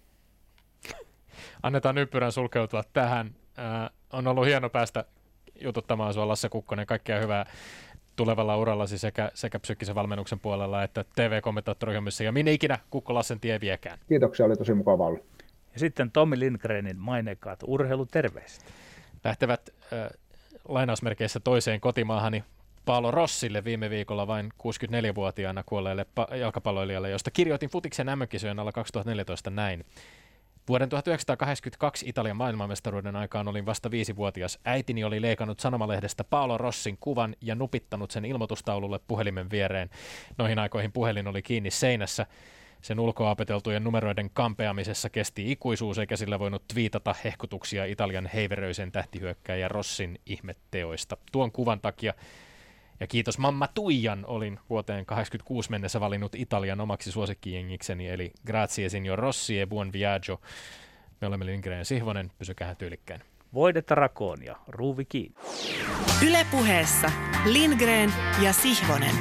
Annetaan 1.64 1.98
ympyrän 1.98 2.32
sulkeutua 2.32 2.84
tähän. 2.94 3.36
Äh, 3.60 3.90
on 4.14 4.28
ollut 4.28 4.46
hieno 4.46 4.70
päästä 4.70 5.06
jututtamaan 5.62 6.14
sinua 6.14 6.28
Lasse 6.28 6.50
Kukkonen. 6.50 6.86
Kaikkea 6.86 7.20
hyvää 7.20 7.46
tulevalla 8.18 8.58
urallasi 8.58 8.98
sekä, 8.98 9.32
sekä 9.34 9.60
psyykkisen 9.60 9.96
valmennuksen 9.96 10.40
puolella 10.40 10.84
että 10.84 11.06
TV-kommentaattorihommissa 11.16 12.24
ja 12.24 12.32
minne 12.32 12.52
ikinä 12.52 12.80
Kukko 12.90 13.14
Lassen 13.14 13.40
tie 13.40 13.62
viekään. 13.62 14.00
Kiitoksia, 14.08 14.46
oli 14.46 14.56
tosi 14.56 14.74
mukava 14.74 15.06
olla. 15.06 15.20
Ja 15.74 15.80
sitten 15.80 16.12
Tommi 16.12 16.40
Lindgrenin 16.40 17.00
mainekaat 17.00 17.60
urheiluterveiset. 17.68 18.66
Lähtevät 19.24 19.70
äh, 19.94 20.10
lainausmerkeissä 20.68 21.40
toiseen 21.40 21.82
kotimaahani 21.82 22.44
Paolo 22.86 23.12
Rossille 23.12 23.64
viime 23.64 23.90
viikolla 23.90 24.28
vain 24.28 24.50
64-vuotiaana 24.64 25.64
kuolleelle 25.66 26.06
pa- 26.20 26.36
jalkapalloilijalle, 26.36 27.10
josta 27.10 27.32
kirjoitin 27.32 27.70
futiksen 27.70 28.08
MM-kisojen 28.08 28.60
alla 28.60 28.72
2014 28.72 29.50
näin. 29.50 29.86
Vuoden 30.68 30.90
1982 30.90 32.10
Italian 32.10 32.38
maailmanmestaruuden 32.38 33.16
aikaan 33.16 33.48
olin 33.48 33.66
vasta 33.66 33.92
viisivuotias. 33.92 34.60
Äitini 34.66 35.04
oli 35.04 35.22
leikannut 35.22 35.60
sanomalehdestä 35.60 36.24
Paolo 36.24 36.58
Rossin 36.58 36.98
kuvan 37.00 37.36
ja 37.42 37.56
nupittanut 37.56 38.12
sen 38.12 38.26
ilmoitustaululle 38.26 39.00
puhelimen 39.08 39.50
viereen. 39.52 39.90
Noihin 40.38 40.60
aikoihin 40.60 40.92
puhelin 40.92 41.28
oli 41.28 41.42
kiinni 41.42 41.72
seinässä. 41.72 42.26
Sen 42.82 43.00
ulkoapeteltujen 43.00 43.84
numeroiden 43.84 44.30
kampeamisessa 44.34 45.10
kesti 45.10 45.52
ikuisuus, 45.52 45.98
eikä 45.98 46.18
sillä 46.18 46.40
voinut 46.40 46.68
twiitata 46.68 47.16
hehkutuksia 47.24 47.86
Italian 47.86 48.30
heiveröisen 48.34 48.92
tähtihyökkäjä 48.92 49.68
Rossin 49.68 50.20
ihmetteoista. 50.26 51.18
Tuon 51.32 51.52
kuvan 51.52 51.82
takia 51.82 52.14
ja 53.00 53.08
kiitos 53.08 53.38
Mamma 53.38 53.68
Tuijan 53.68 54.26
olin 54.26 54.60
vuoteen 54.70 55.06
86 55.06 55.70
mennessä 55.70 56.00
valinnut 56.00 56.36
Italian 56.36 56.82
omaksi 56.82 57.12
suosikkijengikseni, 57.12 58.10
eli 58.10 58.32
Grazie 58.46 58.90
signor 58.90 59.20
Rossi 59.20 59.60
e 59.60 59.66
buon 59.66 59.94
viaggio. 59.94 60.42
Me 61.22 61.28
olemme 61.28 61.46
Lindgren 61.46 61.78
ja 61.78 61.86
Sihvonen, 61.86 62.32
pysykää 62.38 62.76
tyylikkään. 62.76 63.22
Voidetta 63.54 63.96
rakoon 63.96 64.44
ja 64.44 64.56
ruuvi 64.68 65.06
kiinni. 65.06 65.38
Ylepuheessa 66.28 67.12
Lindgren 67.46 68.14
ja 68.42 68.54
Sihvonen. 68.54 69.16